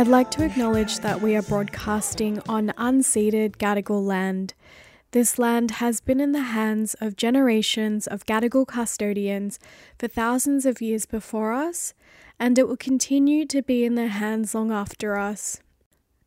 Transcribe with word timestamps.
I'd 0.00 0.08
like 0.08 0.30
to 0.30 0.44
acknowledge 0.44 1.00
that 1.00 1.20
we 1.20 1.36
are 1.36 1.42
broadcasting 1.42 2.40
on 2.48 2.72
unceded 2.78 3.58
Gadigal 3.58 4.02
land. 4.02 4.54
This 5.10 5.38
land 5.38 5.72
has 5.72 6.00
been 6.00 6.20
in 6.20 6.32
the 6.32 6.40
hands 6.40 6.94
of 7.02 7.16
generations 7.16 8.06
of 8.06 8.24
Gadigal 8.24 8.66
custodians 8.66 9.58
for 9.98 10.08
thousands 10.08 10.64
of 10.64 10.80
years 10.80 11.04
before 11.04 11.52
us, 11.52 11.92
and 12.38 12.58
it 12.58 12.66
will 12.66 12.78
continue 12.78 13.44
to 13.44 13.60
be 13.60 13.84
in 13.84 13.94
their 13.94 14.08
hands 14.08 14.54
long 14.54 14.72
after 14.72 15.18
us. 15.18 15.60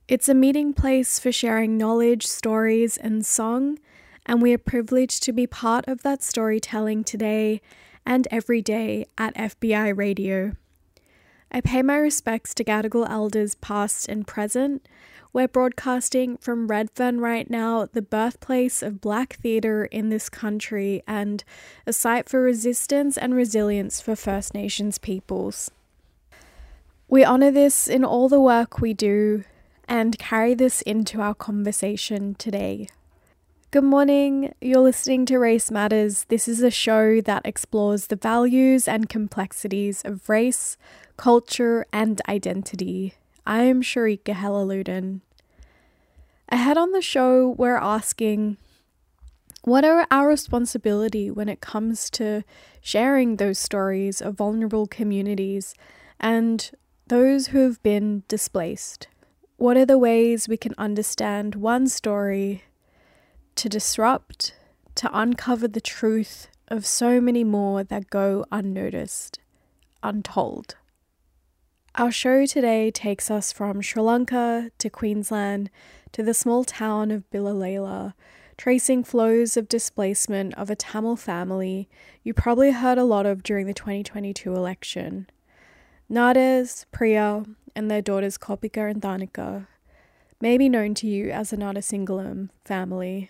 It's 0.08 0.30
a 0.30 0.36
meeting 0.36 0.74
place 0.74 1.18
for 1.18 1.32
sharing 1.32 1.76
knowledge, 1.76 2.28
stories, 2.28 2.96
and 2.96 3.26
song, 3.26 3.80
and 4.28 4.40
we 4.40 4.54
are 4.54 4.60
privileged 4.60 5.24
to 5.24 5.34
be 5.34 5.48
part 5.48 5.88
of 5.88 6.04
that 6.04 6.22
storytelling 6.22 7.04
today 7.04 7.60
and 8.06 8.28
every 8.30 8.62
day 8.62 9.08
at 9.18 9.34
FBI 9.34 9.98
Radio. 9.98 10.52
I 11.56 11.62
pay 11.62 11.84
my 11.84 11.98
respects 11.98 12.56
to 12.56 12.64
Gadigal 12.64 13.08
elders 13.08 13.54
past 13.54 14.10
and 14.10 14.26
present. 14.26 14.88
We're 15.34 15.48
broadcasting 15.48 16.38
from 16.38 16.68
Redfern 16.68 17.20
right 17.20 17.48
now, 17.48 17.86
the 17.86 18.02
birthplace 18.02 18.82
of 18.82 19.00
black 19.00 19.34
theatre 19.34 19.86
in 19.86 20.10
this 20.10 20.30
country 20.30 21.04
and 21.08 21.44
a 21.86 21.94
site 21.94 22.28
for 22.28 22.42
resistance 22.42 23.20
and 23.20 23.36
resilience 23.36 24.02
for 24.02 24.16
First 24.16 24.56
Nations 24.56 24.98
peoples. 24.98 25.70
We 27.08 27.24
honour 27.24 27.52
this 27.52 27.88
in 27.88 28.04
all 28.04 28.30
the 28.30 28.42
work 28.42 28.82
we 28.82 28.96
do 28.96 29.44
and 29.88 30.18
carry 30.18 30.56
this 30.56 30.82
into 30.82 31.22
our 31.22 31.36
conversation 31.36 32.34
today. 32.34 32.88
Good 33.70 33.84
morning. 33.84 34.54
You're 34.62 34.82
listening 34.82 35.26
to 35.28 35.38
Race 35.40 35.72
Matters. 35.72 36.26
This 36.30 36.48
is 36.48 36.62
a 36.62 36.70
show 36.70 37.22
that 37.22 37.42
explores 37.44 38.06
the 38.06 38.16
values 38.16 38.88
and 38.88 39.10
complexities 39.10 40.04
of 40.06 40.30
race, 40.30 40.78
culture, 41.18 41.86
and 41.94 42.22
identity. 42.28 43.16
I 43.46 43.64
am 43.64 43.82
Shareeka 43.82 44.34
Helaluddin. 44.34 45.22
Ahead 46.50 46.78
on 46.78 46.92
the 46.92 47.02
show, 47.02 47.56
we're 47.58 47.78
asking 47.78 48.58
what 49.64 49.86
are 49.86 50.06
our 50.12 50.28
responsibility 50.28 51.32
when 51.32 51.48
it 51.48 51.62
comes 51.62 52.10
to 52.12 52.44
sharing 52.82 53.38
those 53.38 53.58
stories 53.58 54.22
of 54.22 54.36
vulnerable 54.36 54.88
communities 54.88 55.74
and 56.20 56.70
those 57.08 57.48
who 57.48 57.60
have 57.60 57.82
been 57.82 58.24
displaced? 58.28 59.08
What 59.56 59.78
are 59.78 59.86
the 59.86 59.98
ways 59.98 60.50
we 60.50 60.58
can 60.58 60.74
understand 60.78 61.56
one 61.56 61.88
story 61.88 62.64
to 63.56 63.70
disrupt, 63.70 64.54
to 64.96 65.10
uncover 65.18 65.70
the 65.70 65.80
truth 65.80 66.50
of 66.68 66.86
so 66.86 67.22
many 67.22 67.46
more 67.46 67.86
that 67.86 68.10
go 68.10 68.46
unnoticed, 68.52 69.40
untold? 70.02 70.76
Our 71.96 72.10
show 72.12 72.48
today 72.48 72.90
takes 72.90 73.30
us 73.30 73.52
from 73.52 73.80
Sri 73.80 74.02
Lanka 74.02 74.72
to 74.80 74.90
Queensland 74.90 75.70
to 76.12 76.24
the 76.24 76.34
small 76.34 76.64
town 76.64 77.12
of 77.12 77.30
Biloela, 77.30 78.16
tracing 78.58 79.04
flows 79.04 79.56
of 79.58 79.70
displacement 79.70 80.56
of 80.56 80.72
a 80.72 80.76
Tamil 80.76 81.16
family 81.16 81.88
you 82.24 82.34
probably 82.34 82.72
heard 82.72 82.98
a 82.98 83.04
lot 83.04 83.28
of 83.28 83.44
during 83.44 83.68
the 83.68 83.76
2022 83.76 84.56
election. 84.56 85.30
Nades, 86.10 86.88
Priya, 86.92 87.46
and 87.76 87.92
their 87.92 88.02
daughters 88.02 88.40
Kopika 88.40 88.90
and 88.90 89.00
Tharnicaa 89.00 89.68
may 90.42 90.58
be 90.58 90.70
known 90.70 90.96
to 90.96 91.06
you 91.06 91.30
as 91.30 91.52
the 91.52 91.58
Nadesigalum 91.58 92.50
family. 92.66 93.30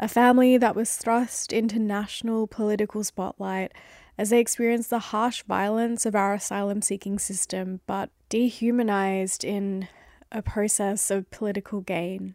A 0.00 0.08
family 0.08 0.56
that 0.56 0.74
was 0.74 0.96
thrust 0.96 1.52
into 1.52 1.78
national 1.78 2.46
political 2.46 3.04
spotlight 3.04 3.72
as 4.18 4.30
they 4.30 4.40
experienced 4.40 4.90
the 4.90 4.98
harsh 4.98 5.42
violence 5.42 6.06
of 6.06 6.14
our 6.14 6.34
asylum 6.34 6.82
seeking 6.82 7.18
system, 7.18 7.80
but 7.86 8.10
dehumanized 8.28 9.44
in 9.44 9.88
a 10.32 10.42
process 10.42 11.10
of 11.10 11.30
political 11.30 11.80
gain. 11.80 12.34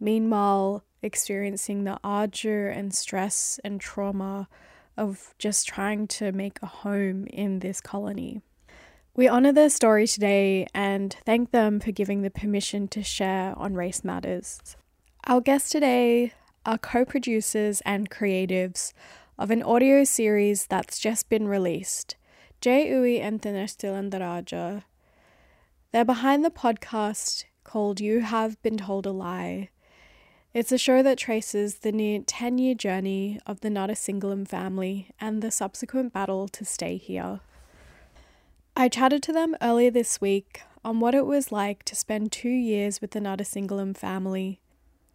Meanwhile, 0.00 0.84
experiencing 1.02 1.84
the 1.84 1.98
ardor 2.02 2.68
and 2.68 2.94
stress 2.94 3.60
and 3.64 3.80
trauma 3.80 4.48
of 4.96 5.34
just 5.38 5.68
trying 5.68 6.06
to 6.06 6.32
make 6.32 6.58
a 6.62 6.66
home 6.66 7.26
in 7.26 7.60
this 7.60 7.80
colony. 7.80 8.42
We 9.14 9.28
honour 9.28 9.52
their 9.52 9.70
story 9.70 10.06
today 10.06 10.66
and 10.74 11.16
thank 11.24 11.50
them 11.50 11.80
for 11.80 11.92
giving 11.92 12.22
the 12.22 12.30
permission 12.30 12.88
to 12.88 13.02
share 13.02 13.54
on 13.56 13.74
Race 13.74 14.04
Matters. 14.04 14.76
Our 15.26 15.40
guests 15.40 15.70
today 15.70 16.32
are 16.66 16.78
co 16.78 17.04
producers 17.04 17.80
and 17.86 18.10
creatives 18.10 18.92
of 19.38 19.50
an 19.50 19.62
audio 19.62 20.02
series 20.02 20.66
that's 20.66 20.98
just 20.98 21.28
been 21.28 21.46
released 21.46 22.16
Jay 22.60 22.88
Ooi 22.88 23.20
and 23.20 23.42
Thinesh 23.42 23.76
Thillainadarajah. 23.76 24.82
They're 25.92 26.04
behind 26.06 26.44
the 26.44 26.50
podcast 26.50 27.44
called 27.62 28.00
You 28.00 28.20
Have 28.20 28.60
Been 28.62 28.78
Told 28.78 29.04
a 29.04 29.12
Lie. 29.12 29.68
It's 30.54 30.72
a 30.72 30.78
show 30.78 31.02
that 31.02 31.18
traces 31.18 31.80
the 31.80 31.92
near 31.92 32.20
10 32.20 32.56
year 32.56 32.74
journey 32.74 33.38
of 33.46 33.60
the 33.60 33.68
Nadesigalum 33.68 34.48
family 34.48 35.10
and 35.20 35.42
the 35.42 35.50
subsequent 35.50 36.14
battle 36.14 36.48
to 36.48 36.64
stay 36.64 36.96
here. 36.96 37.40
I 38.74 38.88
chatted 38.88 39.22
to 39.24 39.32
them 39.32 39.54
earlier 39.60 39.90
this 39.90 40.18
week 40.18 40.62
on 40.82 40.98
what 40.98 41.14
it 41.14 41.26
was 41.26 41.52
like 41.52 41.82
to 41.84 41.94
spend 41.94 42.32
two 42.32 42.48
years 42.48 43.02
with 43.02 43.10
the 43.10 43.20
Nadesigalum 43.20 43.96
family. 43.96 44.60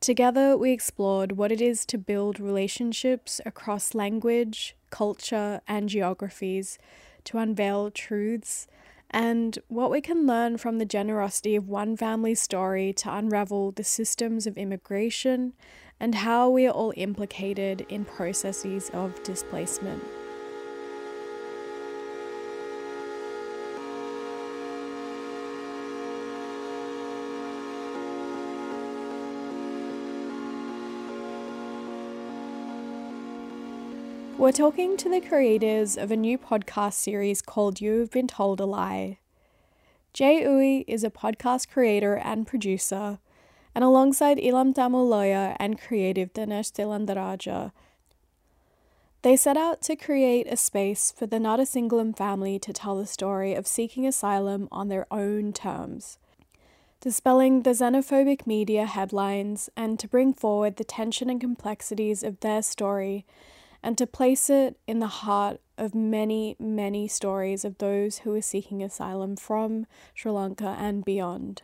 Together, 0.02 0.58
we 0.58 0.72
explored 0.72 1.34
what 1.34 1.52
it 1.52 1.62
is 1.62 1.86
to 1.86 1.96
build 1.96 2.40
relationships 2.40 3.40
across 3.46 3.94
language, 3.94 4.76
culture, 4.90 5.62
and 5.68 5.88
geographies 5.90 6.80
to 7.24 7.38
unveil 7.38 7.92
truths, 7.92 8.66
and 9.12 9.60
what 9.68 9.92
we 9.92 10.02
can 10.02 10.26
learn 10.26 10.58
from 10.58 10.80
the 10.80 10.86
generosity 10.86 11.56
of 11.56 11.70
one 11.70 11.96
family's 11.96 12.42
story 12.42 12.92
to 12.92 13.14
unravel 13.14 13.72
the 13.74 13.84
systems 13.84 14.48
of 14.48 14.58
immigration 14.58 15.54
and 16.00 16.16
how 16.16 16.50
we 16.50 16.66
are 16.66 16.72
all 16.72 16.94
implicated 16.98 17.86
in 17.88 18.04
processes 18.04 18.90
of 18.96 19.22
displacement. 19.22 20.02
We're 34.42 34.52
talking 34.52 34.98
to 34.98 35.08
the 35.08 35.22
creators 35.22 35.96
of 35.96 36.10
a 36.10 36.18
new 36.18 36.36
podcast 36.36 36.94
series 36.94 37.44
called 37.44 37.80
You've 37.80 38.10
Been 38.10 38.28
Told 38.28 38.60
a 38.60 38.66
Lie. 38.66 39.20
Jay 40.14 40.42
Ooi 40.42 40.84
is 40.88 41.04
a 41.04 41.12
podcast 41.12 41.70
creator 41.70 42.16
and 42.16 42.48
producer, 42.48 43.20
and 43.76 43.84
alongside 43.84 44.40
Ilam 44.40 44.74
lawyer 45.08 45.56
and 45.60 45.80
creative 45.80 46.34
Thinesh 46.34 46.72
Thillainadarajah, 46.72 47.72
they 49.22 49.36
set 49.36 49.58
out 49.58 49.84
to 49.84 49.96
create 49.96 50.48
a 50.50 50.58
space 50.58 51.12
for 51.16 51.28
the 51.28 51.38
Nadesigalum 51.38 52.18
family 52.18 52.58
to 52.58 52.74
tell 52.74 52.98
the 52.98 53.06
story 53.06 53.54
of 53.54 53.68
seeking 53.68 54.08
asylum 54.08 54.68
on 54.72 54.88
their 54.88 55.06
own 55.12 55.54
terms, 55.54 56.18
dispelling 57.00 57.62
the 57.62 57.76
xenophobic 57.76 58.48
media 58.48 58.88
headlines 58.88 59.70
and 59.78 60.00
to 60.00 60.08
bring 60.08 60.34
forward 60.34 60.78
the 60.78 60.84
tension 60.84 61.30
and 61.30 61.40
complexities 61.40 62.24
of 62.24 62.40
their 62.40 62.64
story 62.64 63.24
and 63.84 63.98
to 63.98 64.06
place 64.06 64.50
it 64.50 64.78
in 64.88 65.00
the 65.00 65.08
heart 65.08 65.60
of 65.78 65.96
many, 65.96 66.56
many 66.60 67.08
stories 67.08 67.66
of 67.66 67.78
those 67.80 68.20
who 68.20 68.36
are 68.36 68.42
seeking 68.42 68.84
asylum 68.84 69.36
from 69.36 69.88
Sri 70.14 70.32
Lanka 70.32 70.76
and 70.80 71.04
beyond. 71.04 71.64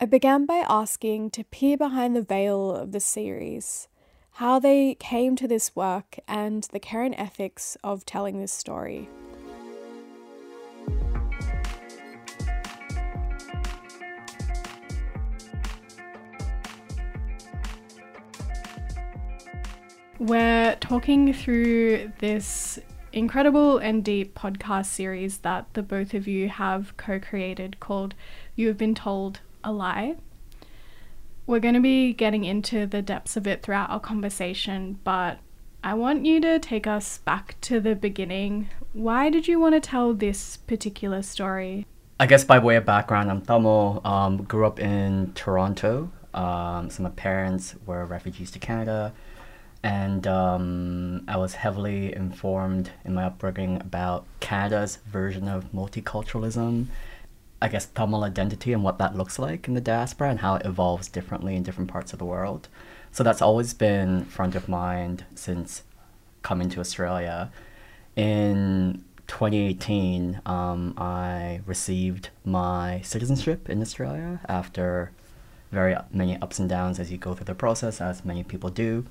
I 0.00 0.04
began 0.04 0.46
by 0.46 0.64
asking 0.68 1.30
to 1.30 1.44
peer 1.44 1.76
behind 1.76 2.14
the 2.14 2.22
veil 2.22 2.70
of 2.70 2.92
the 2.92 3.00
series, 3.00 3.88
how 4.32 4.58
they 4.58 4.94
came 4.94 5.36
to 5.36 5.48
this 5.48 5.74
work, 5.74 6.18
and 6.28 6.64
the 6.64 6.80
and 6.80 7.14
ethics 7.16 7.76
of 7.82 8.04
telling 8.04 8.38
this 8.38 8.52
story. 8.52 9.08
We're 20.18 20.76
talking 20.76 21.34
through 21.34 22.10
this 22.20 22.78
incredible 23.12 23.76
and 23.76 24.02
deep 24.02 24.34
podcast 24.34 24.86
series 24.86 25.38
that 25.38 25.66
the 25.74 25.82
both 25.82 26.14
of 26.14 26.26
you 26.26 26.48
have 26.48 26.96
co 26.96 27.20
created 27.20 27.80
called 27.80 28.14
You 28.54 28.68
Have 28.68 28.78
Been 28.78 28.94
Told 28.94 29.40
a 29.62 29.72
lie. 29.72 30.16
We're 31.46 31.60
going 31.60 31.74
to 31.74 31.80
be 31.80 32.14
getting 32.14 32.44
into 32.44 32.86
the 32.86 33.02
depths 33.02 33.36
of 33.36 33.46
it 33.46 33.62
throughout 33.62 33.90
our 33.90 34.00
conversation, 34.00 34.98
but 35.04 35.38
I 35.84 35.92
want 35.92 36.24
you 36.24 36.40
to 36.40 36.58
take 36.58 36.86
us 36.86 37.18
back 37.18 37.60
to 37.60 37.78
the 37.78 37.94
beginning. 37.94 38.70
Why 38.94 39.28
did 39.28 39.46
you 39.46 39.60
want 39.60 39.74
to 39.74 39.80
tell 39.80 40.14
this 40.14 40.56
particular 40.56 41.20
story? 41.20 41.86
I 42.18 42.26
guess 42.26 42.42
by 42.42 42.58
way 42.58 42.76
of 42.76 42.86
background, 42.86 43.30
I'm 43.30 43.42
Tamil. 43.42 44.00
Um, 44.02 44.38
grew 44.44 44.66
up 44.66 44.80
in 44.80 45.32
Toronto. 45.34 46.10
Um, 46.32 46.90
so 46.90 47.02
my 47.02 47.10
parents 47.10 47.74
were 47.86 48.04
refugees 48.06 48.50
to 48.52 48.58
Canada, 48.58 49.12
and 49.86 50.26
um, 50.26 51.22
I 51.28 51.36
was 51.36 51.54
heavily 51.54 52.12
informed 52.12 52.90
in 53.04 53.14
my 53.14 53.26
upbringing 53.26 53.76
about 53.80 54.26
Canada's 54.40 54.96
version 55.06 55.46
of 55.46 55.70
multiculturalism. 55.72 56.86
I 57.62 57.68
guess 57.68 57.86
Tamil 57.86 58.24
identity 58.24 58.72
and 58.72 58.82
what 58.82 58.98
that 58.98 59.16
looks 59.16 59.38
like 59.38 59.68
in 59.68 59.74
the 59.74 59.80
diaspora 59.80 60.30
and 60.30 60.40
how 60.40 60.56
it 60.56 60.66
evolves 60.66 61.06
differently 61.06 61.54
in 61.54 61.62
different 61.62 61.88
parts 61.88 62.12
of 62.12 62.18
the 62.18 62.24
world. 62.24 62.66
So 63.12 63.22
that's 63.22 63.40
always 63.40 63.74
been 63.74 64.24
front 64.24 64.56
of 64.56 64.68
mind 64.68 65.24
since 65.36 65.84
coming 66.42 66.68
to 66.70 66.80
Australia. 66.80 67.52
In 68.16 69.04
2018, 69.28 70.42
um, 70.46 70.94
I 70.98 71.60
received 71.64 72.30
my 72.44 73.02
citizenship 73.02 73.70
in 73.70 73.80
Australia 73.80 74.40
after 74.48 75.12
very 75.70 75.96
many 76.10 76.36
ups 76.42 76.58
and 76.58 76.68
downs 76.68 76.98
as 76.98 77.12
you 77.12 77.18
go 77.18 77.34
through 77.34 77.44
the 77.44 77.54
process, 77.54 78.00
as 78.00 78.24
many 78.24 78.42
people 78.42 78.68
do. 78.68 79.06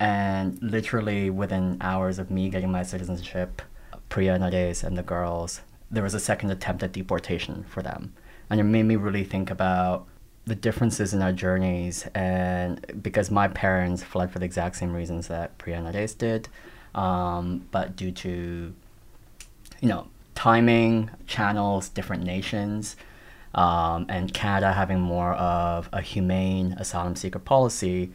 And 0.00 0.60
literally 0.62 1.28
within 1.28 1.76
hours 1.82 2.18
of 2.18 2.30
me 2.30 2.48
getting 2.48 2.72
my 2.72 2.82
citizenship, 2.82 3.60
Priya 4.08 4.38
Nades 4.38 4.82
and 4.82 4.96
the 4.96 5.02
girls, 5.02 5.60
there 5.90 6.02
was 6.02 6.14
a 6.14 6.20
second 6.20 6.50
attempt 6.50 6.82
at 6.82 6.92
deportation 6.92 7.64
for 7.68 7.82
them. 7.82 8.14
And 8.48 8.58
it 8.58 8.64
made 8.64 8.84
me 8.84 8.96
really 8.96 9.24
think 9.24 9.50
about 9.50 10.06
the 10.46 10.54
differences 10.54 11.12
in 11.12 11.20
our 11.20 11.32
journeys. 11.32 12.08
And 12.14 13.02
because 13.02 13.30
my 13.30 13.46
parents 13.48 14.02
fled 14.02 14.32
for 14.32 14.38
the 14.38 14.46
exact 14.46 14.76
same 14.76 14.94
reasons 14.94 15.28
that 15.28 15.58
Priya 15.58 15.82
Nades 15.82 16.14
did, 16.14 16.48
um, 16.94 17.68
but 17.70 17.94
due 17.94 18.10
to, 18.10 18.74
you 19.80 19.88
know, 19.88 20.08
timing, 20.34 21.10
channels, 21.26 21.90
different 21.90 22.24
nations, 22.24 22.96
um, 23.54 24.06
and 24.08 24.32
Canada 24.32 24.72
having 24.72 25.00
more 25.00 25.34
of 25.34 25.90
a 25.92 26.00
humane 26.00 26.72
asylum 26.78 27.16
seeker 27.16 27.38
policy 27.38 28.10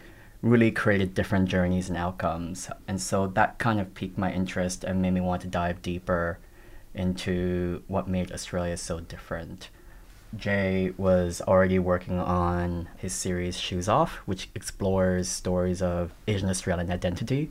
really 0.46 0.70
created 0.70 1.16
different 1.16 1.50
journeys 1.50 1.90
and 1.90 1.98
outcomes. 1.98 2.70
And 2.88 3.02
so 3.02 3.26
that 3.26 3.58
kind 3.58 3.80
of 3.80 3.96
piqued 3.96 4.16
my 4.16 4.32
interest 4.32 4.84
and 4.84 5.02
made 5.02 5.12
me 5.12 5.20
want 5.20 5.42
to 5.42 5.48
dive 5.48 5.82
deeper 5.82 6.38
into 6.94 7.82
what 7.88 8.08
made 8.08 8.32
Australia 8.32 8.78
so 8.78 9.00
different. 9.00 9.70
Jay 10.38 10.94
was 10.98 11.42
already 11.42 11.80
working 11.80 12.20
on 12.20 12.88
his 12.96 13.12
series 13.12 13.58
Shoes 13.60 13.90
Off, 13.90 14.18
which 14.28 14.50
explores 14.54 15.28
stories 15.28 15.82
of 15.82 16.12
Asian 16.28 16.50
Australian 16.50 16.92
identity. 16.92 17.50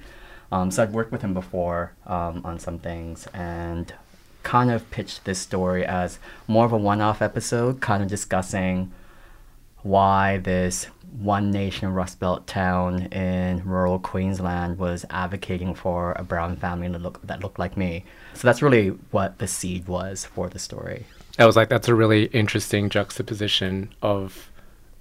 Um, 0.53 0.71
so 0.71 0.85
I'd 0.85 0.93
worked 0.93 1.11
with 1.11 1.23
him 1.23 1.35
before 1.35 1.95
um, 2.07 2.43
on 2.45 2.61
some 2.61 2.79
things 2.79 3.27
and 3.35 3.93
kind 4.45 4.71
of 4.71 4.89
pitched 4.93 5.25
this 5.25 5.41
story 5.41 5.85
as 5.85 6.21
more 6.47 6.65
of 6.65 6.73
a 6.73 6.77
one 6.77 7.01
off 7.01 7.21
episode, 7.21 7.81
kind 7.81 8.05
of 8.05 8.09
discussing 8.09 8.93
why 9.85 10.39
this 10.39 10.89
one 11.21 11.53
nation 11.53 11.93
Rust 11.93 12.19
Belt 12.19 12.47
town 12.47 13.03
in 13.13 13.63
rural 13.65 14.01
Queensland 14.01 14.79
was 14.79 15.07
advocating 15.11 15.75
for 15.75 16.13
a 16.15 16.25
brown 16.25 16.57
family 16.57 16.89
that, 16.89 17.01
look, 17.01 17.25
that 17.25 17.41
looked 17.41 17.59
like 17.59 17.77
me. 17.77 18.05
So 18.35 18.49
that's 18.49 18.63
really 18.63 18.89
what 19.13 19.39
the 19.39 19.47
seed 19.47 19.87
was 19.87 20.25
for 20.25 20.49
the 20.49 20.59
story. 20.59 21.07
I 21.39 21.47
was 21.47 21.55
like, 21.55 21.69
that's 21.69 21.87
a 21.87 21.95
really 21.95 22.25
interesting 22.27 22.91
juxtaposition 22.91 23.93
of 24.03 24.51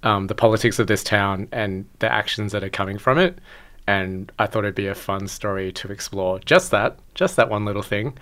um, 0.04 0.28
the 0.28 0.34
politics 0.34 0.78
of 0.78 0.86
this 0.86 1.02
town 1.02 1.48
and 1.50 1.86
the 1.98 2.12
actions 2.12 2.52
that 2.52 2.62
are 2.62 2.70
coming 2.70 2.98
from 2.98 3.18
it. 3.18 3.38
And 3.86 4.30
I 4.38 4.46
thought 4.46 4.64
it'd 4.64 4.74
be 4.74 4.86
a 4.86 4.94
fun 4.94 5.26
story 5.28 5.72
to 5.72 5.90
explore 5.90 6.38
just 6.40 6.70
that, 6.70 6.98
just 7.14 7.36
that 7.36 7.50
one 7.50 7.64
little 7.64 7.82
thing. 7.82 8.16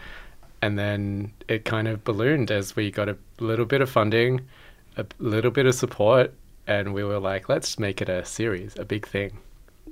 And 0.63 0.79
then 0.79 1.33
it 1.49 1.65
kind 1.65 1.89
of 1.89 2.05
ballooned 2.05 2.51
as 2.51 2.75
we 2.75 2.91
got 2.91 3.09
a 3.09 3.19
little 3.39 3.65
bit 3.67 3.81
of 3.81 3.91
funding, 3.91 4.43
a 4.97 5.05
little 5.19 5.51
bit 5.51 5.67
of 5.67 5.75
support, 5.75 6.33
and 6.67 6.95
we 6.95 7.05
were 7.05 7.19
like, 7.19 7.49
let's 7.49 7.79
make 7.79 8.01
it 8.01 8.09
a 8.09 8.25
series, 8.25 8.79
a 8.79 8.85
big 8.85 9.07
thing. 9.07 9.39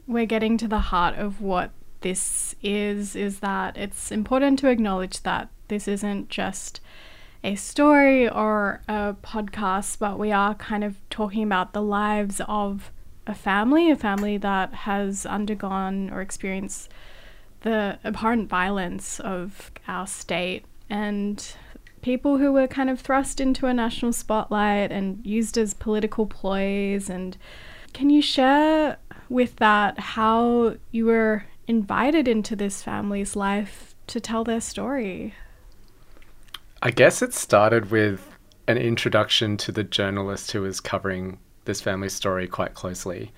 We're 0.07 0.27
getting 0.27 0.57
to 0.59 0.69
the 0.69 0.79
heart 0.79 1.17
of 1.17 1.41
what 1.41 1.71
this 2.01 2.55
is, 2.63 3.15
is 3.15 3.41
that 3.41 3.77
it's 3.77 4.11
important 4.11 4.59
to 4.61 4.69
acknowledge 4.69 5.23
that 5.23 5.51
this 5.69 5.87
isn't 5.87 6.29
just 6.29 6.81
a 7.43 7.55
story 7.55 8.29
or 8.29 8.83
a 8.89 9.15
podcast, 9.23 9.99
but 9.99 10.19
we 10.19 10.33
are 10.33 10.55
kind 10.55 10.85
of 10.85 10.97
talking 11.11 11.43
about 11.43 11.73
the 11.73 11.83
lives 11.83 12.41
of 12.49 12.91
a 13.27 13.35
family, 13.35 13.91
a 13.91 13.97
family 13.97 14.37
that 14.39 14.75
has 14.75 15.25
undergone 15.25 16.11
or 16.11 16.21
experienced 16.21 16.91
the 17.63 17.99
abhorrent 18.05 18.49
violence 18.49 19.21
of 19.21 19.71
our 19.87 20.07
state 20.07 20.65
and 20.89 21.55
people 22.03 22.39
who 22.39 22.53
were 22.53 22.67
kind 22.67 22.91
of 22.91 23.01
thrust 23.01 23.41
into 23.41 23.67
a 23.67 23.75
national 23.75 24.13
spotlight 24.13 24.91
and 24.91 25.25
used 25.25 25.59
as 25.59 25.75
political 25.75 26.27
ploys. 26.27 27.11
And 27.11 27.37
can 27.93 28.11
you 28.11 28.23
share 28.23 28.97
with 29.29 29.57
that 29.57 29.99
how 29.99 30.77
you 30.91 31.07
were 31.07 31.45
invited 31.67 32.27
into 32.27 32.57
this 32.57 32.83
family's 32.83 33.37
life 33.37 33.95
to 34.09 34.21
tell 34.21 34.45
their 34.45 34.61
story? 34.61 35.35
I 36.83 36.91
guess 36.91 37.23
it 37.23 37.35
started 37.35 37.91
with 37.91 38.27
an 38.67 38.79
introduction 38.79 39.57
to 39.59 39.73
the 39.73 39.85
journalist 39.85 40.53
who 40.53 40.63
was 40.63 40.81
covering 40.81 41.39
this 41.65 41.81
family's 41.81 42.15
story 42.15 42.47
quite 42.47 42.75
closely. 42.75 43.33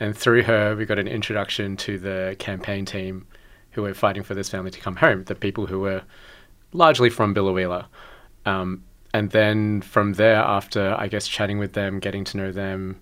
And 0.00 0.16
through 0.16 0.42
her, 0.44 0.74
we 0.76 0.84
got 0.84 0.98
an 0.98 1.08
introduction 1.08 1.76
to 1.78 1.98
the 1.98 2.36
campaign 2.38 2.84
team 2.84 3.26
who 3.72 3.82
were 3.82 3.94
fighting 3.94 4.22
for 4.22 4.34
this 4.34 4.48
family 4.48 4.70
to 4.70 4.80
come 4.80 4.96
home, 4.96 5.24
the 5.24 5.34
people 5.34 5.66
who 5.66 5.80
were 5.80 6.02
largely 6.72 7.10
from 7.10 7.34
Biloela. 7.34 7.86
Um, 8.48 8.84
and 9.12 9.30
then 9.30 9.82
from 9.82 10.14
there, 10.14 10.36
after 10.36 10.94
I 10.98 11.08
guess 11.08 11.26
chatting 11.28 11.58
with 11.58 11.72
them, 11.74 11.98
getting 11.98 12.24
to 12.24 12.36
know 12.36 12.52
them, 12.52 13.00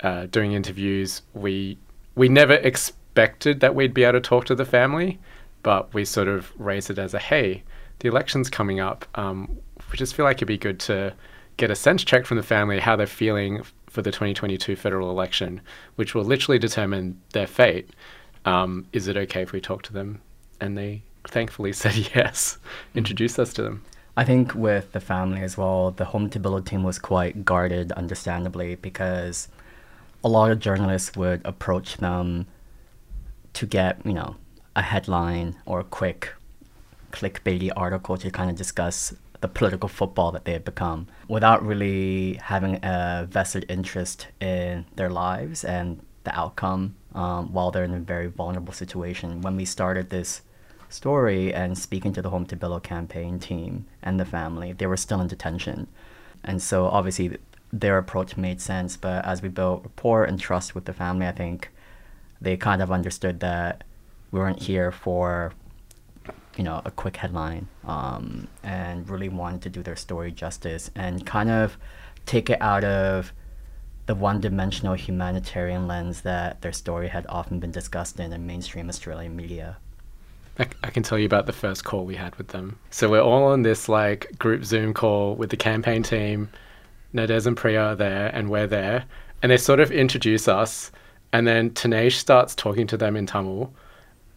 uh, 0.00 0.26
doing 0.26 0.52
interviews, 0.52 1.22
we 1.34 1.78
we 2.14 2.28
never 2.28 2.54
expected 2.54 3.60
that 3.60 3.74
we'd 3.74 3.94
be 3.94 4.04
able 4.04 4.14
to 4.14 4.20
talk 4.20 4.44
to 4.46 4.54
the 4.54 4.64
family, 4.64 5.18
but 5.62 5.92
we 5.94 6.04
sort 6.04 6.28
of 6.28 6.52
raised 6.58 6.90
it 6.90 6.98
as 6.98 7.14
a 7.14 7.18
hey, 7.18 7.62
the 8.00 8.08
election's 8.08 8.50
coming 8.50 8.80
up. 8.80 9.06
Um, 9.14 9.58
we 9.90 9.98
just 9.98 10.14
feel 10.14 10.24
like 10.24 10.38
it'd 10.38 10.48
be 10.48 10.58
good 10.58 10.80
to 10.80 11.14
get 11.58 11.70
a 11.70 11.74
sense 11.74 12.02
check 12.02 12.24
from 12.24 12.38
the 12.38 12.42
family 12.42 12.80
how 12.80 12.96
they're 12.96 13.06
feeling 13.06 13.62
for 13.88 14.00
the 14.00 14.10
2022 14.10 14.74
federal 14.76 15.10
election, 15.10 15.60
which 15.96 16.14
will 16.14 16.24
literally 16.24 16.58
determine 16.58 17.20
their 17.32 17.46
fate. 17.46 17.90
Um, 18.44 18.86
is 18.92 19.06
it 19.06 19.16
okay 19.16 19.42
if 19.42 19.52
we 19.52 19.60
talk 19.60 19.82
to 19.84 19.92
them? 19.92 20.20
And 20.60 20.76
they 20.78 21.02
thankfully 21.28 21.72
said 21.82 21.94
yes, 22.14 22.58
introduced 22.94 23.38
us 23.38 23.52
to 23.54 23.62
them. 23.62 23.82
I 24.16 24.24
think 24.24 24.54
with 24.54 24.92
the 24.92 25.00
family 25.00 25.40
as 25.40 25.56
well, 25.56 25.90
the 25.90 26.04
home 26.06 26.28
to 26.30 26.40
Bilo 26.40 26.64
team 26.64 26.82
was 26.82 26.98
quite 26.98 27.44
guarded, 27.44 27.92
understandably, 27.92 28.74
because 28.74 29.48
a 30.22 30.28
lot 30.28 30.50
of 30.50 30.58
journalists 30.58 31.16
would 31.16 31.40
approach 31.46 31.96
them 31.96 32.46
to 33.54 33.66
get, 33.66 34.04
you 34.04 34.12
know, 34.12 34.36
a 34.76 34.82
headline 34.82 35.56
or 35.64 35.80
a 35.80 35.84
quick 35.84 36.34
clickbaity 37.10 37.70
article 37.74 38.16
to 38.16 38.30
kind 38.30 38.50
of 38.50 38.56
discuss 38.56 39.14
the 39.40 39.48
political 39.48 39.88
football 39.88 40.30
that 40.32 40.44
they 40.44 40.52
had 40.52 40.64
become 40.64 41.06
without 41.28 41.64
really 41.64 42.34
having 42.34 42.78
a 42.82 43.26
vested 43.28 43.66
interest 43.68 44.28
in 44.40 44.84
their 44.94 45.10
lives 45.10 45.64
and 45.64 46.00
the 46.24 46.38
outcome 46.38 46.94
um, 47.14 47.52
while 47.52 47.70
they're 47.70 47.84
in 47.84 47.92
a 47.92 47.98
very 47.98 48.28
vulnerable 48.28 48.72
situation. 48.72 49.40
When 49.40 49.56
we 49.56 49.64
started 49.64 50.10
this 50.10 50.42
story 50.92 51.52
and 51.52 51.76
speaking 51.76 52.12
to 52.14 52.22
the 52.22 52.30
Home 52.30 52.46
to 52.46 52.56
Bilo 52.56 52.82
campaign 52.82 53.38
team 53.38 53.86
and 54.02 54.18
the 54.18 54.24
family, 54.24 54.72
they 54.72 54.86
were 54.86 54.96
still 54.96 55.20
in 55.20 55.28
detention. 55.28 55.88
And 56.44 56.62
so 56.62 56.86
obviously 56.86 57.38
their 57.72 57.98
approach 57.98 58.36
made 58.36 58.60
sense, 58.60 58.96
but 58.96 59.24
as 59.24 59.42
we 59.42 59.48
built 59.48 59.82
rapport 59.84 60.24
and 60.24 60.38
trust 60.38 60.74
with 60.74 60.84
the 60.84 60.92
family, 60.92 61.26
I 61.26 61.32
think 61.32 61.70
they 62.40 62.56
kind 62.56 62.82
of 62.82 62.90
understood 62.90 63.40
that 63.40 63.84
we 64.30 64.40
weren't 64.40 64.62
here 64.62 64.90
for 64.90 65.52
you 66.56 66.64
know 66.64 66.82
a 66.84 66.90
quick 66.90 67.16
headline 67.16 67.68
um, 67.84 68.46
and 68.62 69.08
really 69.08 69.28
wanted 69.28 69.62
to 69.62 69.70
do 69.70 69.82
their 69.82 69.96
story 69.96 70.30
justice 70.30 70.90
and 70.94 71.24
kind 71.24 71.50
of 71.50 71.78
take 72.26 72.50
it 72.50 72.60
out 72.60 72.84
of 72.84 73.32
the 74.06 74.14
one-dimensional 74.14 74.94
humanitarian 74.94 75.86
lens 75.86 76.22
that 76.22 76.60
their 76.60 76.72
story 76.72 77.08
had 77.08 77.24
often 77.28 77.60
been 77.60 77.70
discussed 77.70 78.18
in 78.18 78.32
in 78.32 78.46
mainstream 78.46 78.88
Australian 78.88 79.34
media. 79.36 79.78
I, 80.58 80.66
I 80.84 80.90
can 80.90 81.02
tell 81.02 81.18
you 81.18 81.26
about 81.26 81.46
the 81.46 81.52
first 81.52 81.84
call 81.84 82.04
we 82.04 82.16
had 82.16 82.36
with 82.36 82.48
them. 82.48 82.78
So 82.90 83.08
we're 83.08 83.22
all 83.22 83.44
on 83.44 83.62
this 83.62 83.88
like 83.88 84.38
group 84.38 84.64
Zoom 84.64 84.92
call 84.92 85.34
with 85.34 85.50
the 85.50 85.56
campaign 85.56 86.02
team. 86.02 86.50
Nades 87.12 87.46
and 87.46 87.56
Priya 87.56 87.80
are 87.80 87.96
there, 87.96 88.28
and 88.28 88.48
we're 88.48 88.66
there, 88.66 89.04
and 89.42 89.52
they 89.52 89.58
sort 89.58 89.80
of 89.80 89.90
introduce 89.90 90.48
us, 90.48 90.90
and 91.32 91.46
then 91.46 91.70
Thinesh 91.70 92.12
starts 92.12 92.54
talking 92.54 92.86
to 92.86 92.96
them 92.96 93.16
in 93.16 93.26
Tamil, 93.26 93.72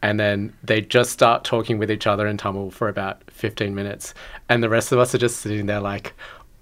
and 0.01 0.19
then 0.19 0.53
they 0.61 0.81
just 0.81 1.11
start 1.11 1.45
talking 1.45 1.77
with 1.77 1.89
each 1.89 2.05
other 2.05 2.27
in 2.27 2.35
Tamil 2.37 2.71
for 2.71 2.89
about 2.89 3.21
15 3.31 3.73
minutes, 3.73 4.13
and 4.49 4.61
the 4.61 4.67
rest 4.67 4.91
of 4.91 4.99
us 4.99 5.15
are 5.15 5.19
just 5.19 5.39
sitting 5.39 5.67
there 5.67 5.79
like, 5.79 6.13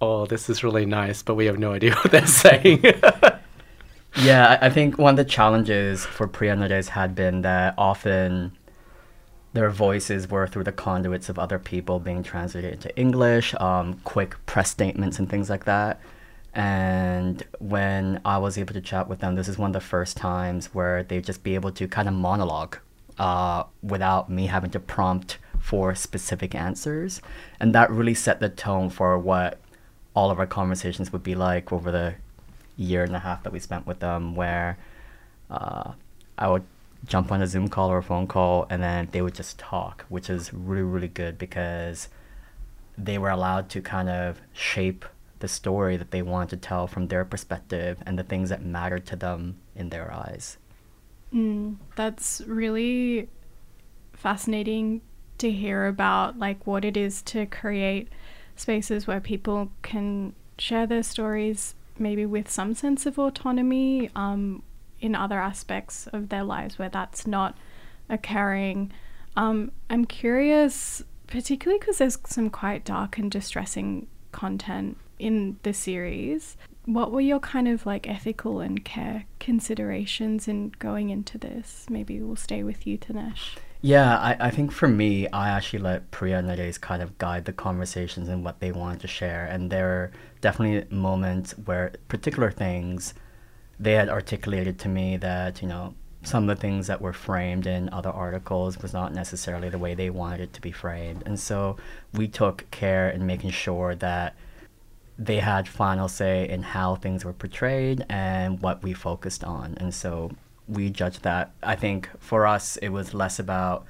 oh, 0.02 0.28
this 0.28 0.52
is 0.52 0.64
really 0.64 0.86
nice, 0.86 1.24
but 1.24 1.34
we 1.34 1.46
have 1.46 1.58
no 1.58 1.74
idea 1.74 1.96
what 1.96 2.12
they're 2.12 2.28
saying. 2.28 2.84
Yeah, 4.22 4.60
I 4.62 4.70
think 4.70 5.00
one 5.00 5.14
of 5.14 5.18
the 5.18 5.26
challenges 5.26 6.06
for 6.06 6.28
Priya 6.28 6.56
Nades 6.56 6.88
had 6.88 7.16
been 7.16 7.42
that 7.42 7.74
often 7.80 8.56
their 9.54 9.70
voices 9.70 10.30
were 10.30 10.48
through 10.48 10.64
the 10.64 10.72
conduits 10.72 11.30
of 11.30 11.38
other 11.38 11.60
people 11.60 12.00
being 12.00 12.24
translated 12.24 12.74
into 12.74 12.96
English, 12.98 13.54
um, 13.56 14.00
quick 14.04 14.36
press 14.46 14.72
statements 14.72 15.20
and 15.20 15.30
things 15.30 15.50
like 15.50 15.66
that. 15.66 16.00
And 16.56 17.44
when 17.60 18.20
I 18.26 18.38
was 18.38 18.58
able 18.58 18.74
to 18.74 18.82
chat 18.82 19.08
with 19.08 19.20
them, 19.20 19.36
this 19.36 19.48
is 19.48 19.58
one 19.58 19.70
of 19.70 19.74
the 19.74 19.88
first 19.88 20.18
times 20.18 20.74
where 20.74 21.04
they'd 21.04 21.24
just 21.24 21.44
be 21.44 21.56
able 21.56 21.72
to 21.72 21.88
kind 21.88 22.08
of 22.08 22.14
monologue 22.14 22.78
uh, 23.18 23.64
without 23.82 24.30
me 24.30 24.48
having 24.48 24.72
to 24.72 24.80
prompt 24.80 25.38
for 25.60 25.96
specific 25.96 26.54
answers. 26.54 27.22
And 27.60 27.74
that 27.74 27.90
really 27.90 28.14
set 28.14 28.40
the 28.40 28.50
tone 28.50 28.90
for 28.90 29.18
what 29.18 29.60
all 30.16 30.30
of 30.30 30.40
our 30.40 30.48
conversations 30.48 31.12
would 31.12 31.24
be 31.24 31.34
like 31.36 31.72
over 31.72 31.92
the 31.92 32.16
year 32.78 33.04
and 33.04 33.16
a 33.16 33.20
half 33.20 33.44
that 33.44 33.54
we 33.54 33.60
spent 33.60 33.88
with 33.88 34.00
them, 34.00 34.36
where 34.36 34.78
uh, 35.50 35.94
I 36.38 36.50
would 36.50 36.64
jump 37.06 37.32
on 37.32 37.42
a 37.42 37.48
Zoom 37.48 37.68
call 37.68 37.90
or 37.90 37.98
a 37.98 38.04
phone 38.04 38.28
call 38.28 38.66
and 38.70 38.82
then 38.82 39.10
they 39.12 39.22
would 39.22 39.36
just 39.36 39.60
talk, 39.60 40.06
which 40.10 40.30
is 40.30 40.54
really, 40.54 40.84
really 40.84 41.08
good 41.08 41.38
because 41.38 42.10
they 42.98 43.18
were 43.18 43.30
allowed 43.30 43.70
to 43.70 43.82
kind 43.82 44.10
of 44.10 44.40
shape 44.54 45.06
the 45.40 45.48
story 45.48 45.98
that 45.98 46.12
they 46.12 46.22
wanted 46.22 46.50
to 46.50 46.58
tell 46.58 46.88
from 46.88 47.08
their 47.08 47.26
perspective 47.26 47.98
and 48.06 48.18
the 48.18 48.24
things 48.24 48.50
that 48.50 48.64
mattered 48.64 49.06
to 49.06 49.16
them 49.16 49.58
in 49.76 49.90
their 49.90 50.14
eyes. 50.14 50.58
Mm, 51.34 51.78
that's 51.96 52.42
really 52.46 53.28
fascinating 54.14 55.02
to 55.40 55.52
hear 55.52 55.88
about 55.88 56.40
like 56.40 56.66
what 56.66 56.86
it 56.86 56.96
is 56.96 57.22
to 57.24 57.46
create 57.48 58.08
spaces 58.56 59.08
where 59.08 59.20
people 59.20 59.72
can 59.82 60.34
share 60.58 60.86
their 60.86 61.04
stories 61.04 61.76
maybe 61.98 62.26
with 62.26 62.50
some 62.50 62.74
sense 62.74 63.06
of 63.06 63.20
autonomy 63.20 64.10
um, 64.16 64.64
in 65.04 65.14
other 65.14 65.40
aspects 65.40 66.08
of 66.08 66.30
their 66.30 66.44
lives 66.44 66.80
where 66.80 66.90
that's 66.90 67.28
not 67.28 67.56
occurring. 68.10 68.92
Um, 69.36 69.72
i'm 69.90 70.06
curious 70.06 71.04
particularly 71.26 71.80
because 71.80 71.98
there's 71.98 72.20
some 72.26 72.52
quite 72.52 72.86
dark 72.86 73.18
and 73.18 73.32
distressing 73.32 74.06
content 74.32 74.98
in 75.18 75.58
the 75.64 75.74
series 75.74 76.56
what 76.86 77.12
were 77.12 77.22
your 77.22 77.40
kind 77.40 77.68
of 77.68 77.86
like 77.86 78.10
ethical 78.10 78.60
and 78.60 78.84
care 78.84 79.26
considerations 79.40 80.48
in 80.48 80.74
going 80.80 81.10
into 81.10 81.38
this? 81.38 81.86
Maybe 81.90 82.22
we'll 82.22 82.36
stay 82.36 82.64
with 82.64 82.86
you 82.86 82.98
Thinesh. 82.98 83.58
Yeah, 83.82 84.18
I, 84.18 84.38
I 84.40 84.50
think 84.50 84.72
for 84.72 84.88
me, 84.88 85.28
I 85.30 85.50
actually 85.50 85.80
let 85.80 86.10
Priya 86.12 86.40
and 86.40 86.48
Nades 86.48 86.78
kind 86.78 87.02
of 87.02 87.18
guide 87.18 87.46
the 87.46 87.54
conversations 87.54 88.30
and 88.30 88.44
what 88.44 88.60
they 88.60 88.72
wanted 88.72 89.02
to 89.02 89.08
share. 89.08 89.46
And 89.46 89.70
there 89.70 89.90
are 89.90 90.12
definitely 90.42 90.94
moments 90.96 91.52
where 91.66 91.94
particular 92.08 92.50
things 92.52 93.14
they 93.80 93.94
had 93.94 94.10
articulated 94.10 94.80
to 94.80 94.90
me 94.90 95.18
that, 95.18 95.62
you 95.62 95.68
know, 95.68 95.94
some 96.24 96.50
of 96.50 96.56
the 96.56 96.62
things 96.62 96.88
that 96.88 97.02
were 97.02 97.14
framed 97.14 97.68
in 97.68 97.90
other 97.90 98.10
articles 98.10 98.82
was 98.82 98.94
not 98.94 99.14
necessarily 99.14 99.70
the 99.70 99.78
way 99.78 99.94
they 99.94 100.10
wanted 100.10 100.40
it 100.40 100.54
to 100.54 100.62
be 100.62 100.72
framed. 100.72 101.24
And 101.26 101.40
so 101.40 101.76
we 102.14 102.28
took 102.28 102.70
care 102.72 103.10
in 103.10 103.26
making 103.26 103.52
sure 103.52 103.94
that 103.96 104.36
they 105.20 105.40
had 105.40 105.68
final 105.68 106.08
say 106.08 106.48
in 106.48 106.64
how 106.64 106.96
things 106.96 107.26
were 107.26 107.34
portrayed 107.34 108.06
and 108.10 108.62
what 108.62 108.82
we 108.82 108.94
focused 108.94 109.44
on. 109.44 109.76
And 109.78 109.94
so 109.94 110.32
we 110.68 110.90
judged 110.90 111.24
that. 111.24 111.52
I 111.62 111.76
think 111.76 112.10
for 112.20 112.48
us, 112.48 112.78
it 112.78 112.90
was 112.90 113.14
less 113.14 113.38
about 113.38 113.86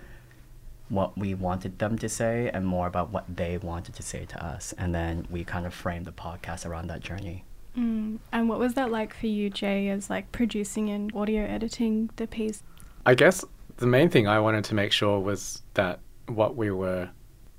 what 0.90 1.18
we 1.18 1.34
wanted 1.34 1.80
them 1.80 1.98
to 2.00 2.10
say 2.10 2.50
and 2.54 2.66
more 2.66 2.88
about 2.88 3.12
what 3.12 3.26
they 3.34 3.58
wanted 3.58 3.96
to 3.96 4.04
say 4.04 4.26
to 4.26 4.44
us. 4.44 4.74
And 4.78 4.94
then 4.94 5.28
we 5.30 5.44
kind 5.44 5.66
of 5.66 5.74
framed 5.74 6.06
the 6.06 6.12
podcast 6.12 6.66
around 6.66 6.88
that 6.88 7.02
journey. 7.02 7.46
Mm. 7.78 8.18
and 8.32 8.50
what 8.50 8.60
was 8.60 8.74
that 8.74 8.92
like 8.92 9.14
for 9.14 9.28
you 9.28 9.50
jay 9.50 9.90
as 9.90 10.10
like 10.10 10.32
producing 10.32 10.90
and 10.90 11.14
audio 11.16 11.44
editing 11.44 12.10
the 12.18 12.28
piece 12.28 12.64
I 13.06 13.16
guess 13.16 13.44
the 13.78 13.88
main 13.88 14.10
thing 14.10 14.28
I 14.28 14.40
wanted 14.40 14.64
to 14.66 14.76
make 14.76 14.92
sure 14.92 15.20
was 15.20 15.62
that 15.74 16.00
what 16.28 16.56
we 16.56 16.72
were 16.72 17.10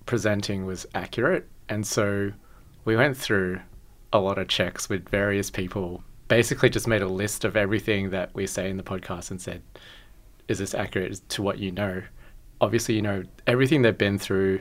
presenting 0.06 0.64
was 0.64 0.86
accurate. 0.94 1.48
And 1.68 1.86
so 1.86 2.32
we 2.84 2.96
went 2.96 3.16
through 3.16 3.60
a 4.12 4.18
lot 4.18 4.38
of 4.38 4.48
checks 4.48 4.88
with 4.88 5.08
various 5.08 5.50
people, 5.50 6.02
basically 6.28 6.70
just 6.70 6.86
made 6.86 7.02
a 7.02 7.08
list 7.08 7.44
of 7.44 7.56
everything 7.56 8.10
that 8.10 8.30
we 8.34 8.46
say 8.46 8.70
in 8.70 8.76
the 8.76 8.82
podcast 8.82 9.30
and 9.30 9.40
said, 9.40 9.62
is 10.48 10.58
this 10.58 10.74
accurate 10.74 11.20
to 11.30 11.42
what 11.42 11.58
you 11.58 11.70
know? 11.72 12.02
Obviously, 12.60 12.94
you 12.94 13.02
know, 13.02 13.24
everything 13.46 13.82
they've 13.82 13.96
been 13.96 14.18
through, 14.18 14.60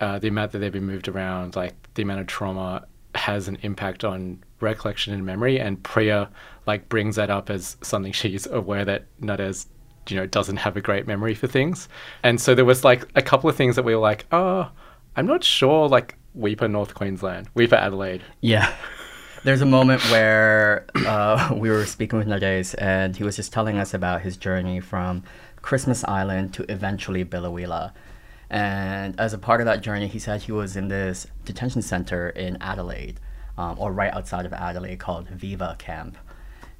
uh, 0.00 0.18
the 0.18 0.28
amount 0.28 0.52
that 0.52 0.58
they've 0.58 0.72
been 0.72 0.86
moved 0.86 1.08
around, 1.08 1.56
like 1.56 1.74
the 1.94 2.02
amount 2.02 2.20
of 2.20 2.26
trauma 2.26 2.86
has 3.14 3.48
an 3.48 3.58
impact 3.62 4.04
on 4.04 4.42
recollection 4.60 5.12
and 5.14 5.24
memory. 5.24 5.60
And 5.60 5.82
Priya 5.82 6.30
like 6.66 6.88
brings 6.88 7.16
that 7.16 7.30
up 7.30 7.50
as 7.50 7.76
something 7.82 8.12
she's 8.12 8.46
aware 8.46 8.84
that 8.84 9.06
Nades, 9.20 9.66
you 10.08 10.16
know, 10.16 10.26
doesn't 10.26 10.56
have 10.58 10.76
a 10.76 10.80
great 10.80 11.06
memory 11.06 11.34
for 11.34 11.46
things. 11.46 11.88
And 12.22 12.40
so 12.40 12.54
there 12.54 12.64
was 12.64 12.84
like 12.84 13.06
a 13.14 13.22
couple 13.22 13.48
of 13.48 13.56
things 13.56 13.76
that 13.76 13.84
we 13.84 13.94
were 13.94 14.00
like, 14.00 14.26
oh, 14.32 14.70
I'm 15.16 15.26
not 15.26 15.42
sure, 15.42 15.88
like 15.88 16.16
Weipa, 16.38 16.70
North 16.70 16.94
Queensland, 16.94 17.52
Weipa, 17.54 17.72
Adelaide. 17.72 18.22
Yeah. 18.40 18.74
There's 19.44 19.60
a 19.60 19.66
moment 19.66 20.02
where 20.10 20.86
uh, 20.94 21.54
we 21.56 21.70
were 21.70 21.86
speaking 21.86 22.18
with 22.18 22.28
Nades, 22.28 22.74
and 22.74 23.16
he 23.16 23.24
was 23.24 23.36
just 23.36 23.52
telling 23.52 23.78
us 23.78 23.94
about 23.94 24.22
his 24.22 24.36
journey 24.36 24.80
from 24.80 25.22
Christmas 25.62 26.04
Island 26.04 26.54
to 26.54 26.70
eventually 26.70 27.24
Biloela. 27.24 27.92
And 28.50 29.18
as 29.18 29.32
a 29.32 29.38
part 29.38 29.60
of 29.60 29.66
that 29.66 29.82
journey, 29.82 30.08
he 30.08 30.18
said 30.18 30.42
he 30.42 30.52
was 30.52 30.76
in 30.76 30.88
this 30.88 31.26
detention 31.44 31.82
center 31.82 32.30
in 32.30 32.56
Adelaide, 32.60 33.20
um, 33.58 33.76
or 33.78 33.92
right 33.92 34.14
outside 34.14 34.46
of 34.46 34.52
Adelaide, 34.54 34.98
called 34.98 35.28
Viva 35.28 35.76
Camp. 35.78 36.16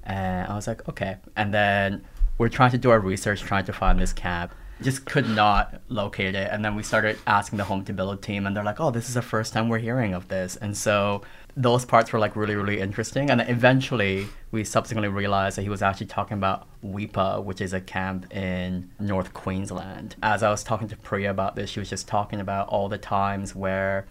And 0.04 0.50
I 0.50 0.54
was 0.54 0.66
like, 0.66 0.88
okay. 0.88 1.16
And 1.36 1.52
then 1.52 2.04
we're 2.38 2.48
trying 2.48 2.70
to 2.70 2.78
do 2.78 2.90
our 2.90 3.00
research, 3.00 3.42
trying 3.42 3.66
to 3.66 3.72
find 3.72 3.98
this 3.98 4.12
camp. 4.14 4.54
Just 4.80 5.04
could 5.04 5.28
not 5.28 5.82
locate 5.88 6.36
it. 6.36 6.48
And 6.52 6.64
then 6.64 6.76
we 6.76 6.84
started 6.84 7.18
asking 7.26 7.58
the 7.58 7.64
Home 7.64 7.84
to 7.84 7.92
Bilo 7.92 8.18
team, 8.18 8.46
and 8.46 8.56
they're 8.56 8.62
like, 8.62 8.78
oh, 8.78 8.92
this 8.92 9.08
is 9.08 9.14
the 9.14 9.22
first 9.22 9.52
time 9.52 9.68
we're 9.68 9.78
hearing 9.78 10.14
of 10.14 10.28
this. 10.28 10.54
And 10.54 10.76
so 10.76 11.22
those 11.56 11.84
parts 11.84 12.12
were 12.12 12.20
like 12.20 12.36
really, 12.36 12.54
really 12.54 12.78
interesting. 12.78 13.28
And 13.28 13.40
eventually, 13.40 14.28
we 14.52 14.62
subsequently 14.62 15.08
realized 15.08 15.58
that 15.58 15.62
he 15.62 15.68
was 15.68 15.82
actually 15.82 16.06
talking 16.06 16.36
about 16.38 16.68
Weipa, 16.84 17.42
which 17.42 17.60
is 17.60 17.72
a 17.72 17.80
camp 17.80 18.32
in 18.32 18.88
North 19.00 19.34
Queensland. 19.34 20.14
As 20.22 20.44
I 20.44 20.50
was 20.50 20.62
talking 20.62 20.86
to 20.88 20.96
Priya 20.96 21.30
about 21.30 21.56
this, 21.56 21.68
she 21.70 21.80
was 21.80 21.90
just 21.90 22.06
talking 22.06 22.38
about 22.38 22.68
all 22.68 22.88
the 22.88 22.98
times 22.98 23.56
where 23.56 24.06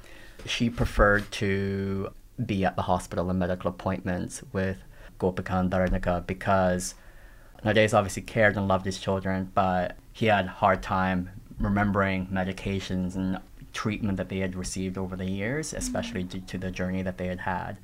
she 0.46 0.70
preferred 0.70 1.32
to 1.32 2.10
be 2.44 2.66
at 2.66 2.76
the 2.76 2.84
hospital 2.84 3.30
and 3.30 3.40
medical 3.40 3.70
appointments 3.70 4.44
with 4.54 4.78
Kopika 5.20 5.60
and 5.60 5.72
Tharnicaa 5.72 6.26
because 6.26 6.94
Nades 7.64 7.94
obviously 7.94 8.22
cared 8.22 8.56
and 8.56 8.68
loved 8.68 8.86
his 8.86 9.00
children, 9.00 9.52
but 9.54 9.98
he 10.14 10.28
had 10.28 10.46
a 10.46 10.50
hard 10.50 10.84
time 10.84 11.30
remembering 11.60 12.28
medications 12.28 13.16
and 13.16 13.40
treatment 13.74 14.18
that 14.18 14.30
they 14.30 14.40
had 14.40 14.56
received 14.56 14.98
over 14.98 15.16
the 15.16 15.30
years, 15.30 15.74
especially 15.74 16.24
due 16.24 16.42
to 16.42 16.58
the 16.58 16.72
journey 16.72 17.02
that 17.02 17.18
they 17.18 17.28
had 17.28 17.42
had. 17.42 17.78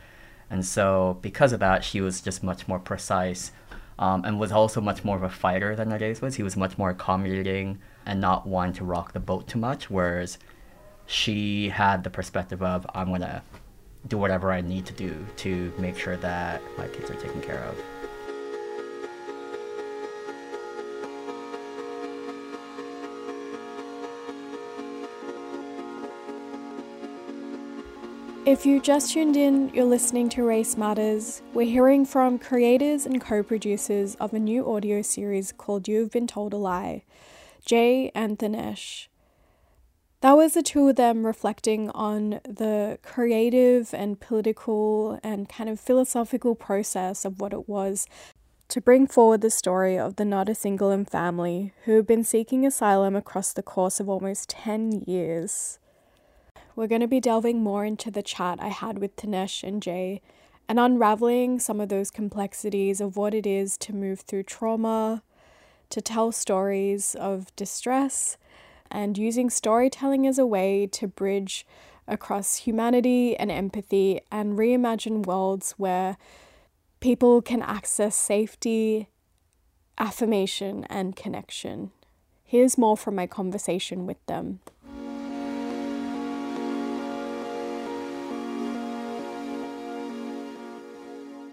And 0.50 0.66
so, 0.66 1.18
because 1.22 1.54
of 1.54 1.60
that, 1.62 1.84
she 1.84 2.02
was 2.02 2.22
just 2.22 2.44
much 2.44 2.68
more 2.68 2.80
precise 2.80 3.52
um, 3.98 4.24
and 4.26 4.40
was 4.40 4.52
also 4.52 4.82
much 4.82 5.04
more 5.04 5.16
of 5.16 5.24
a 5.24 5.30
fighter 5.30 5.76
than 5.76 5.90
Nades 5.90 6.22
was. 6.22 6.36
He 6.36 6.44
was 6.44 6.56
much 6.56 6.78
more 6.78 6.92
accommodating 6.92 7.80
and 8.06 8.22
not 8.22 8.46
wanting 8.46 8.74
to 8.76 8.84
rock 8.84 9.14
the 9.14 9.20
boat 9.20 9.48
too 9.48 9.60
much, 9.60 9.90
whereas 9.90 10.38
she 11.06 11.70
had 11.70 12.04
the 12.04 12.10
perspective 12.10 12.62
of, 12.62 12.86
I'm 12.94 13.08
going 13.08 13.22
to 13.22 13.42
do 14.08 14.18
whatever 14.18 14.52
I 14.52 14.62
need 14.62 14.86
to 14.88 14.94
do 14.94 15.26
to 15.38 15.74
make 15.78 15.98
sure 15.98 16.18
that 16.18 16.62
my 16.78 16.88
kids 16.88 17.10
are 17.10 17.16
taken 17.16 17.42
care 17.42 17.64
of. 17.64 17.78
If 28.46 28.66
you 28.66 28.82
just 28.82 29.14
tuned 29.14 29.38
in, 29.38 29.70
you're 29.74 29.86
listening 29.86 30.28
to 30.30 30.44
Race 30.44 30.76
Matters. 30.76 31.42
We're 31.54 31.66
hearing 31.66 32.06
from 32.06 32.38
creators 32.38 33.06
and 33.06 33.22
co 33.22 33.42
producers 33.42 34.16
of 34.16 34.34
a 34.34 34.40
new 34.40 34.70
audio 34.70 35.02
series 35.02 35.54
called 35.54 35.88
You've 35.88 36.12
Been 36.12 36.28
Told 36.28 36.54
a 36.54 36.58
Lie, 36.58 37.06
Jay 37.66 38.12
and. 38.14 38.38
That 40.24 40.38
was 40.38 40.54
the 40.54 40.64
two 40.64 40.88
of 40.88 40.96
them 40.96 41.26
reflecting 41.26 41.90
on 41.90 42.40
the 42.46 42.98
creative 43.04 43.94
and 43.94 44.18
political 44.18 45.20
and 45.22 45.50
kind 45.50 45.70
of 45.70 45.82
philosophical 45.82 46.56
process 46.56 47.26
of 47.26 47.42
what 47.42 47.52
it 47.52 47.68
was 47.68 48.08
to 48.70 48.80
bring 48.80 49.06
forward 49.06 49.42
the 49.42 49.50
story 49.50 50.00
of 50.00 50.16
the 50.16 50.24
Nadesigalum 50.24 51.10
family 51.10 51.74
who 51.84 51.98
have 51.98 52.08
been 52.08 52.24
seeking 52.24 52.66
asylum 52.66 53.18
across 53.18 53.52
the 53.52 53.62
course 53.62 54.00
of 54.00 54.08
almost 54.08 54.48
10 54.48 55.04
years. 55.06 55.78
We're 56.74 56.88
going 56.88 57.02
to 57.02 57.08
be 57.10 57.20
delving 57.20 57.62
more 57.62 57.84
into 57.84 58.10
the 58.10 58.24
chat 58.24 58.60
I 58.62 58.70
had 58.70 59.00
with 59.00 59.18
Thinesh 59.18 59.62
and 59.62 59.84
Jay 59.84 60.22
and 60.70 60.80
unraveling 60.80 61.60
some 61.60 61.82
of 61.82 61.90
those 61.90 62.12
complexities 62.12 63.02
of 63.02 63.18
what 63.18 63.34
it 63.34 63.46
is 63.46 63.78
to 63.80 63.94
move 63.94 64.22
through 64.22 64.44
trauma, 64.44 65.22
to 65.90 66.00
tell 66.00 66.32
stories 66.32 67.14
of 67.14 67.54
distress, 67.58 68.38
and 68.94 69.18
using 69.18 69.50
storytelling 69.50 70.26
as 70.26 70.38
a 70.38 70.46
way 70.46 70.88
to 70.88 71.08
bridge 71.08 71.66
across 72.08 72.58
humanity 72.58 73.36
and 73.36 73.52
empathy 73.52 74.22
and 74.32 74.58
reimagine 74.58 75.26
worlds 75.26 75.72
where 75.78 76.16
people 77.00 77.42
can 77.42 77.62
access 77.62 78.16
safety, 78.16 79.10
affirmation, 79.98 80.86
and 80.86 81.16
connection. 81.16 81.92
Here's 82.44 82.78
more 82.78 82.96
from 82.96 83.16
my 83.16 83.26
conversation 83.26 84.06
with 84.06 84.24
them. 84.28 84.60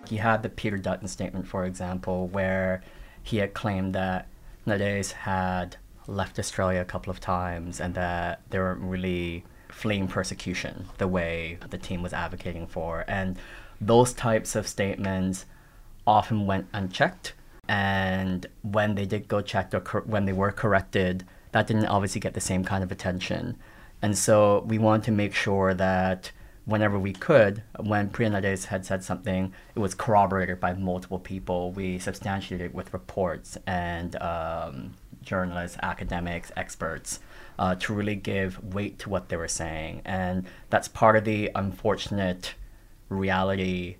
He 0.07 0.17
had 0.17 0.43
the 0.43 0.49
Peter 0.49 0.77
Dutton 0.77 1.09
statement, 1.09 1.47
for 1.47 1.65
example, 1.65 2.27
where 2.29 2.83
he 3.23 3.37
had 3.39 3.55
claimed 3.55 3.95
that 3.95 4.27
Nades 4.67 5.13
had 5.13 5.77
left 6.11 6.39
Australia 6.39 6.81
a 6.81 6.85
couple 6.85 7.11
of 7.11 7.21
times 7.21 7.81
and 7.81 7.95
that 7.95 8.43
they 8.51 8.59
weren't 8.59 8.83
really 8.83 9.45
fleeing 9.69 10.09
persecution 10.09 10.87
the 10.99 11.07
way 11.07 11.59
the 11.71 11.79
team 11.79 12.03
was 12.03 12.13
advocating 12.13 12.67
for. 12.67 13.05
And 13.07 13.39
those 13.81 14.13
types 14.13 14.57
of 14.57 14.67
statements 14.67 15.47
often 16.07 16.47
went 16.47 16.67
unchecked. 16.73 17.35
And 17.69 18.47
when 18.63 18.97
they 18.97 19.07
did 19.07 19.29
go 19.29 19.41
checked 19.41 19.75
or 19.75 19.81
cor- 19.81 20.03
when 20.03 20.25
they 20.25 20.33
were 20.33 20.51
corrected, 20.51 21.25
that 21.53 21.67
didn't 21.67 21.87
obviously 21.87 22.21
get 22.21 22.35
the 22.35 22.41
same 22.41 22.65
kind 22.65 22.83
of 22.83 22.91
attention. 22.91 23.57
And 24.03 24.19
so 24.19 24.65
we 24.67 24.79
wanted 24.79 25.05
to 25.05 25.13
make 25.13 25.35
sure 25.35 25.75
that 25.75 26.33
whenever 26.65 26.99
we 26.99 27.13
could, 27.13 27.63
when 27.79 28.09
Priya 28.09 28.31
had 28.31 28.87
said 28.87 29.05
something, 29.05 29.53
it 29.75 29.79
was 29.79 29.95
corroborated 29.95 30.61
by 30.61 30.73
multiple 30.75 31.19
people. 31.19 31.73
We 31.73 31.99
substantiated 31.99 32.67
it 32.67 32.75
with 32.75 32.93
reports 32.93 33.57
and 33.67 34.17
um, 34.17 34.95
journalists, 35.31 35.79
academics, 35.81 36.51
experts 36.57 37.21
uh, 37.59 37.77
to 37.77 37.95
really 37.95 38.17
give 38.17 38.75
weight 38.75 38.99
to 38.99 39.09
what 39.09 39.29
they 39.29 39.37
were 39.37 39.55
saying. 39.63 40.03
And 40.05 40.45
that's 40.71 40.89
part 40.89 41.15
of 41.17 41.25
the 41.25 41.51
unfortunate 41.55 42.55
reality 43.09 43.97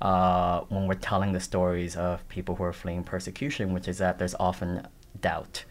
uh, 0.00 0.62
when 0.68 0.88
we're 0.88 0.94
telling 1.10 1.32
the 1.32 1.40
stories 1.40 1.94
of 1.96 2.28
people 2.28 2.56
who 2.56 2.64
are 2.64 2.72
fleeing 2.72 3.04
persecution, 3.04 3.72
which 3.72 3.86
is 3.86 3.98
that 3.98 4.18
there's 4.18 4.34
often 4.40 4.86
doubt. 5.20 5.64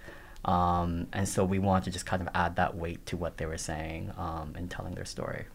Um, 0.46 1.08
and 1.12 1.28
so 1.28 1.44
we 1.44 1.60
want 1.60 1.84
to 1.84 1.92
just 1.92 2.06
kind 2.06 2.22
of 2.22 2.30
add 2.34 2.56
that 2.56 2.76
weight 2.76 3.06
to 3.08 3.18
what 3.18 3.38
they 3.38 3.46
were 3.46 3.58
saying 3.58 4.14
um, 4.18 4.56
in 4.58 4.70
telling 4.70 4.96
their 4.96 5.06
story. 5.06 5.46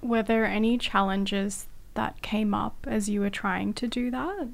Were 0.00 0.22
there 0.22 0.46
any 0.46 0.78
challenges 0.78 1.66
that 1.94 2.22
came 2.22 2.54
up 2.54 2.86
as 2.88 3.08
you 3.08 3.20
were 3.20 3.30
trying 3.30 3.74
to 3.74 3.86
do 3.88 4.10
that? 4.10 4.48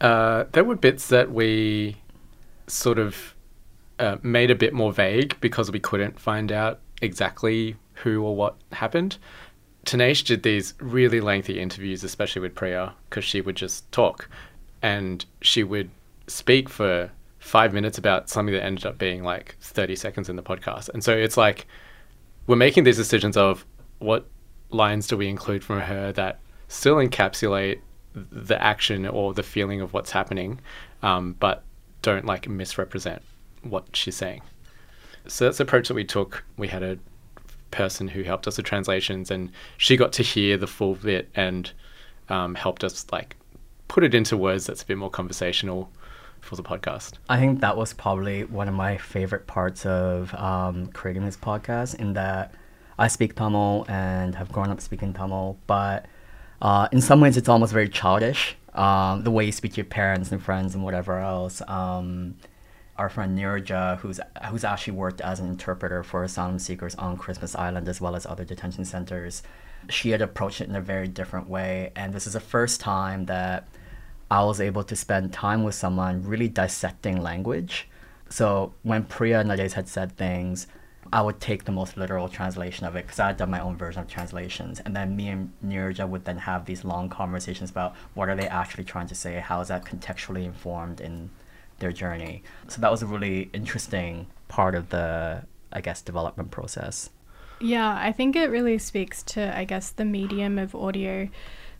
Uh, 0.00 0.44
there 0.52 0.64
were 0.64 0.76
bits 0.76 1.08
that 1.08 1.30
we 1.30 1.96
sort 2.70 2.98
of 2.98 3.34
uh, 3.98 4.16
made 4.22 4.50
a 4.50 4.54
bit 4.54 4.72
more 4.72 4.92
vague 4.92 5.38
because 5.40 5.70
we 5.70 5.80
couldn't 5.80 6.18
find 6.18 6.50
out 6.50 6.80
exactly 7.02 7.76
who 7.94 8.22
or 8.22 8.34
what 8.34 8.56
happened. 8.72 9.18
Thinesh 9.84 10.24
did 10.24 10.42
these 10.42 10.74
really 10.78 11.20
lengthy 11.20 11.58
interviews, 11.58 12.04
especially 12.04 12.42
with 12.42 12.54
Priya, 12.54 12.94
because 13.08 13.24
she 13.24 13.40
would 13.40 13.56
just 13.56 13.90
talk 13.92 14.28
and 14.82 15.24
she 15.42 15.64
would 15.64 15.90
speak 16.26 16.68
for 16.68 17.10
five 17.38 17.72
minutes 17.72 17.98
about 17.98 18.28
something 18.28 18.54
that 18.54 18.64
ended 18.64 18.86
up 18.86 18.98
being 18.98 19.22
like 19.22 19.56
30 19.60 19.96
seconds 19.96 20.28
in 20.28 20.36
the 20.36 20.42
podcast. 20.42 20.88
And 20.90 21.02
so 21.02 21.16
it's 21.16 21.36
like 21.36 21.66
we're 22.46 22.56
making 22.56 22.84
these 22.84 22.96
decisions 22.96 23.36
of 23.36 23.64
what 23.98 24.26
lines 24.70 25.06
do 25.06 25.16
we 25.16 25.28
include 25.28 25.64
from 25.64 25.80
her 25.80 26.12
that 26.12 26.40
still 26.68 26.96
encapsulate 26.96 27.80
the 28.14 28.60
action 28.62 29.06
or 29.06 29.34
the 29.34 29.42
feeling 29.42 29.80
of 29.80 29.92
what's 29.92 30.10
happening, 30.10 30.60
um, 31.02 31.34
but 31.38 31.64
don't 32.02 32.24
like 32.24 32.48
misrepresent 32.48 33.22
what 33.62 33.94
she's 33.94 34.16
saying. 34.16 34.42
So 35.26 35.44
that's 35.44 35.58
the 35.58 35.64
approach 35.64 35.88
that 35.88 35.94
we 35.94 36.04
took. 36.04 36.44
We 36.56 36.68
had 36.68 36.82
a 36.82 36.98
person 37.70 38.08
who 38.08 38.22
helped 38.22 38.46
us 38.48 38.56
with 38.56 38.66
translations, 38.66 39.30
and 39.30 39.50
she 39.76 39.96
got 39.96 40.12
to 40.14 40.22
hear 40.22 40.56
the 40.56 40.66
full 40.66 40.94
bit 40.94 41.28
and 41.34 41.70
um, 42.28 42.54
helped 42.54 42.84
us 42.84 43.06
like 43.12 43.36
put 43.88 44.04
it 44.04 44.14
into 44.14 44.36
words 44.36 44.66
that's 44.66 44.82
a 44.82 44.86
bit 44.86 44.98
more 44.98 45.10
conversational 45.10 45.90
for 46.40 46.56
the 46.56 46.62
podcast. 46.62 47.14
I 47.28 47.38
think 47.38 47.60
that 47.60 47.76
was 47.76 47.92
probably 47.92 48.44
one 48.44 48.68
of 48.68 48.74
my 48.74 48.96
favorite 48.96 49.46
parts 49.46 49.84
of 49.84 50.34
um, 50.34 50.86
creating 50.88 51.24
this 51.24 51.36
podcast, 51.36 51.96
in 51.96 52.14
that 52.14 52.54
I 52.98 53.08
speak 53.08 53.34
Tamil 53.34 53.84
and 53.88 54.34
have 54.34 54.50
grown 54.52 54.70
up 54.70 54.80
speaking 54.80 55.12
Tamil, 55.12 55.58
but 55.66 56.06
uh, 56.62 56.88
in 56.92 57.00
some 57.00 57.20
ways 57.20 57.36
it's 57.36 57.48
almost 57.48 57.72
very 57.72 57.88
childish. 57.88 58.56
Um, 58.74 59.24
the 59.24 59.30
way 59.30 59.44
you 59.44 59.52
speak 59.52 59.72
to 59.72 59.76
your 59.78 59.86
parents 59.86 60.30
and 60.30 60.42
friends 60.42 60.74
and 60.74 60.84
whatever 60.84 61.18
else. 61.18 61.60
Um, 61.66 62.36
our 62.96 63.08
friend 63.08 63.36
Nirja, 63.36 63.98
who's 63.98 64.20
who's 64.48 64.62
actually 64.62 64.92
worked 64.92 65.20
as 65.22 65.40
an 65.40 65.48
interpreter 65.48 66.02
for 66.02 66.22
asylum 66.22 66.58
seekers 66.58 66.94
on 66.96 67.16
Christmas 67.16 67.56
Island 67.56 67.88
as 67.88 68.00
well 68.00 68.14
as 68.14 68.26
other 68.26 68.44
detention 68.44 68.84
centers, 68.84 69.42
she 69.88 70.10
had 70.10 70.20
approached 70.20 70.60
it 70.60 70.68
in 70.68 70.76
a 70.76 70.80
very 70.82 71.08
different 71.08 71.48
way, 71.48 71.92
and 71.96 72.12
this 72.12 72.26
is 72.26 72.34
the 72.34 72.40
first 72.40 72.80
time 72.80 73.24
that 73.26 73.66
I 74.30 74.44
was 74.44 74.60
able 74.60 74.84
to 74.84 74.94
spend 74.94 75.32
time 75.32 75.64
with 75.64 75.74
someone 75.74 76.22
really 76.22 76.48
dissecting 76.48 77.20
language. 77.22 77.88
So 78.28 78.74
when 78.82 79.04
Priya 79.04 79.40
and 79.40 79.48
Nades 79.48 79.72
had 79.72 79.88
said 79.88 80.16
things, 80.16 80.66
I 81.12 81.22
would 81.22 81.40
take 81.40 81.64
the 81.64 81.72
most 81.72 81.96
literal 81.96 82.28
translation 82.28 82.86
of 82.86 82.94
it 82.96 83.06
because 83.06 83.18
I 83.18 83.28
had 83.28 83.36
done 83.36 83.50
my 83.50 83.60
own 83.60 83.76
version 83.76 84.00
of 84.02 84.08
translations. 84.08 84.80
And 84.80 84.94
then 84.94 85.16
me 85.16 85.28
and 85.28 85.52
Nirja 85.64 86.08
would 86.08 86.24
then 86.24 86.38
have 86.38 86.66
these 86.66 86.84
long 86.84 87.08
conversations 87.08 87.70
about 87.70 87.94
what 88.14 88.28
are 88.28 88.36
they 88.36 88.46
actually 88.46 88.84
trying 88.84 89.08
to 89.08 89.14
say, 89.14 89.40
how 89.40 89.60
is 89.60 89.68
that 89.68 89.84
contextually 89.84 90.44
informed 90.44 91.00
in 91.00 91.30
their 91.80 91.92
journey. 91.92 92.42
So 92.68 92.80
that 92.80 92.90
was 92.90 93.02
a 93.02 93.06
really 93.06 93.50
interesting 93.52 94.28
part 94.48 94.74
of 94.74 94.90
the, 94.90 95.42
I 95.72 95.80
guess, 95.80 96.00
development 96.00 96.52
process. 96.52 97.10
Yeah, 97.60 97.98
I 98.00 98.12
think 98.12 98.36
it 98.36 98.48
really 98.48 98.78
speaks 98.78 99.22
to, 99.24 99.56
I 99.56 99.64
guess, 99.64 99.90
the 99.90 100.04
medium 100.04 100.58
of 100.58 100.74
audio 100.74 101.28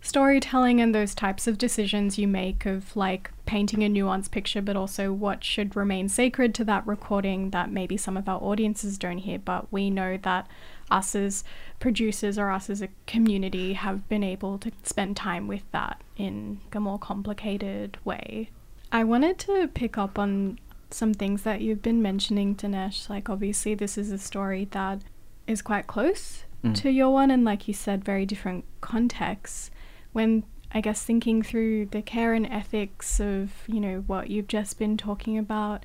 storytelling 0.03 0.81
and 0.81 0.95
those 0.95 1.15
types 1.15 1.47
of 1.47 1.59
decisions 1.59 2.19
you 2.19 2.27
make 2.27 2.65
of 2.67 2.97
like 2.97 3.31
painting 3.47 3.83
a 3.85 3.89
nuanced 3.89 4.31
picture, 4.31 4.63
but 4.63 4.77
also 4.77 5.13
what 5.13 5.45
should 5.45 5.77
remain 5.77 6.09
sacred 6.09 6.55
to 6.55 6.65
that 6.65 6.87
recording 6.87 7.51
that 7.51 7.71
maybe 7.71 7.97
some 7.97 8.17
of 8.17 8.29
our 8.29 8.41
audiences 8.43 8.97
don't 8.97 9.19
hear. 9.19 9.39
But 9.39 9.71
we 9.73 9.91
know 9.91 10.19
that 10.23 10.47
us 10.91 11.15
as 11.15 11.45
producers 11.79 12.39
or 12.39 12.51
us 12.51 12.71
as 12.71 12.83
a 12.83 12.89
community 13.07 13.75
have 13.75 14.09
been 14.09 14.25
able 14.25 14.59
to 14.59 14.73
spend 14.83 15.17
time 15.17 15.47
with 15.47 15.63
that 15.73 16.01
in 16.17 16.61
a 16.73 16.81
more 16.81 16.99
complicated 16.99 17.99
way. 18.05 18.51
I 18.91 19.05
wanted 19.05 19.39
to 19.41 19.69
pick 19.69 19.97
up 19.99 20.19
on 20.19 20.59
some 20.91 21.15
things 21.15 21.43
that 21.43 21.61
you've 21.61 21.83
been 21.83 22.03
mentioning, 22.03 22.57
Thinesh. 22.57 23.09
Like, 23.09 23.29
obviously, 23.31 23.75
this 23.77 23.97
is 23.97 24.11
a 24.11 24.19
story 24.19 24.67
that 24.73 25.03
is 25.47 25.63
quite 25.63 25.87
close 25.87 26.45
Mm. 26.65 26.75
to 26.75 26.91
your 26.91 27.09
one, 27.11 27.31
and 27.31 27.43
like 27.43 27.67
you 27.69 27.73
said, 27.73 28.05
very 28.05 28.27
different 28.27 28.67
contexts. 28.83 29.71
When 30.13 30.45
I 30.73 30.81
guess 30.81 31.03
thinking 31.03 31.43
through 31.43 31.87
the 31.87 32.03
care 32.03 32.33
and 32.33 32.47
ethics 32.47 33.21
of, 33.21 33.53
you 33.67 33.81
know, 33.81 34.05
what 34.07 34.31
you've 34.31 34.49
just 34.49 34.79
been 34.79 34.97
talking 34.97 35.37
about, 35.37 35.85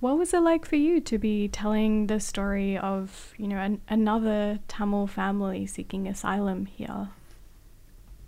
what 0.00 0.16
was 0.16 0.32
it 0.32 0.40
like 0.40 0.64
for 0.64 0.76
you 0.76 1.00
to 1.00 1.18
be 1.18 1.48
telling 1.48 2.06
the 2.06 2.20
story 2.20 2.78
of, 2.78 3.34
you 3.36 3.46
know, 3.46 3.58
an, 3.58 3.80
another 3.88 4.60
Tamil 4.66 5.06
family 5.06 5.66
seeking 5.66 6.08
asylum 6.08 6.66
here? 6.66 7.08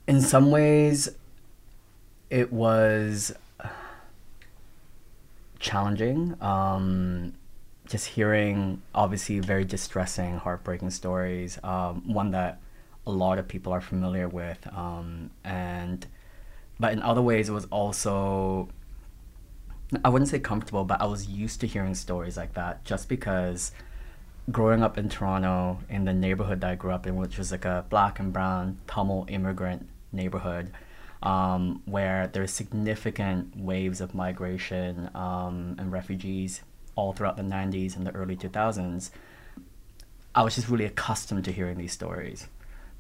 In 0.07 0.21
some 0.21 0.51
ways, 0.51 1.09
it 2.29 2.53
was 2.53 3.33
challenging. 5.59 6.37
Um, 6.41 7.35
just 7.87 8.07
hearing 8.09 8.83
obviously 8.95 9.39
very 9.39 9.65
distressing, 9.65 10.37
heartbreaking 10.37 10.91
stories. 10.91 11.59
Um, 11.63 12.13
one 12.13 12.33
that 12.33 12.61
a 13.07 13.11
lot 13.11 13.39
of 13.39 13.49
people 13.49 13.73
are 13.73 13.81
familiar 13.81 14.29
with, 14.29 14.67
um, 14.73 15.31
and 15.45 16.07
but 16.79 16.93
in 16.93 17.03
other 17.03 17.23
ways, 17.23 17.49
it 17.49 17.53
was 17.53 17.67
also 17.67 18.69
I 20.05 20.09
wouldn't 20.09 20.31
say 20.31 20.39
comfortable, 20.39 20.85
but 20.85 21.01
I 21.01 21.07
was 21.07 21.27
used 21.27 21.61
to 21.61 21.67
hearing 21.67 21.95
stories 21.95 22.37
like 22.37 22.55
that 22.55 22.85
just 22.85 23.09
because 23.09 23.73
growing 24.51 24.83
up 24.83 24.99
in 24.99 25.09
Toronto, 25.09 25.79
in 25.89 26.05
the 26.05 26.15
neighborhood 26.15 26.61
that 26.63 26.71
I 26.71 26.75
grew 26.75 26.93
up 26.93 27.07
in, 27.07 27.17
which 27.17 27.39
was 27.39 27.53
like 27.53 27.65
a 27.65 27.85
black 27.91 28.19
and 28.19 28.33
brown 28.33 28.79
Tamil 28.87 29.27
immigrant 29.29 29.89
neighborhood, 30.11 30.73
um, 31.23 31.83
where 31.85 32.27
there's 32.27 32.51
significant 32.51 33.57
waves 33.57 34.01
of 34.01 34.15
migration 34.15 35.11
um, 35.15 35.77
and 35.79 35.93
refugees 35.93 36.63
all 36.97 37.13
throughout 37.13 37.37
the 37.37 37.43
90s 37.43 37.97
and 37.97 38.07
the 38.07 38.13
early 38.13 38.37
2000s, 38.37 39.11
I 40.35 40.43
was 40.43 40.55
just 40.55 40.69
really 40.69 40.87
accustomed 40.87 41.45
to 41.45 41.53
hearing 41.53 41.77
these 41.77 41.93
stories. 41.93 42.49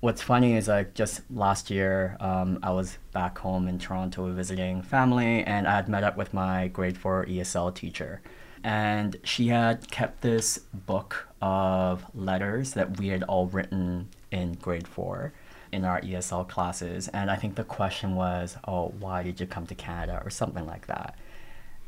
What's 0.02 0.20
funny 0.20 0.56
is 0.56 0.66
like 0.66 0.94
just 0.94 1.20
last 1.30 1.70
year, 1.70 2.16
um, 2.18 2.58
I 2.60 2.72
was 2.72 2.98
back 3.12 3.38
home 3.38 3.68
in 3.68 3.78
Toronto 3.78 4.32
visiting 4.32 4.82
family, 4.82 5.44
and 5.44 5.68
I 5.68 5.76
had 5.76 5.88
met 5.88 6.02
up 6.02 6.16
with 6.16 6.34
my 6.34 6.66
grade 6.66 6.98
four 6.98 7.24
ESL 7.24 7.72
teacher, 7.72 8.20
and 8.64 9.14
she 9.22 9.46
had 9.46 9.88
kept 9.92 10.22
this 10.22 10.58
book 10.74 11.28
of 11.40 12.04
letters 12.16 12.72
that 12.72 12.98
we 12.98 13.08
had 13.08 13.22
all 13.22 13.46
written 13.46 14.08
in 14.32 14.54
grade 14.54 14.88
four 14.88 15.34
in 15.70 15.84
our 15.84 16.00
ESL 16.00 16.48
classes, 16.48 17.06
and 17.06 17.30
I 17.30 17.36
think 17.36 17.54
the 17.54 17.62
question 17.62 18.16
was, 18.16 18.56
"Oh, 18.66 18.88
why 18.98 19.22
did 19.22 19.38
you 19.38 19.46
come 19.46 19.66
to 19.68 19.74
Canada?" 19.76 20.20
or 20.24 20.30
something 20.30 20.66
like 20.66 20.88
that. 20.88 21.14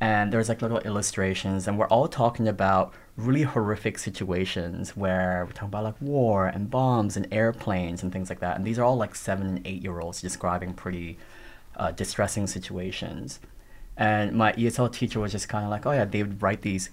and 0.01 0.33
there's 0.33 0.49
like 0.49 0.63
little 0.63 0.81
illustrations, 0.81 1.67
and 1.67 1.79
we're 1.79 1.89
all 1.89 2.09
talking 2.09 2.47
about 2.49 2.95
really 3.17 3.43
horrific 3.43 3.99
situations 3.99 4.97
where 4.97 5.45
we're 5.47 5.53
talking 5.53 5.69
about 5.69 5.85
like 5.85 6.01
war 6.01 6.47
and 6.47 6.71
bombs 6.71 7.17
and 7.17 7.29
airplanes 7.33 8.03
and 8.03 8.13
things 8.13 8.29
like 8.29 8.41
that. 8.41 8.57
And 8.57 8.65
these 8.65 8.79
are 8.79 8.85
all 8.85 8.97
like 8.97 9.15
seven 9.15 9.47
and 9.47 9.67
eight 9.67 9.83
year 9.83 10.01
olds 10.01 10.21
describing 10.21 10.75
pretty 10.75 11.17
uh, 11.77 11.93
distressing 11.93 12.47
situations. 12.47 13.39
And 13.97 14.33
my 14.33 14.53
ESL 14.53 14.93
teacher 14.93 15.21
was 15.21 15.31
just 15.31 15.49
kind 15.49 15.65
of 15.65 15.71
like, 15.71 15.87
oh 15.87 15.93
yeah, 15.93 16.05
they 16.05 16.23
would 16.23 16.43
write 16.43 16.63
these 16.63 16.91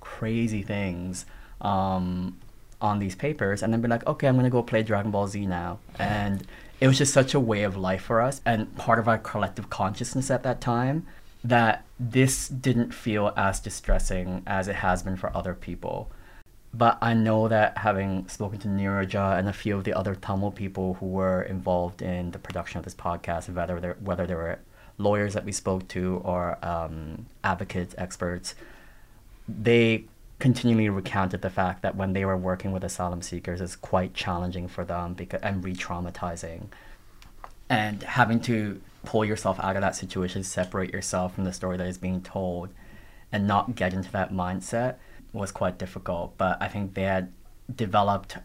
crazy 0.00 0.62
things 0.62 1.26
um, 1.60 2.38
on 2.80 3.00
these 3.00 3.16
papers 3.16 3.62
and 3.62 3.72
then 3.72 3.80
be 3.80 3.88
like, 3.88 4.06
okay, 4.06 4.28
I'm 4.28 4.36
gonna 4.36 4.50
go 4.50 4.62
play 4.62 4.84
Dragon 4.84 5.10
Ball 5.10 5.26
Z 5.26 5.46
now. 5.46 5.80
And 5.98 6.46
it 6.80 6.86
was 6.86 6.98
just 6.98 7.12
such 7.12 7.34
a 7.34 7.40
way 7.40 7.64
of 7.64 7.76
life 7.76 8.02
for 8.02 8.20
us 8.20 8.40
and 8.44 8.74
part 8.76 9.00
of 9.00 9.08
our 9.08 9.18
collective 9.18 9.68
consciousness 9.68 10.30
at 10.30 10.44
that 10.44 10.60
time 10.60 11.06
that 11.42 11.85
this 11.98 12.48
didn't 12.48 12.92
feel 12.92 13.32
as 13.36 13.60
distressing 13.60 14.42
as 14.46 14.68
it 14.68 14.76
has 14.76 15.02
been 15.02 15.16
for 15.16 15.34
other 15.36 15.54
people. 15.54 16.10
But 16.74 16.98
I 17.00 17.14
know 17.14 17.48
that 17.48 17.78
having 17.78 18.28
spoken 18.28 18.58
to 18.60 18.68
Niraja 18.68 19.38
and 19.38 19.48
a 19.48 19.52
few 19.52 19.76
of 19.76 19.84
the 19.84 19.94
other 19.94 20.14
Tamil 20.14 20.50
people 20.50 20.94
who 20.94 21.06
were 21.06 21.42
involved 21.42 22.02
in 22.02 22.32
the 22.32 22.38
production 22.38 22.78
of 22.78 22.84
this 22.84 22.94
podcast, 22.94 23.48
whether 23.48 23.80
they 23.80 23.88
whether 23.88 24.26
they 24.26 24.34
were 24.34 24.58
lawyers 24.98 25.34
that 25.34 25.44
we 25.44 25.52
spoke 25.52 25.88
to 25.88 26.20
or 26.24 26.58
um, 26.62 27.26
advocates, 27.42 27.94
experts, 27.96 28.54
they 29.48 30.04
continually 30.38 30.90
recounted 30.90 31.40
the 31.40 31.48
fact 31.48 31.80
that 31.80 31.96
when 31.96 32.12
they 32.12 32.26
were 32.26 32.36
working 32.36 32.72
with 32.72 32.84
asylum 32.84 33.22
seekers, 33.22 33.60
it's 33.62 33.76
quite 33.76 34.12
challenging 34.12 34.68
for 34.68 34.84
them 34.84 35.14
because 35.14 35.40
and 35.40 35.64
re-traumatizing, 35.64 36.66
and 37.70 38.02
having 38.02 38.40
to 38.40 38.80
pull 39.06 39.24
yourself 39.24 39.58
out 39.60 39.76
of 39.76 39.82
that 39.82 39.96
situation, 39.96 40.42
separate 40.42 40.92
yourself 40.92 41.34
from 41.34 41.44
the 41.44 41.52
story 41.52 41.78
that 41.78 41.86
is 41.86 41.96
being 41.96 42.20
told, 42.20 42.68
and 43.32 43.46
not 43.46 43.74
get 43.74 43.94
into 43.94 44.12
that 44.12 44.32
mindset 44.32 44.96
was 45.32 45.50
quite 45.50 45.78
difficult. 45.78 46.36
But 46.36 46.60
I 46.60 46.68
think 46.68 46.94
they 46.94 47.02
had 47.04 47.32
developed, 47.74 48.36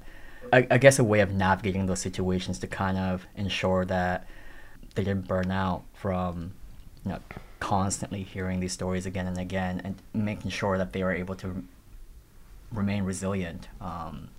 I, 0.54 0.68
I 0.72 0.78
guess, 0.78 1.00
a 1.00 1.04
way 1.04 1.20
of 1.20 1.34
navigating 1.34 1.88
those 1.88 2.00
situations 2.00 2.60
to 2.60 2.68
kind 2.68 2.98
of 2.98 3.26
ensure 3.36 3.84
that 3.86 4.28
they 4.96 5.04
didn't 5.04 5.28
burn 5.28 5.52
out 5.52 5.84
from, 5.94 6.54
you 7.04 7.12
know, 7.12 7.20
constantly 7.60 8.24
hearing 8.24 8.60
these 8.60 8.74
stories 8.74 9.06
again 9.06 9.28
and 9.28 9.38
again, 9.38 9.82
and 9.84 9.96
making 10.14 10.52
sure 10.52 10.78
that 10.78 10.94
they 10.94 11.04
were 11.04 11.14
able 11.14 11.36
to 11.36 11.64
remain 12.72 13.04
resilient, 13.04 13.68
um, 13.82 14.30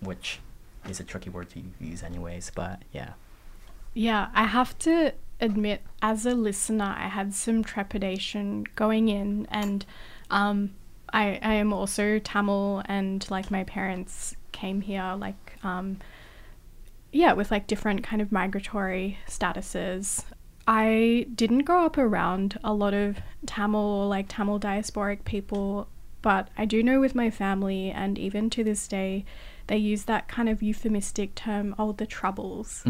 which 0.00 0.40
is 0.88 1.00
a 1.00 1.04
tricky 1.04 1.30
word 1.30 1.50
to 1.50 1.62
use, 1.80 2.02
anyways. 2.02 2.52
But 2.54 2.82
yeah. 2.92 3.12
Yeah, 3.92 4.28
I 4.34 4.44
have 4.44 4.78
to 4.80 5.12
admit, 5.40 5.82
as 6.02 6.26
a 6.26 6.34
listener, 6.34 6.94
I 6.96 7.08
had 7.08 7.34
some 7.34 7.62
trepidation 7.64 8.64
going 8.76 9.08
in, 9.08 9.46
and 9.50 9.84
um, 10.30 10.74
I, 11.12 11.38
I 11.42 11.54
am 11.54 11.72
also 11.72 12.18
Tamil, 12.18 12.82
and 12.86 13.28
like 13.30 13.50
my 13.50 13.64
parents 13.64 14.36
came 14.52 14.80
here, 14.80 15.14
like, 15.18 15.58
um, 15.62 15.98
yeah, 17.12 17.32
with 17.32 17.50
like 17.50 17.66
different 17.66 18.02
kind 18.02 18.22
of 18.22 18.30
migratory 18.30 19.18
statuses. 19.28 20.24
I 20.66 21.26
didn't 21.34 21.64
grow 21.64 21.84
up 21.86 21.98
around 21.98 22.58
a 22.62 22.72
lot 22.72 22.94
of 22.94 23.18
Tamil 23.46 23.80
or 23.80 24.06
like 24.06 24.26
Tamil 24.28 24.60
diasporic 24.60 25.24
people, 25.24 25.88
but 26.22 26.48
I 26.56 26.64
do 26.66 26.82
know 26.82 27.00
with 27.00 27.14
my 27.14 27.30
family, 27.30 27.90
and 27.90 28.18
even 28.18 28.50
to 28.50 28.62
this 28.62 28.86
day, 28.86 29.24
they 29.66 29.78
use 29.78 30.04
that 30.04 30.28
kind 30.28 30.48
of 30.48 30.62
euphemistic 30.62 31.34
term, 31.34 31.74
oh, 31.78 31.92
the 31.92 32.06
troubles 32.06 32.82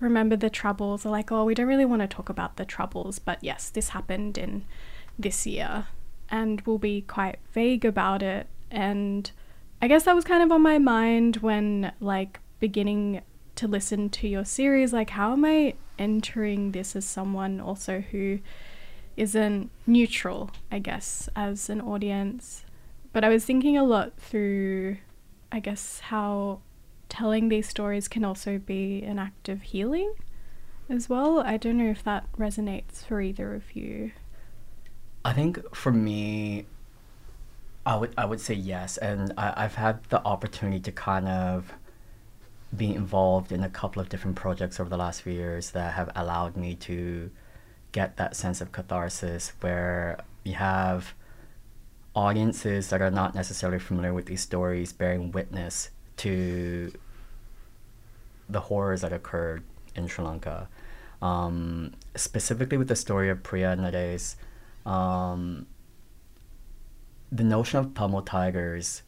remember 0.00 0.36
the 0.36 0.50
troubles 0.50 1.06
are 1.06 1.10
like, 1.10 1.32
oh, 1.32 1.44
we 1.44 1.54
don't 1.54 1.66
really 1.66 1.84
want 1.84 2.02
to 2.02 2.08
talk 2.08 2.28
about 2.28 2.56
the 2.56 2.64
troubles, 2.64 3.18
but 3.18 3.42
yes, 3.42 3.70
this 3.70 3.90
happened 3.90 4.36
in 4.36 4.64
this 5.18 5.46
year. 5.46 5.86
And 6.30 6.60
we'll 6.62 6.78
be 6.78 7.02
quite 7.02 7.38
vague 7.52 7.84
about 7.84 8.22
it. 8.22 8.46
And 8.70 9.30
I 9.80 9.88
guess 9.88 10.04
that 10.04 10.14
was 10.14 10.24
kind 10.24 10.42
of 10.42 10.50
on 10.50 10.62
my 10.62 10.78
mind 10.78 11.36
when, 11.36 11.92
like, 12.00 12.40
beginning 12.58 13.22
to 13.54 13.68
listen 13.68 14.10
to 14.10 14.28
your 14.28 14.44
series. 14.44 14.92
Like, 14.92 15.10
how 15.10 15.32
am 15.32 15.44
I 15.44 15.74
entering 15.98 16.72
this 16.72 16.96
as 16.96 17.04
someone 17.04 17.60
also 17.60 18.00
who 18.00 18.40
isn't 19.16 19.70
neutral, 19.86 20.50
I 20.70 20.78
guess, 20.78 21.28
as 21.36 21.70
an 21.70 21.80
audience? 21.80 22.64
But 23.12 23.24
I 23.24 23.28
was 23.28 23.44
thinking 23.44 23.78
a 23.78 23.84
lot 23.84 24.18
through, 24.18 24.98
I 25.52 25.60
guess, 25.60 26.00
how 26.00 26.60
telling 27.16 27.48
these 27.48 27.66
stories 27.66 28.08
can 28.08 28.24
also 28.24 28.58
be 28.58 29.02
an 29.02 29.18
act 29.18 29.48
of 29.48 29.62
healing 29.62 30.12
as 30.90 31.08
well. 31.08 31.40
I 31.40 31.56
don't 31.56 31.78
know 31.78 31.90
if 31.90 32.04
that 32.04 32.30
resonates 32.38 33.06
for 33.06 33.22
either 33.22 33.54
of 33.54 33.74
you. 33.74 34.12
I 35.24 35.32
think 35.32 35.74
for 35.74 35.90
me, 35.90 36.66
I 37.86 37.96
would 37.96 38.12
I 38.18 38.26
would 38.26 38.40
say 38.40 38.54
yes, 38.54 38.98
and 38.98 39.32
I, 39.38 39.54
I've 39.56 39.76
had 39.76 40.04
the 40.04 40.22
opportunity 40.24 40.80
to 40.80 40.92
kind 40.92 41.26
of 41.26 41.72
be 42.76 42.94
involved 42.94 43.50
in 43.50 43.62
a 43.64 43.70
couple 43.70 44.02
of 44.02 44.08
different 44.10 44.36
projects 44.36 44.78
over 44.78 44.90
the 44.90 44.98
last 44.98 45.22
few 45.22 45.32
years 45.32 45.70
that 45.70 45.94
have 45.94 46.10
allowed 46.14 46.56
me 46.56 46.74
to 46.74 47.30
get 47.92 48.18
that 48.18 48.36
sense 48.36 48.60
of 48.60 48.72
catharsis 48.72 49.52
where 49.60 50.18
you 50.44 50.54
have 50.54 51.14
audiences 52.14 52.90
that 52.90 53.00
are 53.00 53.10
not 53.10 53.34
necessarily 53.34 53.78
familiar 53.78 54.12
with 54.12 54.26
these 54.26 54.42
stories 54.42 54.92
bearing 54.92 55.32
witness 55.32 55.90
to 56.16 56.92
the 58.48 58.60
horrors 58.60 59.00
that 59.02 59.12
occurred 59.12 59.64
in 59.94 60.06
Sri 60.06 60.24
Lanka. 60.24 60.68
Um, 61.22 61.94
specifically 62.14 62.76
with 62.76 62.88
the 62.88 62.96
story 62.96 63.30
of 63.30 63.42
Priya 63.42 63.74
Nades, 63.76 64.36
um, 64.84 65.66
the 67.32 67.44
notion 67.44 67.78
of 67.80 67.94
Tamil 67.94 68.22
tigers, 68.22 69.02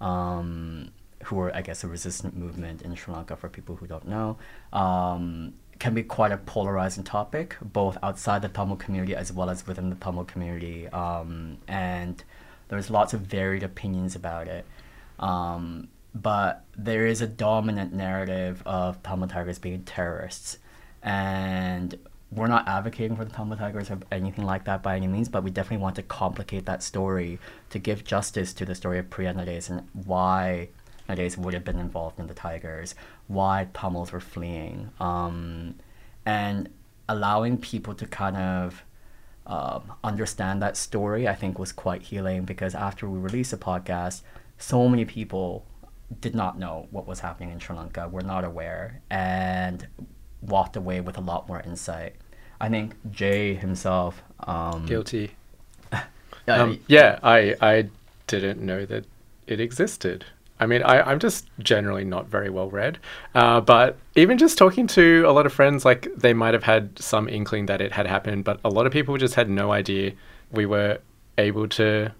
um, 0.00 0.90
who 1.24 1.36
were, 1.36 1.54
I 1.54 1.62
guess, 1.62 1.84
a 1.84 1.88
resistant 1.88 2.36
movement 2.36 2.82
in 2.82 2.94
Sri 2.94 3.14
Lanka 3.14 3.36
for 3.36 3.48
people 3.48 3.76
who 3.76 3.86
don't 3.86 4.08
know, 4.08 4.38
um, 4.72 5.54
can 5.78 5.94
be 5.94 6.02
quite 6.02 6.32
a 6.32 6.36
polarizing 6.36 7.04
topic, 7.04 7.56
both 7.60 7.96
outside 8.02 8.42
the 8.42 8.48
Tamil 8.48 8.76
community 8.76 9.14
as 9.14 9.32
well 9.32 9.50
as 9.50 9.66
within 9.66 9.90
the 9.90 9.96
Tamil 9.96 10.24
community. 10.24 10.88
Um, 10.88 11.58
and 11.68 12.22
there's 12.68 12.90
lots 12.90 13.12
of 13.14 13.22
varied 13.22 13.62
opinions 13.62 14.14
about 14.14 14.48
it. 14.48 14.64
Um, 15.18 15.88
but 16.14 16.64
there 16.76 17.06
is 17.06 17.20
a 17.20 17.26
dominant 17.26 17.92
narrative 17.92 18.62
of 18.66 19.02
Tamil 19.02 19.28
tigers 19.28 19.58
being 19.58 19.82
terrorists. 19.84 20.58
And 21.02 21.98
we're 22.32 22.46
not 22.46 22.68
advocating 22.68 23.16
for 23.16 23.24
the 23.24 23.32
Tamil 23.32 23.56
tigers 23.56 23.90
or 23.90 23.98
anything 24.12 24.44
like 24.44 24.64
that 24.64 24.82
by 24.82 24.96
any 24.96 25.06
means, 25.06 25.28
but 25.28 25.42
we 25.42 25.50
definitely 25.50 25.82
want 25.82 25.96
to 25.96 26.02
complicate 26.02 26.66
that 26.66 26.82
story 26.82 27.38
to 27.70 27.78
give 27.78 28.04
justice 28.04 28.52
to 28.54 28.64
the 28.64 28.74
story 28.74 28.98
of 28.98 29.10
Priya 29.10 29.34
Nades 29.34 29.68
and 29.68 29.86
why 29.92 30.68
Nades 31.08 31.36
would 31.36 31.54
have 31.54 31.64
been 31.64 31.78
involved 31.78 32.20
in 32.20 32.26
the 32.26 32.34
tigers, 32.34 32.94
why 33.26 33.68
Tamils 33.74 34.12
were 34.12 34.20
fleeing, 34.20 34.90
um, 35.00 35.74
and 36.24 36.68
allowing 37.08 37.58
people 37.58 37.94
to 37.94 38.06
kind 38.06 38.36
of 38.36 38.84
um, 39.46 39.92
understand 40.04 40.62
that 40.62 40.76
story, 40.76 41.26
I 41.26 41.34
think 41.34 41.58
was 41.58 41.72
quite 41.72 42.02
healing 42.02 42.44
because 42.44 42.74
after 42.74 43.08
we 43.08 43.18
released 43.18 43.50
the 43.50 43.56
podcast, 43.56 44.22
so 44.58 44.88
many 44.88 45.04
people 45.04 45.64
did 46.20 46.34
not 46.34 46.58
know 46.58 46.88
what 46.90 47.06
was 47.06 47.20
happening 47.20 47.50
in 47.50 47.58
Sri 47.58 47.76
Lanka, 47.76 48.08
were 48.08 48.22
not 48.22 48.44
aware, 48.44 49.00
and 49.10 49.86
walked 50.42 50.76
away 50.76 51.00
with 51.00 51.16
a 51.18 51.20
lot 51.20 51.48
more 51.48 51.60
insight. 51.60 52.16
I 52.60 52.68
think 52.68 52.94
Jay 53.10 53.54
himself. 53.54 54.22
Um, 54.40 54.86
Guilty. 54.86 55.32
Um, 56.48 56.80
yeah, 56.88 57.20
I 57.22 57.54
I 57.60 57.90
didn't 58.26 58.60
know 58.60 58.84
that 58.86 59.04
it 59.46 59.60
existed. 59.60 60.24
I 60.60 60.66
mean, 60.66 60.82
I, 60.82 61.00
I'm 61.00 61.18
just 61.18 61.46
generally 61.58 62.04
not 62.04 62.26
very 62.26 62.50
well 62.50 62.68
read. 62.68 62.98
Uh, 63.34 63.60
but 63.60 63.98
even 64.14 64.36
just 64.36 64.58
talking 64.58 64.86
to 64.88 65.24
a 65.26 65.32
lot 65.32 65.46
of 65.46 65.52
friends, 65.52 65.84
like 65.84 66.08
they 66.16 66.34
might 66.34 66.52
have 66.52 66.64
had 66.64 66.98
some 66.98 67.28
inkling 67.28 67.66
that 67.66 67.80
it 67.80 67.92
had 67.92 68.06
happened, 68.06 68.44
but 68.44 68.60
a 68.62 68.68
lot 68.68 68.86
of 68.86 68.92
people 68.92 69.16
just 69.16 69.34
had 69.34 69.48
no 69.48 69.72
idea 69.72 70.12
we 70.50 70.66
were 70.66 70.98
able 71.38 71.66
to 71.68 72.12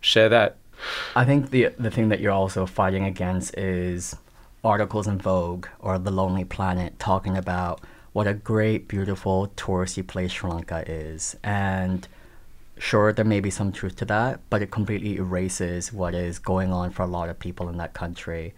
share 0.00 0.28
that. 0.28 0.56
I 1.14 1.24
think 1.24 1.50
the 1.50 1.68
the 1.78 1.90
thing 1.90 2.08
that 2.08 2.20
you're 2.20 2.32
also 2.32 2.66
fighting 2.66 3.04
against 3.04 3.56
is 3.56 4.16
articles 4.62 5.06
in 5.06 5.18
Vogue 5.18 5.66
or 5.78 5.98
The 5.98 6.10
Lonely 6.10 6.44
Planet 6.44 6.98
talking 6.98 7.36
about 7.36 7.80
what 8.12 8.26
a 8.26 8.34
great, 8.34 8.88
beautiful 8.88 9.48
touristy 9.56 10.06
place 10.06 10.32
Sri 10.32 10.48
Lanka 10.50 10.84
is, 10.90 11.36
and 11.42 12.06
sure 12.78 13.12
there 13.12 13.24
may 13.24 13.40
be 13.40 13.50
some 13.50 13.72
truth 13.72 13.96
to 13.96 14.04
that, 14.06 14.40
but 14.50 14.62
it 14.62 14.70
completely 14.70 15.16
erases 15.16 15.92
what 15.92 16.14
is 16.14 16.38
going 16.38 16.72
on 16.72 16.90
for 16.90 17.02
a 17.02 17.06
lot 17.06 17.28
of 17.28 17.38
people 17.38 17.68
in 17.68 17.76
that 17.78 17.92
country. 17.92 18.54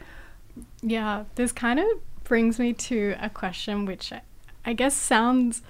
Yeah, 0.83 1.25
this 1.35 1.53
kind 1.53 1.79
of 1.81 1.87
brings 2.25 2.59
me 2.59 2.73
to 2.73 3.15
a 3.21 3.31
question 3.31 3.87
which 3.87 4.13
I- 4.65 4.73
guess 4.73 4.95
sounds 4.95 5.63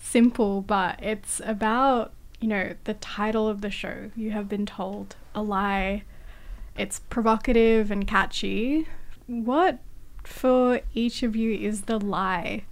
simple, 0.00 0.62
but 0.62 1.02
it's 1.02 1.40
about, 1.44 2.12
you 2.40 2.48
know, 2.48 2.74
the 2.84 2.94
title 2.94 3.48
of 3.48 3.60
the 3.60 3.70
show. 3.70 4.10
You 4.16 4.32
have 4.32 4.48
been 4.48 4.66
told 4.66 5.16
a 5.34 5.42
lie. 5.42 6.04
It's 6.76 7.00
provocative 7.00 7.90
and 7.90 8.06
catchy. 8.06 8.88
What 9.26 9.78
for 10.24 10.80
each 10.94 11.22
of 11.22 11.36
you 11.36 11.54
is 11.54 11.82
the 11.82 11.98
lie 11.98 12.64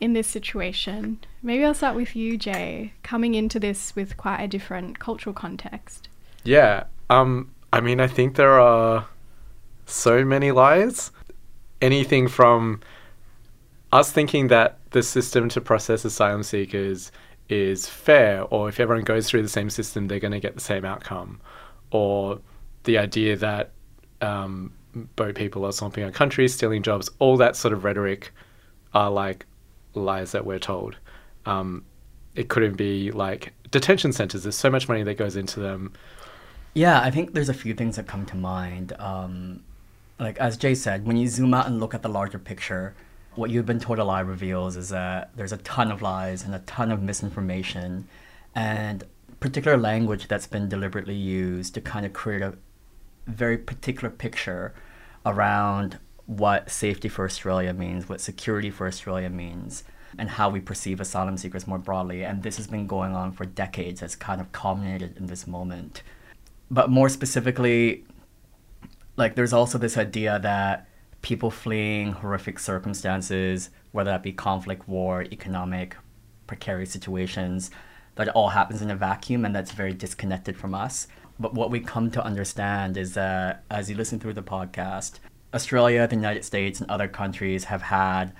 in 0.00 0.12
this 0.12 0.26
situation? 0.26 1.18
Maybe 1.42 1.64
I'll 1.64 1.74
start 1.74 1.96
with 1.96 2.14
you, 2.16 2.36
Jay, 2.36 2.92
coming 3.02 3.34
into 3.34 3.60
this 3.60 3.94
with 3.96 4.16
quite 4.16 4.42
a 4.42 4.48
different 4.48 4.98
cultural 4.98 5.34
context. 5.34 6.08
Yeah. 6.42 6.84
Um. 7.10 7.50
I 7.72 7.80
mean, 7.80 7.98
I 8.00 8.06
think 8.06 8.36
there 8.36 8.60
are 8.60 9.06
so 9.86 10.24
many 10.24 10.52
lies. 10.52 11.10
Anything 11.80 12.28
from 12.28 12.80
us 13.92 14.10
thinking 14.10 14.48
that 14.48 14.78
the 14.90 15.02
system 15.02 15.48
to 15.50 15.60
process 15.60 16.04
asylum 16.04 16.42
seekers 16.42 17.12
is 17.48 17.88
fair, 17.88 18.42
or 18.42 18.68
if 18.68 18.80
everyone 18.80 19.04
goes 19.04 19.28
through 19.28 19.42
the 19.42 19.48
same 19.48 19.70
system, 19.70 20.08
they're 20.08 20.20
going 20.20 20.32
to 20.32 20.40
get 20.40 20.54
the 20.54 20.60
same 20.60 20.84
outcome, 20.84 21.40
or 21.94 22.40
the 22.82 22.98
idea 22.98 23.36
that 23.36 23.70
um, 24.20 24.72
boat 25.14 25.36
people 25.36 25.64
are 25.64 25.70
swamping 25.70 26.02
our 26.02 26.10
country, 26.10 26.48
stealing 26.48 26.82
jobs, 26.82 27.08
all 27.20 27.36
that 27.36 27.54
sort 27.54 27.72
of 27.72 27.84
rhetoric 27.84 28.32
are 28.94 29.12
like 29.12 29.46
lies 29.94 30.32
that 30.32 30.44
we're 30.44 30.58
told. 30.58 30.96
Um, 31.46 31.84
it 32.34 32.48
couldn't 32.48 32.74
be 32.74 33.12
like 33.12 33.52
detention 33.70 34.12
centers. 34.12 34.42
There's 34.42 34.56
so 34.56 34.70
much 34.70 34.88
money 34.88 35.04
that 35.04 35.14
goes 35.14 35.36
into 35.36 35.60
them. 35.60 35.92
Yeah, 36.74 37.00
I 37.00 37.12
think 37.12 37.32
there's 37.32 37.48
a 37.48 37.54
few 37.54 37.74
things 37.74 37.94
that 37.94 38.08
come 38.08 38.26
to 38.26 38.36
mind. 38.36 38.92
Um, 38.98 39.62
like 40.18 40.36
as 40.38 40.56
Jay 40.56 40.74
said, 40.74 41.06
when 41.06 41.16
you 41.16 41.28
zoom 41.28 41.54
out 41.54 41.68
and 41.68 41.78
look 41.78 41.94
at 41.94 42.02
the 42.02 42.08
larger 42.08 42.40
picture, 42.40 42.92
what 43.36 43.50
you've 43.50 43.66
been 43.66 43.78
told 43.78 44.00
a 44.00 44.04
lie 44.04 44.18
reveals 44.18 44.76
is 44.76 44.88
that 44.88 45.30
there's 45.36 45.52
a 45.52 45.58
ton 45.58 45.92
of 45.92 46.02
lies 46.02 46.42
and 46.42 46.56
a 46.56 46.60
ton 46.60 46.90
of 46.90 47.00
misinformation, 47.00 48.08
and 48.52 49.04
particular 49.44 49.76
language 49.76 50.26
that's 50.26 50.46
been 50.46 50.70
deliberately 50.70 51.14
used 51.14 51.74
to 51.74 51.80
kind 51.82 52.06
of 52.06 52.14
create 52.14 52.40
a 52.40 52.54
very 53.26 53.58
particular 53.58 54.08
picture 54.08 54.74
around 55.26 55.98
what 56.24 56.70
safety 56.70 57.10
for 57.10 57.26
Australia 57.26 57.74
means, 57.74 58.08
what 58.08 58.22
security 58.22 58.70
for 58.70 58.86
Australia 58.86 59.28
means, 59.28 59.84
and 60.16 60.30
how 60.30 60.48
we 60.48 60.60
perceive 60.60 60.98
asylum 60.98 61.36
seekers 61.36 61.66
more 61.66 61.76
broadly. 61.76 62.24
And 62.24 62.42
this 62.42 62.56
has 62.56 62.66
been 62.66 62.86
going 62.86 63.14
on 63.14 63.32
for 63.32 63.44
decades. 63.44 64.00
It's 64.00 64.16
kind 64.16 64.40
of 64.40 64.50
culminated 64.52 65.18
in 65.18 65.26
this 65.26 65.46
moment. 65.46 66.02
But 66.70 66.88
more 66.88 67.10
specifically, 67.10 68.06
like 69.18 69.34
there's 69.34 69.52
also 69.52 69.76
this 69.76 69.98
idea 69.98 70.38
that 70.38 70.88
people 71.20 71.50
fleeing 71.50 72.12
horrific 72.12 72.58
circumstances, 72.58 73.68
whether 73.92 74.10
that 74.10 74.22
be 74.22 74.32
conflict, 74.32 74.88
war, 74.88 75.24
economic, 75.24 75.98
precarious 76.46 76.90
situations, 76.90 77.70
that 78.16 78.28
all 78.30 78.50
happens 78.50 78.82
in 78.82 78.90
a 78.90 78.96
vacuum 78.96 79.44
and 79.44 79.54
that's 79.54 79.72
very 79.72 79.92
disconnected 79.92 80.56
from 80.56 80.74
us. 80.74 81.06
But 81.38 81.54
what 81.54 81.70
we 81.70 81.80
come 81.80 82.10
to 82.12 82.24
understand 82.24 82.96
is 82.96 83.14
that 83.14 83.64
as 83.70 83.90
you 83.90 83.96
listen 83.96 84.20
through 84.20 84.34
the 84.34 84.42
podcast, 84.42 85.18
Australia, 85.52 86.06
the 86.06 86.16
United 86.16 86.44
States, 86.44 86.80
and 86.80 86.90
other 86.90 87.08
countries 87.08 87.64
have 87.64 87.82
had 87.82 88.32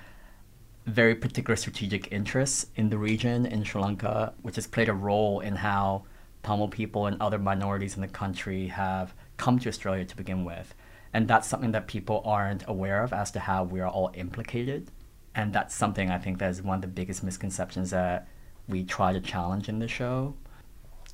very 0.85 1.15
particular 1.15 1.55
strategic 1.55 2.11
interests 2.11 2.67
in 2.75 2.89
the 2.89 2.97
region 2.97 3.45
in 3.45 3.63
Sri 3.63 3.81
Lanka, 3.81 4.33
which 4.41 4.55
has 4.55 4.67
played 4.67 4.89
a 4.89 4.93
role 4.93 5.39
in 5.39 5.55
how 5.55 6.03
Tamil 6.43 6.67
people 6.67 7.07
and 7.07 7.19
other 7.21 7.39
minorities 7.39 7.95
in 7.95 8.01
the 8.01 8.07
country 8.07 8.67
have 8.67 9.13
come 9.37 9.57
to 9.59 9.69
Australia 9.69 10.05
to 10.05 10.15
begin 10.15 10.45
with. 10.45 10.75
And 11.13 11.27
that's 11.27 11.47
something 11.47 11.71
that 11.71 11.87
people 11.87 12.21
aren't 12.25 12.67
aware 12.67 13.03
of 13.03 13.13
as 13.13 13.31
to 13.31 13.39
how 13.39 13.63
we 13.63 13.79
are 13.79 13.87
all 13.87 14.11
implicated. 14.13 14.91
And 15.33 15.53
that's 15.53 15.73
something 15.73 16.11
I 16.11 16.17
think 16.17 16.37
that 16.39 16.51
is 16.51 16.61
one 16.61 16.75
of 16.75 16.81
the 16.81 16.87
biggest 16.87 17.23
misconceptions 17.23 17.89
that 17.91 18.27
we 18.67 18.83
try 18.83 19.13
to 19.13 19.19
challenge 19.19 19.69
in 19.69 19.79
the 19.79 19.87
show. 19.87 20.35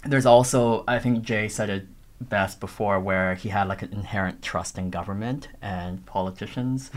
There's 0.05 0.25
also, 0.25 0.83
I 0.87 0.99
think 0.99 1.23
Jay 1.23 1.47
said 1.47 1.69
it 1.69 1.85
best 2.19 2.59
before, 2.59 2.99
where 2.99 3.35
he 3.35 3.49
had 3.49 3.67
like 3.67 3.81
an 3.81 3.91
inherent 3.93 4.41
trust 4.41 4.77
in 4.77 4.89
government 4.89 5.47
and 5.61 6.05
politicians. 6.05 6.89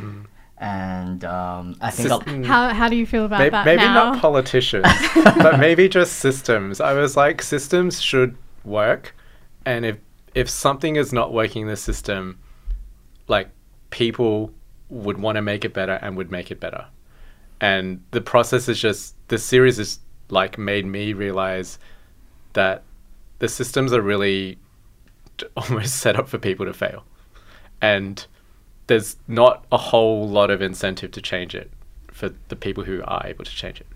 And 0.58 1.24
um, 1.24 1.76
I 1.80 1.90
think 1.90 2.08
a- 2.10 2.14
System- 2.16 2.44
How, 2.44 2.72
how 2.72 2.88
do 2.88 2.96
you 2.96 3.06
feel 3.06 3.24
about 3.24 3.40
May- 3.40 3.48
that 3.50 3.66
maybe 3.66 3.82
now? 3.82 4.12
not 4.12 4.20
politicians, 4.20 4.86
but 5.24 5.58
maybe 5.58 5.88
just 5.88 6.14
systems. 6.14 6.80
I 6.80 6.92
was 6.94 7.16
like, 7.16 7.42
systems 7.42 8.00
should 8.00 8.36
work, 8.64 9.14
and 9.66 9.84
if 9.84 9.98
if 10.34 10.48
something 10.48 10.96
is 10.96 11.12
not 11.12 11.32
working 11.32 11.62
in 11.62 11.68
the 11.68 11.76
system, 11.76 12.38
like 13.28 13.48
people 13.90 14.52
would 14.88 15.18
want 15.18 15.36
to 15.36 15.42
make 15.42 15.64
it 15.64 15.72
better 15.74 15.98
and 16.02 16.16
would 16.16 16.30
make 16.30 16.50
it 16.50 16.60
better. 16.60 16.86
And 17.60 18.02
the 18.12 18.20
process 18.20 18.68
is 18.68 18.80
just 18.80 19.14
the 19.28 19.38
series 19.38 19.78
is 19.78 19.98
like 20.34 20.58
made 20.58 20.84
me 20.84 21.14
realize 21.14 21.78
that 22.52 22.82
the 23.38 23.48
systems 23.48 23.92
are 23.92 24.02
really 24.02 24.58
almost 25.56 25.96
set 25.96 26.16
up 26.16 26.28
for 26.28 26.38
people 26.38 26.66
to 26.66 26.74
fail, 26.74 27.04
and 27.80 28.26
there's 28.86 29.16
not 29.26 29.64
a 29.72 29.78
whole 29.78 30.28
lot 30.28 30.50
of 30.50 30.60
incentive 30.60 31.10
to 31.12 31.22
change 31.22 31.54
it 31.54 31.70
for 32.12 32.30
the 32.48 32.56
people 32.56 32.84
who 32.84 33.02
are 33.06 33.22
able 33.26 33.44
to 33.44 33.50
change 33.50 33.80
it. 33.80 33.86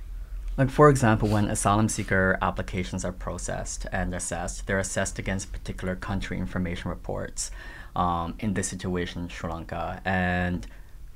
Like, 0.56 0.70
for 0.70 0.90
example, 0.90 1.28
when 1.28 1.44
asylum 1.44 1.88
seeker 1.88 2.36
applications 2.42 3.04
are 3.04 3.12
processed 3.12 3.86
and 3.92 4.12
assessed, 4.12 4.66
they're 4.66 4.80
assessed 4.80 5.18
against 5.20 5.52
particular 5.52 5.94
country 5.94 6.36
information 6.36 6.90
reports. 6.90 7.52
Um, 7.94 8.34
in 8.40 8.54
this 8.54 8.68
situation, 8.68 9.28
Sri 9.28 9.50
Lanka. 9.50 10.00
And 10.04 10.66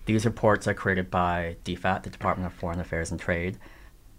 these 0.06 0.24
reports 0.24 0.66
are 0.66 0.74
created 0.74 1.10
by 1.10 1.56
DFAT, 1.64 2.04
the 2.04 2.10
Department 2.10 2.46
of 2.46 2.58
Foreign 2.58 2.80
Affairs 2.80 3.10
and 3.10 3.20
Trade. 3.20 3.58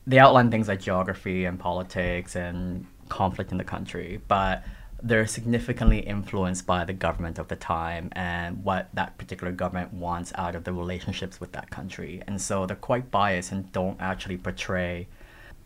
They 0.06 0.20
outline 0.20 0.52
things 0.52 0.68
like 0.68 0.82
geography 0.82 1.46
and 1.46 1.60
politics 1.60 2.36
and 2.36 2.86
conflict 3.10 3.52
in 3.52 3.58
the 3.58 3.64
country, 3.64 4.22
but 4.28 4.64
they're 5.02 5.28
significantly 5.28 6.00
influenced 6.00 6.66
by 6.66 6.86
the 6.86 6.94
government 6.94 7.38
of 7.38 7.50
the 7.50 7.58
time 7.58 8.10
and 8.14 8.64
what 8.64 8.88
that 8.94 9.18
particular 9.18 9.52
government 9.52 9.94
wants 9.94 10.32
out 10.36 10.56
of 10.56 10.64
the 10.64 10.72
relationships 10.72 11.42
with 11.42 11.52
that 11.52 11.70
country. 11.70 12.22
And 12.26 12.42
so 12.42 12.66
they're 12.66 12.78
quite 12.78 13.12
biased 13.12 13.52
and 13.52 13.70
don't 13.74 14.00
actually 14.02 14.38
portray 14.38 15.08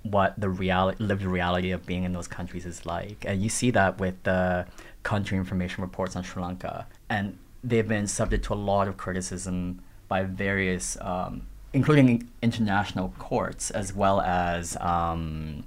what 0.01 0.39
the 0.39 0.49
reality, 0.49 1.03
lived 1.03 1.23
reality 1.23 1.71
of 1.71 1.85
being 1.85 2.03
in 2.03 2.13
those 2.13 2.27
countries 2.27 2.65
is 2.65 2.85
like. 2.85 3.25
And 3.27 3.41
you 3.41 3.49
see 3.49 3.69
that 3.71 3.99
with 3.99 4.21
the 4.23 4.65
country 5.03 5.37
information 5.37 5.83
reports 5.83 6.15
on 6.15 6.23
Sri 6.23 6.41
Lanka. 6.41 6.87
And 7.09 7.37
they've 7.63 7.87
been 7.87 8.07
subject 8.07 8.45
to 8.45 8.53
a 8.53 8.55
lot 8.55 8.87
of 8.87 8.97
criticism 8.97 9.81
by 10.07 10.23
various, 10.23 10.97
um, 11.01 11.43
including 11.73 12.29
international 12.41 13.13
courts, 13.19 13.71
as 13.71 13.93
well 13.93 14.21
as 14.21 14.77
um, 14.77 15.63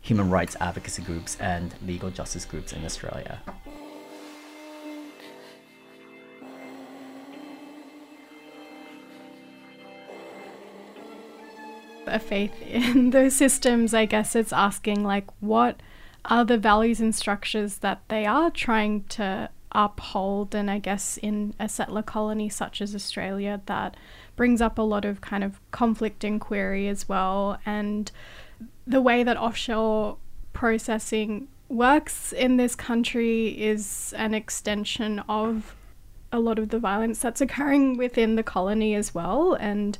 human 0.00 0.30
rights 0.30 0.56
advocacy 0.60 1.02
groups 1.02 1.36
and 1.40 1.74
legal 1.86 2.10
justice 2.10 2.44
groups 2.44 2.72
in 2.72 2.84
Australia. 2.84 3.40
a 12.06 12.18
faith 12.18 12.62
in 12.62 13.10
those 13.16 13.34
systems, 13.34 13.92
I 13.92 14.06
guess 14.06 14.34
it's 14.34 14.52
asking 14.52 15.04
like 15.04 15.26
what 15.40 15.80
are 16.24 16.44
the 16.44 16.58
values 16.58 17.00
and 17.00 17.14
structures 17.14 17.78
that 17.78 18.02
they 18.08 18.26
are 18.26 18.50
trying 18.50 19.04
to 19.04 19.48
uphold 19.76 20.54
and 20.54 20.70
I 20.70 20.78
guess 20.78 21.18
in 21.18 21.54
a 21.60 21.68
settler 21.68 22.02
colony 22.02 22.48
such 22.48 22.80
as 22.80 22.94
Australia 22.94 23.60
that 23.66 23.96
brings 24.34 24.62
up 24.62 24.78
a 24.78 24.82
lot 24.82 25.04
of 25.04 25.20
kind 25.20 25.44
of 25.44 25.60
conflict 25.70 26.24
inquiry 26.24 26.88
as 26.88 27.08
well. 27.08 27.60
And 27.66 28.10
the 28.86 29.02
way 29.02 29.22
that 29.22 29.36
offshore 29.36 30.16
processing 30.54 31.48
works 31.68 32.32
in 32.32 32.56
this 32.56 32.74
country 32.74 33.48
is 33.48 34.14
an 34.16 34.32
extension 34.32 35.22
of 35.28 35.76
a 36.32 36.40
lot 36.40 36.58
of 36.58 36.70
the 36.70 36.78
violence 36.78 37.20
that's 37.20 37.40
occurring 37.40 37.98
within 37.98 38.36
the 38.36 38.42
colony 38.42 38.94
as 38.94 39.14
well. 39.14 39.54
And 39.54 39.98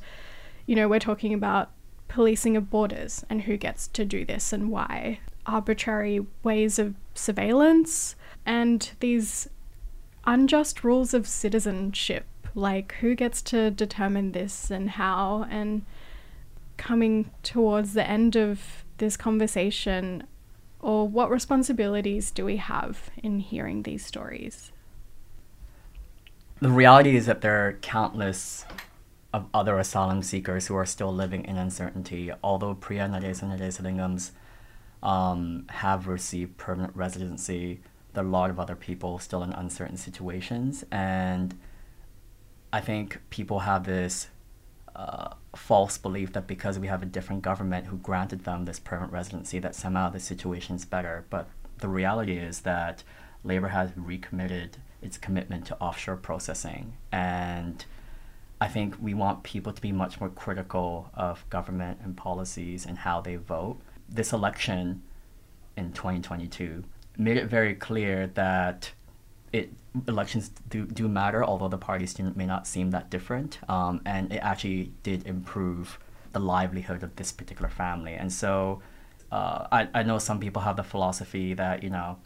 you 0.65 0.75
know 0.75 0.87
we're 0.87 0.99
talking 0.99 1.33
about 1.33 1.71
policing 2.07 2.57
of 2.57 2.69
borders 2.69 3.23
and 3.29 3.43
who 3.43 3.57
gets 3.57 3.87
to 3.89 4.05
do 4.05 4.25
this 4.25 4.51
and 4.51 4.71
why, 4.71 5.19
arbitrary 5.45 6.25
ways 6.41 6.79
of 6.79 6.95
surveillance, 7.13 8.15
and 8.45 8.91
these 9.01 9.49
unjust 10.27 10.83
rules 10.83 11.13
of 11.13 11.25
citizenship, 11.25 12.25
like 12.53 12.93
who 12.99 13.15
gets 13.15 13.41
to 13.41 13.71
determine 13.71 14.33
this 14.33 14.69
and 14.69 14.91
how, 14.91 15.47
and 15.49 15.83
coming 16.75 17.31
towards 17.41 17.93
the 17.93 18.07
end 18.07 18.35
of 18.35 18.85
this 18.97 19.17
conversation, 19.17 20.27
or 20.79 21.07
what 21.07 21.31
responsibilities 21.31 22.29
do 22.29 22.45
we 22.45 22.57
have 22.57 23.09
in 23.23 23.39
hearing 23.39 23.83
these 23.83 24.05
stories? 24.05 24.71
The 26.59 26.69
reality 26.69 27.15
is 27.15 27.25
that 27.25 27.41
there 27.41 27.67
are 27.67 27.73
countless 27.73 28.65
of 29.33 29.45
other 29.53 29.77
asylum 29.77 30.23
seekers 30.23 30.67
who 30.67 30.75
are 30.75 30.85
still 30.85 31.13
living 31.13 31.45
in 31.45 31.57
uncertainty. 31.57 32.31
Although 32.43 32.73
Priya 32.73 33.07
Nades 33.07 33.41
and 33.41 33.51
Nadesh 33.51 33.79
Lingams 33.81 34.31
um, 35.03 35.65
have 35.69 36.07
received 36.07 36.57
permanent 36.57 36.95
residency, 36.95 37.81
a 38.17 38.23
lot 38.23 38.49
of 38.49 38.59
other 38.59 38.75
people 38.75 39.19
still 39.19 39.43
in 39.43 39.53
uncertain 39.53 39.97
situations. 39.97 40.83
And 40.91 41.57
I 42.73 42.81
think 42.81 43.19
people 43.29 43.59
have 43.59 43.85
this 43.85 44.27
uh, 44.95 45.33
false 45.55 45.97
belief 45.97 46.33
that 46.33 46.47
because 46.47 46.79
we 46.79 46.87
have 46.87 47.03
a 47.03 47.05
different 47.05 47.41
government 47.41 47.87
who 47.87 47.97
granted 47.97 48.43
them 48.43 48.65
this 48.65 48.79
permanent 48.79 49.13
residency, 49.13 49.59
that 49.59 49.75
somehow 49.75 50.09
the 50.09 50.19
situation's 50.19 50.85
better. 50.85 51.25
But 51.29 51.47
the 51.79 51.87
reality 51.87 52.37
is 52.37 52.61
that 52.61 53.03
Labor 53.43 53.69
has 53.69 53.91
recommitted 53.95 54.77
its 55.01 55.17
commitment 55.17 55.65
to 55.67 55.77
offshore 55.79 56.17
processing 56.17 56.93
and 57.11 57.85
I 58.59 58.67
think 58.67 58.95
we 58.99 59.13
want 59.13 59.43
people 59.43 59.71
to 59.71 59.81
be 59.81 59.91
much 59.91 60.19
more 60.19 60.29
critical 60.29 61.11
of 61.13 61.47
government 61.49 61.99
and 62.03 62.17
policies 62.17 62.85
and 62.85 62.97
how 62.97 63.21
they 63.21 63.35
vote. 63.35 63.79
This 64.09 64.33
election 64.33 65.03
in 65.75 65.93
2022 65.93 66.83
made 67.17 67.37
it 67.37 67.47
very 67.47 67.73
clear 67.73 68.27
that 68.35 68.91
it 69.51 69.71
elections 70.07 70.51
do, 70.69 70.85
do 70.85 71.07
matter, 71.07 71.43
although 71.43 71.67
the 71.67 71.77
parties 71.77 72.17
may 72.19 72.45
not 72.45 72.67
seem 72.67 72.91
that 72.91 73.09
different. 73.09 73.59
Um, 73.69 74.01
and 74.05 74.31
it 74.31 74.37
actually 74.37 74.91
did 75.03 75.25
improve 75.25 75.99
the 76.33 76.39
livelihood 76.39 77.03
of 77.03 77.15
this 77.15 77.31
particular 77.31 77.69
family. 77.69 78.13
And 78.13 78.31
so 78.31 78.81
uh, 79.31 79.67
I, 79.71 79.87
I 79.93 80.03
know 80.03 80.19
some 80.19 80.39
people 80.39 80.61
have 80.61 80.75
the 80.75 80.83
philosophy 80.83 81.53
that, 81.55 81.83
you 81.83 81.89
know, 81.89 82.17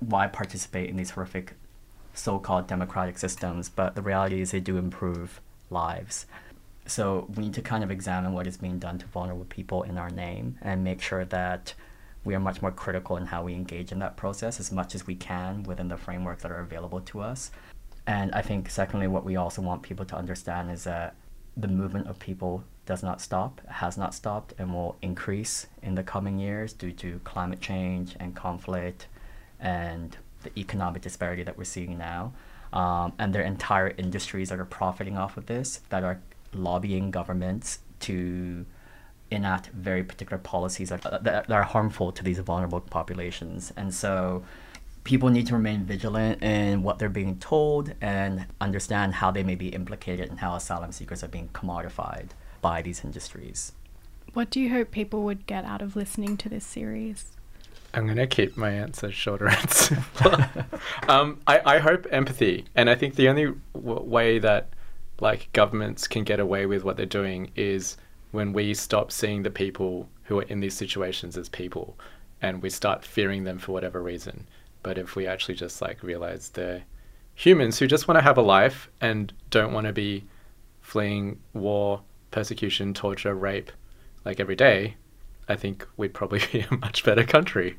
why 0.00 0.26
participate 0.26 0.90
in 0.90 0.96
these 0.96 1.10
horrific 1.10 1.54
so 2.14 2.38
called 2.38 2.66
democratic 2.66 3.18
systems? 3.18 3.68
But 3.68 3.94
the 3.94 4.02
reality 4.02 4.40
is 4.40 4.50
they 4.50 4.60
do 4.60 4.76
improve 4.76 5.40
lives. 5.70 6.26
So 6.86 7.28
we 7.36 7.44
need 7.44 7.54
to 7.54 7.62
kind 7.62 7.84
of 7.84 7.90
examine 7.90 8.32
what 8.32 8.46
is 8.46 8.56
being 8.56 8.78
done 8.78 8.98
to 8.98 9.06
vulnerable 9.06 9.44
people 9.44 9.82
in 9.84 9.96
our 9.96 10.10
name 10.10 10.58
and 10.62 10.82
make 10.82 11.00
sure 11.00 11.24
that 11.26 11.74
we 12.24 12.34
are 12.34 12.40
much 12.40 12.62
more 12.62 12.70
critical 12.70 13.16
in 13.16 13.26
how 13.26 13.42
we 13.42 13.54
engage 13.54 13.92
in 13.92 13.98
that 13.98 14.16
process 14.16 14.60
as 14.60 14.70
much 14.70 14.94
as 14.94 15.06
we 15.06 15.14
can 15.14 15.62
within 15.64 15.88
the 15.88 15.96
frameworks 15.96 16.42
that 16.42 16.52
are 16.52 16.60
available 16.60 17.00
to 17.00 17.20
us. 17.20 17.50
And 18.06 18.32
I 18.32 18.42
think, 18.42 18.70
secondly, 18.70 19.06
what 19.06 19.24
we 19.24 19.36
also 19.36 19.62
want 19.62 19.82
people 19.82 20.04
to 20.06 20.16
understand 20.16 20.70
is 20.70 20.84
that 20.84 21.14
the 21.56 21.68
movement 21.68 22.08
of 22.08 22.18
people 22.18 22.64
does 22.86 23.02
not 23.02 23.20
stop, 23.20 23.60
has 23.68 23.96
not 23.96 24.14
stopped, 24.14 24.54
and 24.58 24.72
will 24.72 24.96
increase 25.02 25.66
in 25.82 25.94
the 25.94 26.02
coming 26.02 26.38
years 26.38 26.72
due 26.72 26.92
to 26.92 27.20
climate 27.24 27.60
change 27.60 28.16
and 28.18 28.34
conflict 28.34 29.06
and 29.60 30.16
the 30.42 30.58
economic 30.58 31.02
disparity 31.02 31.44
that 31.44 31.56
we're 31.56 31.64
seeing 31.64 31.96
now. 31.96 32.32
Um, 32.72 33.12
and 33.18 33.34
there 33.34 33.42
are 33.42 33.46
entire 33.46 33.88
industries 33.98 34.48
that 34.48 34.58
are 34.58 34.64
profiting 34.64 35.16
off 35.16 35.36
of 35.36 35.46
this 35.46 35.80
that 35.90 36.02
are 36.02 36.20
lobbying 36.54 37.10
governments 37.10 37.80
to 38.00 38.66
enact 39.32 39.68
very 39.68 40.02
particular 40.02 40.38
policies 40.38 40.90
that, 40.90 41.02
that, 41.02 41.24
that 41.24 41.50
are 41.50 41.62
harmful 41.62 42.12
to 42.12 42.22
these 42.22 42.38
vulnerable 42.38 42.80
populations. 42.80 43.72
And 43.76 43.94
so 43.94 44.44
people 45.04 45.28
need 45.30 45.46
to 45.48 45.54
remain 45.54 45.84
vigilant 45.84 46.42
in 46.42 46.82
what 46.82 46.98
they're 46.98 47.08
being 47.08 47.38
told 47.38 47.92
and 48.00 48.46
understand 48.60 49.14
how 49.14 49.30
they 49.30 49.42
may 49.42 49.54
be 49.54 49.68
implicated 49.68 50.30
and 50.30 50.40
how 50.40 50.54
asylum 50.54 50.92
seekers 50.92 51.24
are 51.24 51.28
being 51.28 51.48
commodified 51.48 52.30
by 52.60 52.82
these 52.82 53.04
industries. 53.04 53.72
What 54.32 54.50
do 54.50 54.60
you 54.60 54.70
hope 54.70 54.90
people 54.90 55.22
would 55.24 55.46
get 55.46 55.64
out 55.64 55.82
of 55.82 55.96
listening 55.96 56.36
to 56.38 56.48
this 56.48 56.64
series? 56.64 57.36
I'm 57.94 58.06
going 58.06 58.16
to 58.16 58.26
keep 58.26 58.56
my 58.56 58.70
answer 58.70 59.10
shorter 59.10 59.48
and 59.48 59.70
simpler. 59.70 60.48
um, 61.08 61.40
I, 61.46 61.74
I 61.74 61.78
hope 61.78 62.06
empathy. 62.10 62.64
And 62.74 62.88
I 62.88 62.94
think 62.94 63.16
the 63.16 63.28
only 63.28 63.52
w- 63.74 64.02
way 64.02 64.38
that 64.38 64.70
like 65.20 65.52
governments 65.52 66.06
can 66.06 66.24
get 66.24 66.40
away 66.40 66.66
with 66.66 66.84
what 66.84 66.96
they're 66.96 67.06
doing 67.06 67.50
is 67.54 67.96
when 68.32 68.52
we 68.52 68.74
stop 68.74 69.12
seeing 69.12 69.42
the 69.42 69.50
people 69.50 70.08
who 70.24 70.40
are 70.40 70.44
in 70.44 70.60
these 70.60 70.74
situations 70.74 71.36
as 71.36 71.48
people 71.48 71.96
and 72.40 72.60
we 72.60 72.70
start 72.70 73.04
fearing 73.04 73.44
them 73.44 73.58
for 73.58 73.72
whatever 73.72 74.02
reason. 74.02 74.48
But 74.82 74.98
if 74.98 75.14
we 75.14 75.26
actually 75.26 75.54
just 75.54 75.80
like 75.80 76.02
realize 76.02 76.48
they're 76.48 76.82
humans 77.34 77.78
who 77.78 77.86
just 77.86 78.08
want 78.08 78.18
to 78.18 78.22
have 78.22 78.36
a 78.36 78.42
life 78.42 78.90
and 79.00 79.32
don't 79.50 79.72
want 79.72 79.86
to 79.86 79.92
be 79.92 80.24
fleeing 80.80 81.38
war, 81.52 82.02
persecution, 82.30 82.92
torture, 82.92 83.34
rape 83.34 83.70
like 84.24 84.40
every 84.40 84.56
day, 84.56 84.96
I 85.48 85.54
think 85.56 85.86
we'd 85.96 86.14
probably 86.14 86.40
be 86.52 86.60
a 86.68 86.74
much 86.74 87.04
better 87.04 87.24
country. 87.24 87.78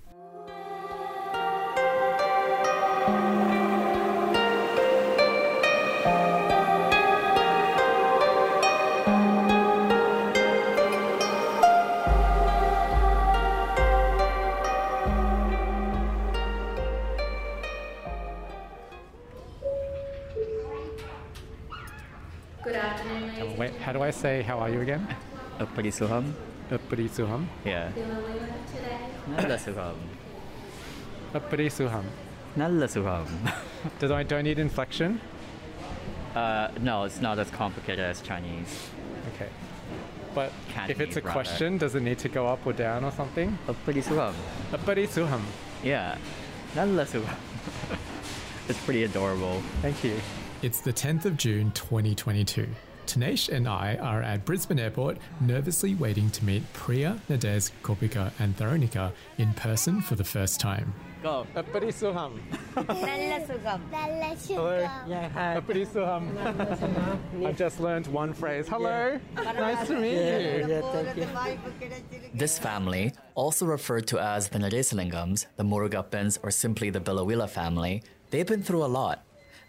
Say 24.23 24.41
how 24.41 24.57
are 24.57 24.69
you 24.69 24.79
again? 24.79 25.05
Uppity 25.59 25.91
suham? 25.91 26.31
Uppity 26.71 27.09
suham. 27.09 27.45
Yeah. 27.65 27.91
today. 27.91 28.99
Nalla 29.29 29.57
suham. 29.65 29.97
Uppity 31.35 31.67
suham. 31.67 32.05
Nalla 32.55 32.87
suham. 32.93 33.27
Does 33.99 34.11
I 34.11 34.23
do 34.23 34.37
I 34.37 34.41
need 34.41 34.59
inflection? 34.59 35.19
Uh, 36.35 36.69
no, 36.79 37.03
it's 37.03 37.19
not 37.19 37.37
as 37.37 37.49
complicated 37.51 38.05
as 38.11 38.21
Chinese. 38.21 38.71
Okay. 39.33 39.49
But 40.33 40.53
Cantonese, 40.69 41.01
if 41.01 41.01
it's 41.01 41.17
a 41.17 41.21
rather. 41.21 41.31
question, 41.33 41.77
does 41.77 41.93
it 41.93 42.01
need 42.01 42.19
to 42.19 42.29
go 42.29 42.47
up 42.47 42.65
or 42.65 42.73
down 42.73 43.03
or 43.03 43.11
something? 43.11 43.49
Uppity 43.67 44.01
suham. 44.01 44.33
Uppity 44.71 45.05
suham. 45.05 45.43
Yeah. 45.83 46.17
Nalla 46.75 47.05
suham. 47.05 47.37
it's 48.69 48.79
pretty 48.85 49.03
adorable. 49.03 49.61
Thank 49.81 50.01
you. 50.03 50.15
It's 50.61 50.79
the 50.79 50.93
10th 50.93 51.25
of 51.25 51.35
June 51.35 51.71
2022. 51.71 52.67
Thinesh 53.07 53.49
and 53.49 53.67
I 53.67 53.95
are 53.95 54.21
at 54.21 54.45
Brisbane 54.45 54.79
Airport, 54.79 55.17
nervously 55.41 55.95
waiting 55.95 56.29
to 56.31 56.45
meet 56.45 56.63
Priya, 56.73 57.19
Nades, 57.29 57.71
Kopika, 57.83 58.31
and 58.39 58.55
Tharnicaa 58.57 59.11
in 59.37 59.53
person 59.53 60.01
for 60.01 60.15
the 60.15 60.23
first 60.23 60.59
time. 60.59 60.93
Go. 61.23 61.47
Appari 61.55 61.93
Suham. 61.93 62.37
Nalla 62.75 63.47
sugam. 63.47 63.79
Nalla 63.91 64.35
Suham. 64.35 65.07
Yeah, 65.07 65.29
hi. 65.29 65.61
Appari 65.61 65.87
Suham. 65.87 67.45
I've 67.45 67.57
just 67.57 67.79
learned 67.79 68.07
one 68.07 68.33
phrase. 68.33 68.67
Hello. 68.67 69.19
Yeah. 69.37 69.51
Nice 69.53 69.87
to 69.87 69.99
meet 69.99 70.15
yeah. 70.15 70.37
you. 70.37 70.67
Yeah, 70.67 71.57
this 72.33 72.59
family, 72.59 73.13
also 73.35 73.65
referred 73.65 74.05
to 74.07 74.19
as 74.19 74.49
the 74.49 74.59
Nadesalingams, 74.59 75.45
the 75.55 75.63
Murugappans, 75.63 76.39
or 76.43 76.51
simply 76.51 76.89
the 76.89 76.99
Biloela 76.99 77.49
family, 77.49 78.03
they've 78.31 78.47
been 78.47 78.61
through 78.61 78.83
a 78.83 78.91
lot. 78.99 79.23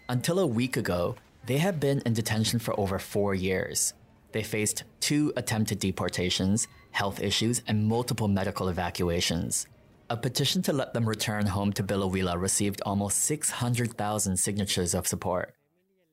Until 0.09 0.39
a 0.39 0.45
week 0.45 0.75
ago, 0.75 1.15
they 1.47 1.57
have 1.57 1.79
been 1.79 2.01
in 2.05 2.13
detention 2.13 2.59
for 2.59 2.77
over 2.79 2.97
four 2.97 3.35
years. 3.35 3.93
They 4.31 4.43
faced 4.43 4.83
two 4.99 5.31
attempted 5.37 5.79
deportations, 5.79 6.67
health 6.91 7.21
issues, 7.21 7.61
and 7.67 7.87
multiple 7.87 8.27
medical 8.27 8.67
evacuations. 8.67 9.67
A 10.09 10.17
petition 10.17 10.61
to 10.63 10.73
let 10.73 10.93
them 10.93 11.07
return 11.07 11.45
home 11.47 11.73
to 11.73 11.83
Biloela 11.83 12.39
received 12.39 12.81
almost 12.85 13.19
600,000 13.19 14.37
signatures 14.37 14.93
of 14.93 15.07
support. 15.07 15.55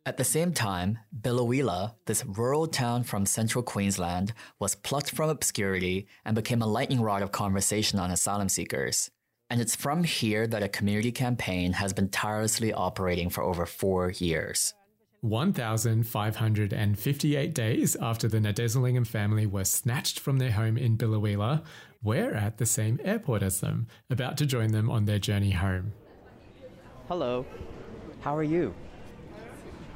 At 0.05 0.17
the 0.17 0.25
same 0.25 0.53
time, 0.53 0.99
Biloela, 1.21 1.95
this 2.07 2.25
rural 2.25 2.67
town 2.67 3.05
from 3.05 3.25
central 3.25 3.63
Queensland, 3.63 4.33
was 4.59 4.75
plucked 4.75 5.11
from 5.11 5.31
obscurity 5.31 6.09
and 6.25 6.35
became 6.35 6.63
a 6.63 6.67
lightning 6.67 7.01
rod 7.01 7.23
of 7.23 7.33
conversation 7.33 7.99
on 7.99 8.11
asylum 8.11 8.49
seekers. 8.49 9.11
And 9.49 9.61
it's 9.61 9.77
from 9.77 10.05
here 10.05 10.47
that 10.47 10.63
a 10.63 10.69
community 10.69 11.13
campaign 11.13 11.75
has 11.75 11.93
been 11.93 12.09
tirelessly 12.09 12.73
operating 12.73 13.31
for 13.31 13.43
over 13.43 13.67
four 13.67 14.11
years. 14.11 14.75
1,558 15.23 17.55
days 17.55 17.97
after 18.01 18.29
the 18.29 18.39
Nadesalingam 18.39 19.07
family 19.07 19.47
were 19.47 19.65
snatched 19.65 20.19
from 20.19 20.39
their 20.39 20.51
home 20.51 20.77
in 20.77 20.99
Biloela, 20.99 21.63
we're 22.03 22.35
at 22.35 22.59
the 22.59 22.67
same 22.67 22.99
airport 23.05 23.41
as 23.43 23.61
them, 23.61 23.87
about 24.11 24.37
to 24.39 24.47
join 24.47 24.73
them 24.73 24.91
on 24.91 25.05
their 25.05 25.21
journey 25.21 25.53
home. 25.53 25.93
Hello. 27.07 27.47
How 28.21 28.37
are 28.37 28.43
you? 28.43 28.75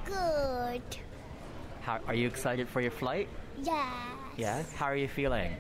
good 0.05 0.83
How, 1.81 1.99
are 2.07 2.15
you 2.15 2.29
excited 2.29 2.69
for 2.69 2.81
your 2.81 2.93
flight? 2.93 3.29
yeah 3.61 3.91
Yeah. 4.37 4.63
How 4.77 4.87
are 4.87 4.97
you 4.97 5.09
feeling? 5.09 5.57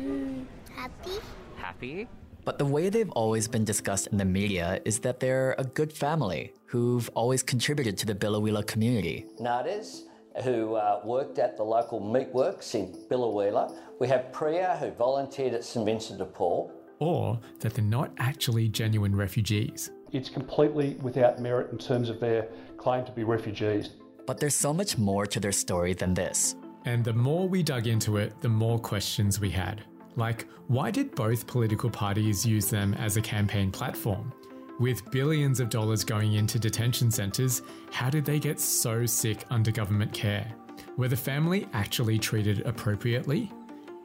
Mm, 0.00 0.44
happy 0.74 1.18
Happy? 1.56 2.08
But 2.44 2.58
the 2.58 2.64
way 2.66 2.90
they've 2.90 3.10
always 3.12 3.48
been 3.48 3.64
discussed 3.64 4.08
in 4.08 4.18
the 4.18 4.24
media 4.24 4.80
is 4.84 4.98
that 5.00 5.18
they're 5.18 5.54
a 5.58 5.64
good 5.64 5.92
family 5.92 6.52
who've 6.66 7.08
always 7.14 7.42
contributed 7.42 7.96
to 7.98 8.06
the 8.06 8.14
Biloela 8.14 8.66
community. 8.66 9.26
Nades, 9.40 10.04
who 10.42 10.74
uh, 10.74 11.00
worked 11.04 11.38
at 11.38 11.56
the 11.56 11.62
local 11.62 12.00
meatworks 12.00 12.74
in 12.74 12.92
Biloela. 13.08 13.74
We 13.98 14.08
have 14.08 14.32
Priya, 14.32 14.76
who 14.78 14.90
volunteered 14.90 15.54
at 15.54 15.64
St 15.64 15.86
Vincent 15.86 16.18
de 16.18 16.24
Paul. 16.24 16.72
Or 16.98 17.40
that 17.60 17.74
they're 17.74 17.84
not 17.84 18.12
actually 18.18 18.68
genuine 18.68 19.14
refugees. 19.16 19.90
it's 20.12 20.28
completely 20.28 20.94
without 21.02 21.40
merit 21.40 21.72
in 21.72 21.78
terms 21.78 22.08
of 22.08 22.20
their 22.20 22.48
claim 22.76 23.04
to 23.04 23.12
be 23.12 23.24
refugees. 23.24 23.90
But 24.26 24.38
there's 24.38 24.54
so 24.54 24.72
much 24.72 24.96
more 24.96 25.26
to 25.26 25.40
their 25.40 25.52
story 25.52 25.92
than 25.92 26.14
this. 26.14 26.54
And 26.84 27.04
the 27.04 27.12
more 27.12 27.48
we 27.48 27.62
dug 27.62 27.86
into 27.86 28.18
it, 28.18 28.40
the 28.40 28.48
more 28.48 28.78
questions 28.78 29.40
we 29.40 29.50
had. 29.50 29.82
Like, 30.16 30.46
why 30.68 30.90
did 30.90 31.14
both 31.14 31.46
political 31.46 31.90
parties 31.90 32.46
use 32.46 32.70
them 32.70 32.94
as 32.94 33.16
a 33.16 33.22
campaign 33.22 33.70
platform? 33.70 34.32
With 34.80 35.08
billions 35.10 35.60
of 35.60 35.70
dollars 35.70 36.04
going 36.04 36.34
into 36.34 36.58
detention 36.58 37.10
centres, 37.10 37.62
how 37.92 38.10
did 38.10 38.24
they 38.24 38.38
get 38.38 38.58
so 38.58 39.06
sick 39.06 39.44
under 39.50 39.70
government 39.70 40.12
care? 40.12 40.52
Were 40.96 41.08
the 41.08 41.16
family 41.16 41.68
actually 41.72 42.18
treated 42.18 42.60
appropriately? 42.66 43.52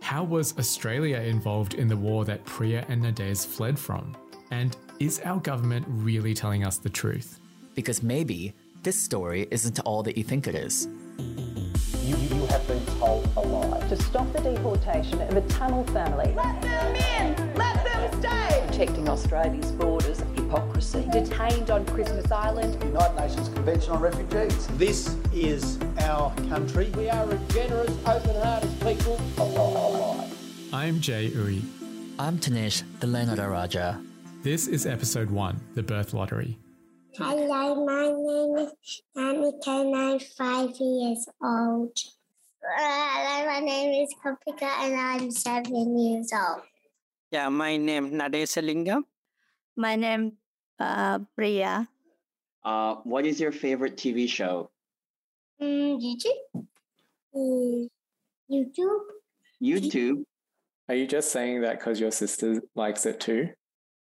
How 0.01 0.23
was 0.23 0.57
Australia 0.57 1.17
involved 1.17 1.73
in 1.73 1.87
the 1.87 1.97
war 1.97 2.25
that 2.25 2.45
Priya 2.45 2.85
and 2.87 3.01
Nades 3.01 3.45
fled 3.45 3.77
from? 3.77 4.15
And 4.51 4.75
is 4.99 5.21
our 5.25 5.39
government 5.39 5.85
really 5.87 6.33
telling 6.33 6.63
us 6.63 6.77
the 6.77 6.89
truth? 6.89 7.39
Because 7.75 8.01
maybe 8.01 8.53
this 8.83 8.99
story 8.99 9.47
isn't 9.51 9.79
all 9.81 10.03
that 10.03 10.17
you 10.17 10.23
think 10.23 10.47
it 10.47 10.55
is. 10.55 10.87
You, 12.01 12.15
you 12.15 12.45
have 12.47 12.67
been 12.67 12.83
told 12.97 13.29
a 13.35 13.41
lie. 13.41 13.79
To 13.87 13.95
stop 14.03 14.31
the 14.33 14.41
deportation 14.41 15.21
of 15.21 15.37
a 15.37 15.41
Tamil 15.41 15.83
family. 15.85 16.33
Let 16.35 16.61
them 16.61 16.95
in! 16.95 17.55
Let 17.55 17.83
them 17.83 18.19
stay! 18.19 18.63
Protecting 18.67 19.09
Australia's 19.09 19.71
borders. 19.71 20.19
Hypocrisy. 20.35 21.07
Detained 21.11 21.69
on 21.69 21.85
Christmas 21.85 22.31
Island. 22.31 22.81
United 22.83 23.15
Nations 23.15 23.49
Convention 23.49 23.93
on 23.93 24.01
Refugees. 24.01 24.67
This 24.77 25.15
is 25.33 25.77
our 25.99 26.33
country. 26.49 26.91
We 26.97 27.09
are 27.09 27.29
a 27.29 27.37
generous, 27.49 27.91
open-hearted 28.05 28.71
people. 28.81 29.19
A 29.37 29.43
lie. 29.43 30.29
I'm 30.73 30.99
Jay 30.99 31.29
Ooi. 31.31 31.61
I'm 32.17 32.37
Thinesh, 32.37 32.83
the 32.99 33.07
Leonardo 33.07 33.47
Raja. 33.47 34.01
This 34.43 34.67
is 34.67 34.85
episode 34.85 35.29
one, 35.29 35.59
The 35.75 35.83
Birth 35.83 36.13
Lottery. 36.13 36.57
Hello, 37.19 37.85
my 37.85 38.07
name 38.07 38.57
is 38.63 38.71
Tharnicaa 39.11 39.81
and 39.81 39.95
I'm 39.95 40.19
five 40.19 40.71
years 40.79 41.27
old. 41.43 41.91
Hello, 42.63 43.45
my 43.45 43.59
name 43.59 44.03
is 44.03 44.15
Kopika 44.23 44.63
and 44.63 44.95
I'm 44.95 45.29
seven 45.29 45.99
years 45.99 46.31
old. 46.31 46.61
Yeah, 47.29 47.49
my 47.49 47.75
name 47.75 48.05
is 48.05 48.13
Nadesalingam. 48.13 49.03
My 49.75 49.97
name 49.97 50.37
uh, 50.79 51.19
Priya. 51.35 51.89
Uh, 52.63 52.95
what 53.03 53.25
is 53.25 53.37
your 53.37 53.51
favorite 53.51 53.97
TV 53.97 54.29
show? 54.29 54.71
Mm, 55.61 55.99
YouTube. 55.99 56.65
Mm, 57.35 57.89
YouTube. 58.49 58.99
YouTube. 59.61 60.23
Are 60.87 60.95
you 60.95 61.05
just 61.05 61.33
saying 61.33 61.61
that 61.63 61.79
because 61.79 61.99
your 61.99 62.11
sister 62.11 62.61
likes 62.75 63.05
it 63.05 63.19
too? 63.19 63.49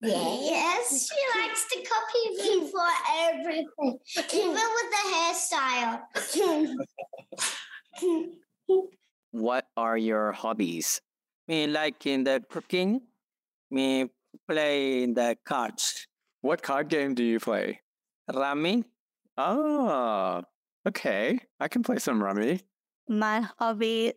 Yes, 0.02 1.08
she 1.08 1.40
likes 1.40 1.66
to 1.72 1.76
copy 1.82 2.29
me 2.29 2.29
for 2.70 2.88
everything, 3.28 3.98
even 4.32 4.68
with 4.76 4.90
the 4.94 5.04
hairstyle. 5.12 6.00
what 9.30 9.66
are 9.76 9.96
your 9.96 10.32
hobbies? 10.32 11.00
Me 11.48 11.66
like 11.66 12.06
in 12.06 12.24
the 12.24 12.42
cooking. 12.48 13.02
Me 13.70 14.08
play 14.48 15.02
in 15.02 15.14
the 15.14 15.36
cards. 15.44 16.06
What 16.40 16.62
card 16.62 16.88
game 16.88 17.14
do 17.14 17.22
you 17.22 17.40
play? 17.40 17.80
Rummy. 18.32 18.84
Oh, 19.36 20.42
okay. 20.86 21.38
I 21.58 21.68
can 21.68 21.82
play 21.82 21.98
some 21.98 22.22
rummy. 22.22 22.60
My 23.08 23.48
hobby, 23.58 24.14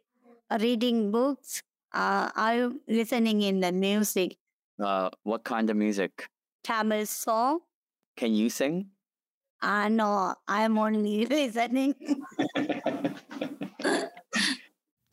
reading 0.59 1.11
books. 1.11 1.61
Uh, 1.93 2.29
I'm 2.35 2.79
listening 2.87 3.41
in 3.41 3.59
the 3.59 3.71
music. 3.71 4.37
Uh, 4.81 5.09
what 5.23 5.43
kind 5.43 5.69
of 5.69 5.77
music? 5.77 6.27
Tamil 6.63 7.05
song. 7.05 7.59
Can 8.15 8.33
you 8.33 8.49
sing? 8.49 8.89
Uh, 9.61 9.89
no, 9.89 10.35
I'm 10.47 10.77
only 10.77 11.25
listening. 11.37 11.95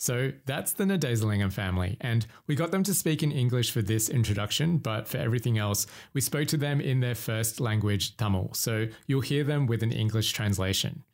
So 0.01 0.33
that's 0.47 0.73
the 0.73 0.85
Nadesalingam 0.85 1.53
family, 1.53 1.99
and 2.01 2.27
we 2.47 2.55
got 2.55 2.71
them 2.71 2.83
to 2.85 2.95
speak 2.95 3.23
in 3.23 3.31
English 3.31 3.71
for 3.71 3.83
this 3.83 4.09
introduction, 4.09 4.79
but 4.79 5.07
for 5.07 5.19
everything 5.19 5.59
else, 5.59 5.87
we 6.15 6.23
spoke 6.23 6.49
to 6.49 6.57
them 6.57 6.81
in 6.81 7.01
their 7.01 7.15
first 7.15 7.61
language, 7.61 8.17
Tamil, 8.17 8.51
so 8.55 8.87
you'll 9.07 9.21
hear 9.21 9.45
them 9.45 9.67
with 9.67 9.83
an 9.83 9.93
English 9.93 10.33
translation. 10.33 11.05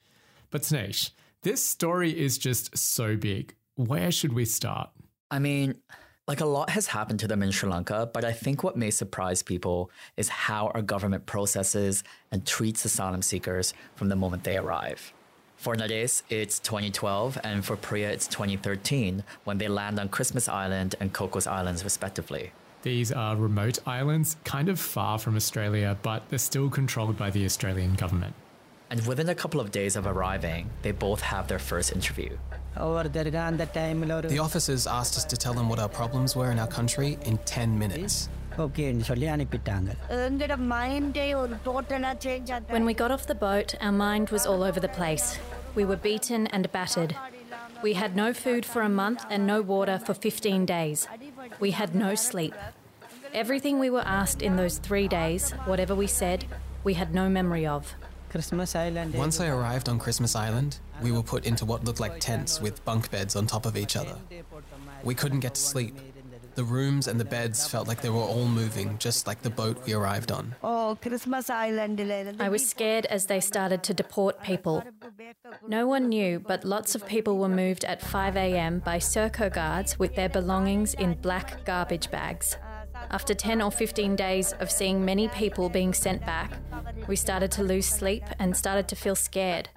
But 0.51 0.62
Thinesh, 0.62 1.11
this 1.43 1.66
story 1.66 2.16
is 2.16 2.39
just 2.39 2.78
so 2.78 3.16
big. 3.16 3.57
Where 3.74 4.12
should 4.12 4.32
we 4.32 4.45
start? 4.45 4.91
I 5.32 5.41
mean, 5.41 5.74
like 6.27 6.41
a 6.41 6.47
lot 6.47 6.70
has 6.70 6.89
happened 6.89 7.20
to 7.20 7.29
them 7.29 7.43
in 7.43 7.53
Sri 7.53 7.70
Lanka, 7.70 8.11
but 8.12 8.24
I 8.24 8.33
think 8.33 8.64
what 8.64 8.77
may 8.77 8.91
surprise 8.91 9.43
people 9.43 9.91
is 10.16 10.29
how 10.29 10.68
our 10.68 10.83
government 10.83 11.24
processes 11.27 12.03
and 12.33 12.45
treats 12.45 12.85
asylum 12.85 13.22
seekers 13.22 13.74
from 13.95 14.09
the 14.09 14.16
moment 14.16 14.43
they 14.43 14.57
arrive. 14.57 15.12
For 15.57 15.77
Nades, 15.77 16.24
it's 16.29 16.59
2012, 16.59 17.39
and 17.45 17.64
for 17.64 17.77
Priya, 17.77 18.11
it's 18.11 18.27
2013 18.27 19.22
when 19.45 19.59
they 19.59 19.68
land 19.68 20.01
on 20.01 20.09
Christmas 20.09 20.49
Island 20.49 20.97
and 21.01 21.12
Cocos 21.12 21.47
Islands, 21.47 21.85
respectively. 21.85 22.53
These 22.83 23.11
are 23.12 23.37
remote 23.37 23.79
islands, 23.87 24.37
kind 24.45 24.68
of 24.68 24.79
far 24.79 25.18
from 25.18 25.37
Australia, 25.37 25.97
but 26.03 26.29
they're 26.29 26.39
still 26.39 26.68
controlled 26.68 27.16
by 27.16 27.31
the 27.31 27.45
Australian 27.45 27.95
government. 27.95 28.35
And 28.91 29.05
within 29.07 29.29
a 29.29 29.35
couple 29.35 29.61
of 29.61 29.72
days 29.72 29.97
of 29.97 30.07
arriving, 30.07 30.70
they 30.83 30.93
both 30.93 31.20
have 31.20 31.49
their 31.49 31.59
first 31.59 31.93
interview. 31.93 32.37
The 32.77 34.39
officers 34.41 34.87
asked 34.87 35.16
us 35.16 35.24
to 35.24 35.37
tell 35.37 35.55
them 35.55 35.68
what 35.68 35.79
our 35.79 35.89
problems 35.89 36.37
were 36.37 36.51
in 36.51 36.59
our 36.59 36.66
country 36.66 37.18
in 37.24 37.39
10 37.39 37.79
minutes. 37.79 38.29
When 38.57 38.72
we 42.85 42.95
got 42.95 43.11
off 43.11 43.27
the 43.27 43.35
boat, 43.35 43.74
our 43.81 43.93
mind 43.93 44.31
was 44.31 44.47
all 44.47 44.62
over 44.62 44.81
the 44.81 44.89
place. 44.89 45.39
We 45.74 45.85
were 45.85 45.97
beaten 45.97 46.47
and 46.49 46.72
battered. 46.72 47.14
We 47.83 47.93
had 47.93 48.16
no 48.16 48.33
food 48.33 48.64
for 48.64 48.83
a 48.83 48.89
month 48.89 49.27
and 49.29 49.47
no 49.47 49.61
water 49.61 49.99
for 49.99 50.14
15 50.14 50.64
days. 50.64 51.07
We 51.61 51.72
had 51.72 51.95
no 51.95 52.14
sleep. 52.14 52.55
Everything 53.35 53.79
we 53.79 53.91
were 53.91 54.07
asked 54.07 54.41
in 54.41 54.57
those 54.57 54.79
three 54.79 55.09
days, 55.09 55.51
whatever 55.66 55.95
we 55.95 56.07
said, 56.07 56.47
we 56.83 56.95
had 56.95 57.14
no 57.14 57.29
memory 57.29 57.66
of. 57.66 57.95
Eh? 59.14 59.18
Once 59.18 59.41
I 59.41 59.49
arrived 59.49 59.89
on 59.89 59.99
Christmas 59.99 60.34
Island, 60.37 60.78
we 61.03 61.12
were 61.12 61.22
put 61.22 61.47
into 61.47 61.64
what 61.64 61.84
looked 61.84 62.01
like 62.01 62.20
tents 62.20 62.61
with 62.61 62.84
bunk 62.84 63.11
beds 63.11 63.37
on 63.37 63.47
top 63.47 63.66
of 63.66 63.76
each 63.76 63.97
other. 63.97 64.16
We 65.03 65.14
couldn't 65.14 65.41
get 65.41 65.55
to 65.55 65.61
sleep. 65.61 65.97
The 66.57 66.64
rooms 66.64 67.07
and 67.07 67.20
the 67.20 67.24
beds 67.26 67.68
felt 67.68 67.87
like 67.87 68.01
they 68.01 68.09
were 68.09 68.16
all 68.16 68.49
moving, 68.49 68.97
just 68.97 69.26
like 69.26 69.43
the 69.43 69.51
boat 69.51 69.84
we 69.84 69.93
arrived 69.93 70.32
on. 70.32 70.55
Oh, 70.64 70.97
Christmas 71.03 71.51
Island. 71.51 72.01
Eh? 72.01 72.32
I 72.41 72.49
was 72.49 72.66
scared 72.66 73.05
as 73.07 73.26
they 73.26 73.41
started 73.41 73.82
to 73.82 73.93
deport 73.93 74.43
people. 74.43 74.82
No 75.68 75.87
one 75.87 76.09
knew, 76.09 76.41
but 76.41 76.64
lots 76.64 76.95
of 76.95 77.07
people 77.07 77.37
were 77.37 77.51
moved 77.51 77.84
at 77.84 78.01
5 78.01 78.37
a.m. 78.37 78.78
by 78.78 78.99
Serco 78.99 79.53
guards 79.53 79.99
with 79.99 80.14
their 80.14 80.30
belongings 80.30 80.95
in 80.95 81.12
black 81.20 81.62
garbage 81.66 82.11
bags. 82.11 82.57
After 83.11 83.35
10 83.35 83.63
or 83.63 83.71
15 83.71 84.17
days 84.17 84.53
of 84.55 84.71
seeing 84.71 85.05
many 85.05 85.29
people 85.29 85.69
being 85.69 85.95
sent 85.95 86.25
back, 86.27 86.53
we 87.07 87.17
started 87.17 87.51
to 87.53 87.63
lose 87.63 87.87
sleep 87.87 88.25
and 88.39 88.57
started 88.57 88.89
to 88.89 88.97
feel 88.97 89.15
scared. 89.15 89.69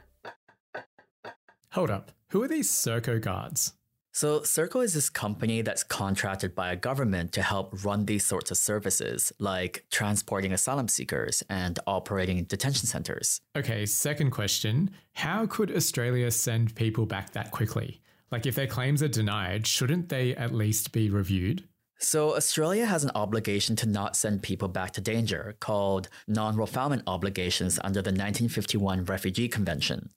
Hold 1.74 1.92
up, 1.92 2.12
who 2.30 2.42
are 2.42 2.48
these 2.48 2.72
Serco 2.72 3.22
guards? 3.22 3.74
So, 4.12 4.40
Serco 4.40 4.84
is 4.84 4.96
this 4.96 5.10
company 5.10 5.62
that's 5.62 5.84
contracted 5.84 6.56
by 6.56 6.72
a 6.72 6.76
government 6.76 7.32
to 7.34 7.44
help 7.44 7.86
run 7.86 8.06
these 8.06 8.26
sorts 8.26 8.50
of 8.50 8.58
services, 8.58 9.32
like 9.38 9.86
transporting 9.92 10.52
asylum 10.52 10.88
seekers 10.88 11.44
and 11.48 11.80
operating 11.86 12.44
detention 12.46 12.88
centers. 12.88 13.40
Okay, 13.56 13.86
second 13.86 14.32
question 14.32 14.90
How 15.14 15.46
could 15.46 15.72
Australia 15.72 16.32
send 16.32 16.74
people 16.74 17.06
back 17.06 17.32
that 17.34 17.52
quickly? 17.52 18.02
Like, 18.32 18.48
if 18.48 18.56
their 18.56 18.68
claims 18.68 19.04
are 19.04 19.08
denied, 19.08 19.68
shouldn't 19.68 20.10
they 20.10 20.36
at 20.36 20.54
least 20.54 20.92
be 20.92 21.10
reviewed? 21.10 21.69
So, 22.02 22.38
Australia 22.38 22.86
has 22.86 23.04
an 23.04 23.12
obligation 23.14 23.76
to 23.76 23.86
not 23.86 24.16
send 24.16 24.42
people 24.42 24.70
back 24.70 24.92
to 24.92 25.02
danger 25.02 25.58
called 25.60 26.08
non 26.30 26.56
refoulement 26.56 27.04
obligations 27.08 27.78
under 27.84 28.02
the 28.02 28.12
1951 28.12 29.04
Refugee 29.04 29.50
Convention. 29.50 30.12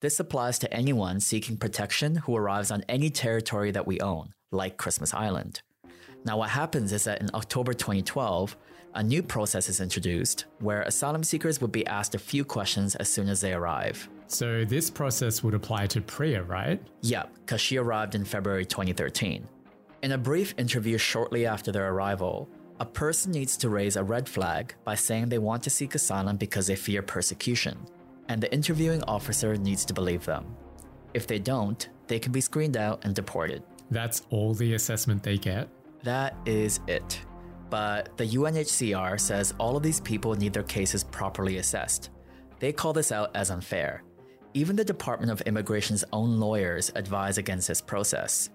This 0.00 0.20
applies 0.20 0.56
to 0.60 0.72
anyone 0.72 1.18
seeking 1.18 1.56
protection 1.56 2.14
who 2.14 2.36
arrives 2.36 2.70
on 2.70 2.84
any 2.88 3.10
territory 3.10 3.72
that 3.72 3.88
we 3.88 3.98
own, 3.98 4.34
like 4.52 4.76
Christmas 4.76 5.12
Island. 5.12 5.62
Now, 6.24 6.38
what 6.38 6.50
happens 6.50 6.92
is 6.92 7.02
that 7.04 7.20
in 7.20 7.30
October 7.34 7.72
2012, 7.74 8.56
a 8.94 9.02
new 9.02 9.20
process 9.20 9.68
is 9.68 9.80
introduced 9.80 10.44
where 10.60 10.82
asylum 10.82 11.24
seekers 11.24 11.60
would 11.60 11.72
be 11.72 11.84
asked 11.88 12.14
a 12.14 12.20
few 12.20 12.44
questions 12.44 12.94
as 12.94 13.08
soon 13.08 13.28
as 13.28 13.40
they 13.40 13.52
arrive. 13.52 14.08
So, 14.28 14.64
this 14.64 14.90
process 14.90 15.42
would 15.42 15.54
apply 15.54 15.88
to 15.88 16.00
Priya, 16.00 16.44
right? 16.44 16.80
Yeah, 17.02 17.24
because 17.40 17.60
she 17.60 17.78
arrived 17.78 18.14
in 18.14 18.24
February 18.24 18.64
2013. 18.64 19.48
In 20.06 20.12
a 20.12 20.18
brief 20.18 20.54
interview 20.56 20.98
shortly 20.98 21.46
after 21.46 21.72
their 21.72 21.90
arrival, 21.90 22.48
a 22.78 22.84
person 22.84 23.32
needs 23.32 23.56
to 23.56 23.68
raise 23.68 23.96
a 23.96 24.04
red 24.04 24.28
flag 24.28 24.72
by 24.84 24.94
saying 24.94 25.28
they 25.28 25.38
want 25.38 25.64
to 25.64 25.68
seek 25.68 25.96
asylum 25.96 26.36
because 26.36 26.68
they 26.68 26.76
fear 26.76 27.02
persecution, 27.02 27.76
and 28.28 28.40
the 28.40 28.52
interviewing 28.54 29.02
officer 29.08 29.56
needs 29.56 29.84
to 29.84 29.92
believe 29.92 30.24
them. 30.24 30.54
If 31.12 31.26
they 31.26 31.40
don't, 31.40 31.88
they 32.06 32.20
can 32.20 32.30
be 32.30 32.40
screened 32.40 32.76
out 32.76 33.04
and 33.04 33.16
deported. 33.16 33.64
That's 33.90 34.22
all 34.30 34.54
the 34.54 34.74
assessment 34.74 35.24
they 35.24 35.38
get? 35.38 35.68
That 36.04 36.36
is 36.46 36.78
it. 36.86 37.20
But 37.68 38.16
the 38.16 38.28
UNHCR 38.28 39.18
says 39.18 39.54
all 39.58 39.76
of 39.76 39.82
these 39.82 40.00
people 40.00 40.36
need 40.36 40.52
their 40.52 40.62
cases 40.62 41.02
properly 41.02 41.56
assessed. 41.56 42.10
They 42.60 42.72
call 42.72 42.92
this 42.92 43.10
out 43.10 43.34
as 43.34 43.50
unfair. 43.50 44.04
Even 44.54 44.76
the 44.76 44.84
Department 44.84 45.32
of 45.32 45.42
Immigration's 45.46 46.04
own 46.12 46.38
lawyers 46.38 46.92
advise 46.94 47.38
against 47.38 47.66
this 47.66 47.80
process. 47.80 48.50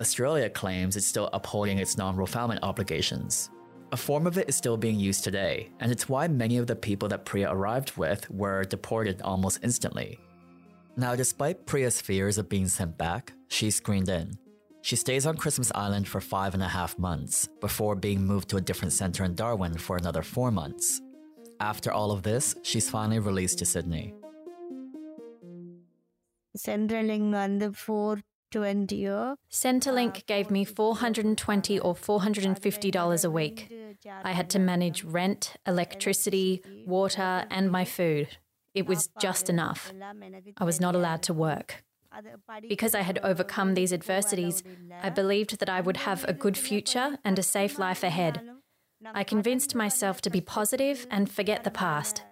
Australia 0.00 0.50
claims 0.50 0.96
it's 0.96 1.06
still 1.06 1.30
upholding 1.32 1.78
its 1.78 1.96
non 1.96 2.16
refoulement 2.16 2.60
obligations. 2.62 3.50
A 3.92 3.96
form 3.96 4.26
of 4.26 4.38
it 4.38 4.48
is 4.48 4.56
still 4.56 4.76
being 4.76 4.98
used 4.98 5.22
today, 5.22 5.70
and 5.80 5.92
it's 5.92 6.08
why 6.08 6.26
many 6.26 6.56
of 6.58 6.66
the 6.66 6.74
people 6.74 7.08
that 7.08 7.24
Priya 7.24 7.48
arrived 7.50 7.96
with 7.96 8.28
were 8.30 8.64
deported 8.64 9.22
almost 9.22 9.60
instantly. 9.62 10.18
Now, 10.96 11.14
despite 11.14 11.66
Priya's 11.66 12.00
fears 12.00 12.38
of 12.38 12.48
being 12.48 12.68
sent 12.68 12.98
back, 12.98 13.32
she's 13.48 13.76
screened 13.76 14.08
in. 14.08 14.36
She 14.82 14.96
stays 14.96 15.26
on 15.26 15.36
Christmas 15.36 15.72
Island 15.74 16.06
for 16.06 16.20
five 16.20 16.54
and 16.54 16.62
a 16.62 16.68
half 16.68 16.98
months 16.98 17.48
before 17.60 17.94
being 17.94 18.26
moved 18.26 18.48
to 18.50 18.58
a 18.58 18.60
different 18.60 18.92
center 18.92 19.24
in 19.24 19.34
Darwin 19.34 19.78
for 19.78 19.96
another 19.96 20.22
four 20.22 20.50
months. 20.50 21.00
After 21.60 21.90
all 21.90 22.10
of 22.10 22.22
this, 22.22 22.54
she's 22.62 22.90
finally 22.90 23.18
released 23.18 23.58
to 23.60 23.64
Sydney. 23.64 24.14
Centrelink 26.66 27.28
வந்து 27.42 27.68
for 27.80 28.20
to 28.51 28.63
endure. 28.63 29.35
Centrelink 29.51 30.17
uh, 30.17 30.21
gave 30.27 30.51
me 30.51 30.65
$420 30.65 31.79
or 31.83 31.95
$450 31.95 33.25
a 33.25 33.31
week. 33.31 33.71
I 34.23 34.31
had 34.31 34.49
to 34.51 34.59
manage 34.59 35.03
rent, 35.03 35.55
electricity, 35.65 36.61
water, 36.85 37.45
and 37.49 37.71
my 37.71 37.85
food. 37.85 38.37
It 38.73 38.87
was 38.87 39.09
just 39.19 39.49
enough. 39.49 39.91
I 40.57 40.63
was 40.63 40.79
not 40.79 40.95
allowed 40.95 41.23
to 41.23 41.33
work. 41.33 41.83
Because 42.67 42.95
I 42.95 43.01
had 43.01 43.19
overcome 43.23 43.73
these 43.73 43.93
adversities, 43.93 44.63
I 45.01 45.09
believed 45.09 45.59
that 45.59 45.69
I 45.69 45.81
would 45.81 45.97
have 45.97 46.25
a 46.25 46.33
good 46.33 46.57
future 46.57 47.17
and 47.23 47.37
a 47.37 47.43
safe 47.43 47.77
life 47.77 48.03
ahead. 48.03 48.41
I 49.13 49.23
convinced 49.23 49.75
myself 49.75 50.21
to 50.21 50.29
be 50.29 50.41
positive 50.41 51.07
and 51.09 51.31
forget 51.31 51.63
the 51.63 51.71
past. 51.71 52.23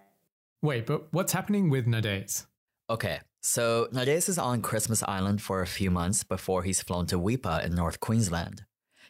Wait, 0.62 0.86
but 0.86 1.12
what's 1.12 1.32
happening 1.32 1.70
with 1.70 1.86
Nades? 1.86 2.46
Okay, 2.90 3.20
so 3.40 3.88
Nades 3.92 4.28
is 4.28 4.38
on 4.38 4.62
Christmas 4.62 5.02
Island 5.02 5.42
for 5.42 5.60
a 5.62 5.66
few 5.66 5.90
months 5.90 6.24
before 6.24 6.62
he's 6.62 6.82
flown 6.82 7.06
to 7.06 7.18
Weipa 7.18 7.64
in 7.64 7.74
North 7.74 8.00
Queensland. 8.00 8.64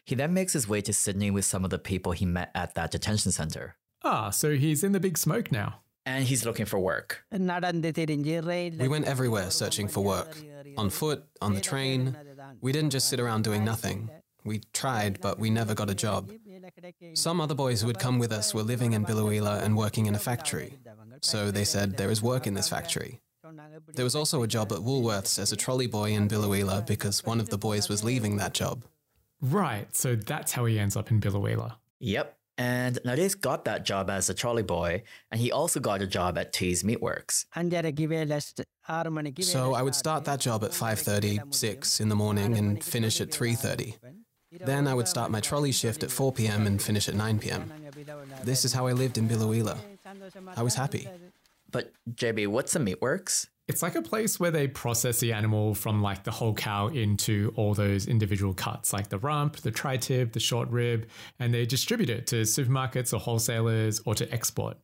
He 0.05 0.15
then 0.15 0.33
makes 0.33 0.53
his 0.53 0.67
way 0.67 0.81
to 0.81 0.93
Sydney 0.93 1.29
with 1.31 1.45
some 1.45 1.63
of 1.63 1.69
the 1.69 1.79
people 1.79 2.13
he 2.13 2.25
met 2.25 2.51
at 2.55 2.73
that 2.75 2.91
detention 2.91 3.31
center. 3.31 3.75
Ah, 4.03 4.29
so 4.29 4.55
he's 4.55 4.83
in 4.83 4.91
the 4.91 4.99
big 4.99 5.17
smoke 5.17 5.51
now. 5.51 5.81
And 6.05 6.23
he's 6.23 6.45
looking 6.45 6.65
for 6.65 6.79
work. 6.79 7.23
We 7.31 8.87
went 8.87 9.05
everywhere 9.05 9.51
searching 9.51 9.87
for 9.87 10.03
work 10.03 10.37
on 10.77 10.89
foot, 10.89 11.23
on 11.41 11.53
the 11.53 11.61
train. 11.61 12.15
We 12.61 12.71
didn't 12.71 12.89
just 12.91 13.09
sit 13.09 13.19
around 13.19 13.43
doing 13.43 13.63
nothing. 13.63 14.09
We 14.45 14.61
tried, 14.73 15.19
but 15.21 15.37
we 15.37 15.49
never 15.49 15.75
got 15.75 15.89
a 15.89 15.95
job. 15.95 16.31
Some 17.13 17.41
other 17.41 17.53
boys 17.53 17.81
who 17.81 17.87
had 17.87 17.99
come 17.99 18.17
with 18.17 18.31
us 18.31 18.53
were 18.53 18.63
living 18.63 18.93
in 18.93 19.05
Biloela 19.05 19.61
and 19.61 19.77
working 19.77 20.05
in 20.07 20.15
a 20.15 20.19
factory. 20.19 20.79
So 21.21 21.51
they 21.51 21.65
said, 21.65 21.97
There 21.97 22.09
is 22.09 22.23
work 22.23 22.47
in 22.47 22.53
this 22.53 22.69
factory. 22.69 23.19
There 23.93 24.05
was 24.05 24.15
also 24.15 24.43
a 24.43 24.47
job 24.47 24.71
at 24.71 24.79
Woolworths 24.79 25.39
as 25.39 25.51
a 25.51 25.55
trolley 25.55 25.87
boy 25.87 26.11
in 26.11 26.27
Biloela 26.27 26.85
because 26.85 27.25
one 27.25 27.39
of 27.39 27.49
the 27.49 27.57
boys 27.57 27.89
was 27.89 28.03
leaving 28.03 28.37
that 28.37 28.53
job. 28.53 28.83
Right, 29.41 29.95
so 29.95 30.15
that's 30.15 30.51
how 30.51 30.65
he 30.65 30.77
ends 30.77 30.95
up 30.95 31.11
in 31.11 31.21
Biloela. 31.21 31.75
Yep. 31.99 32.35
And 32.57 32.99
Nades 33.05 33.35
got 33.35 33.63
that 33.65 33.85
job 33.85 34.09
as 34.09 34.29
a 34.29 34.33
trolley 34.33 34.63
boy, 34.63 35.03
and 35.31 35.39
he 35.39 35.49
also 35.49 35.79
got 35.79 36.01
a 36.01 36.07
job 36.07 36.37
at 36.37 36.51
Teys 36.51 36.83
Meatworks. 36.83 37.45
So 39.43 39.73
I 39.73 39.81
would 39.81 39.95
start 39.95 40.25
that 40.25 40.41
job 40.41 40.65
at 40.65 40.71
5.30, 40.71 41.53
6 41.53 41.99
in 42.01 42.09
the 42.09 42.15
morning 42.15 42.57
and 42.57 42.83
finish 42.83 43.21
at 43.21 43.29
3.30. 43.29 43.95
Then 44.51 44.87
I 44.87 44.93
would 44.93 45.07
start 45.07 45.31
my 45.31 45.39
trolley 45.39 45.71
shift 45.71 46.03
at 46.03 46.11
4 46.11 46.33
p.m. 46.33 46.67
and 46.67 46.81
finish 46.81 47.07
at 47.07 47.15
9 47.15 47.39
p.m. 47.39 47.71
This 48.43 48.65
is 48.65 48.73
how 48.73 48.87
I 48.87 48.91
lived 48.91 49.17
in 49.17 49.29
Biloela. 49.29 49.77
I 50.57 50.63
was 50.63 50.75
happy. 50.75 51.07
But 51.71 51.93
JB, 52.11 52.47
what's 52.47 52.75
a 52.75 52.79
Meatworks? 52.79 53.47
It's 53.67 53.83
like 53.83 53.93
a 53.93 54.01
place 54.01 54.39
where 54.39 54.49
they 54.49 54.67
process 54.67 55.19
the 55.19 55.31
animal 55.31 55.75
from 55.75 56.01
like 56.01 56.23
the 56.23 56.31
whole 56.31 56.55
cow 56.55 56.87
into 56.87 57.53
all 57.55 57.75
those 57.75 58.07
individual 58.07 58.53
cuts, 58.55 58.91
like 58.91 59.09
the 59.09 59.19
rump, 59.19 59.57
the 59.57 59.69
tri 59.69 59.97
tip, 59.97 60.33
the 60.33 60.39
short 60.39 60.69
rib, 60.69 61.07
and 61.37 61.53
they 61.53 61.67
distribute 61.67 62.09
it 62.09 62.25
to 62.27 62.37
supermarkets 62.41 63.13
or 63.13 63.19
wholesalers 63.19 64.01
or 64.05 64.15
to 64.15 64.31
export. 64.33 64.77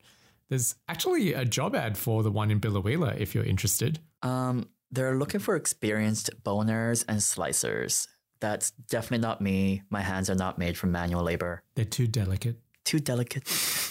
There's 0.49 0.75
actually 0.87 1.33
a 1.33 1.45
job 1.45 1.75
ad 1.75 1.97
for 1.97 2.21
the 2.21 2.29
one 2.29 2.51
in 2.51 2.59
Biloela 2.59 3.17
if 3.17 3.33
you're 3.33 3.43
interested. 3.43 3.99
Um, 4.21 4.69
they're 4.91 5.17
looking 5.17 5.39
for 5.39 5.55
experienced 5.55 6.29
boners 6.43 7.03
and 7.07 7.19
slicers. 7.19 8.07
That's 8.39 8.69
definitely 8.69 9.23
not 9.25 9.41
me. 9.41 9.81
My 9.89 10.01
hands 10.01 10.29
are 10.29 10.35
not 10.35 10.59
made 10.59 10.77
for 10.77 10.85
manual 10.85 11.23
labor. 11.23 11.63
They're 11.75 11.85
too 11.85 12.05
delicate. 12.05 12.59
Too 12.83 12.99
delicate. 12.99 13.47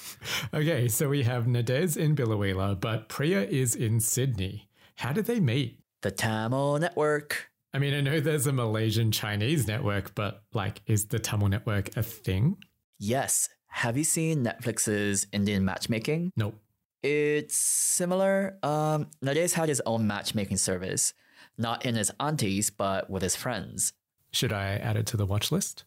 Okay, 0.53 0.89
so 0.89 1.09
we 1.09 1.23
have 1.23 1.47
Nades 1.47 1.97
in 1.97 2.17
Biloela, 2.17 2.79
but 2.79 3.09
Priya 3.09 3.43
is 3.43 3.75
in 3.75 4.01
Sydney. 4.01 4.69
How 4.97 5.13
did 5.13 5.27
they 5.27 5.41
meet? 5.41 5.81
The 6.03 6.11
Tamil 6.11 6.79
Network. 6.79 7.51
I 7.73 7.79
mean, 7.79 7.93
I 7.95 8.01
know 8.01 8.21
there's 8.21 8.47
a 8.47 8.53
Malaysian 8.53 9.11
Chinese 9.11 9.67
network, 9.67 10.15
but 10.15 10.43
like, 10.53 10.81
is 10.87 11.07
the 11.07 11.19
Tamil 11.19 11.49
network 11.49 11.97
a 11.97 12.03
thing? 12.03 12.57
Yes. 12.99 13.49
Have 13.67 13.97
you 13.97 14.05
seen 14.05 14.45
Netflix's 14.45 15.27
Indian 15.33 15.65
matchmaking? 15.65 16.31
Nope. 16.37 16.55
It's 17.03 17.57
similar. 17.57 18.59
Um, 18.63 19.09
Nades 19.21 19.55
had 19.55 19.69
his 19.69 19.83
own 19.85 20.07
matchmaking 20.07 20.59
service, 20.59 21.13
not 21.59 21.85
in 21.85 21.97
his 21.97 22.13
aunties, 22.21 22.71
but 22.71 23.11
with 23.11 23.23
his 23.23 23.35
friends. 23.35 23.93
Should 24.31 24.53
I 24.53 24.77
add 24.77 24.97
it 24.97 25.07
to 25.07 25.17
the 25.17 25.27
watch 25.27 25.51
list? 25.51 25.85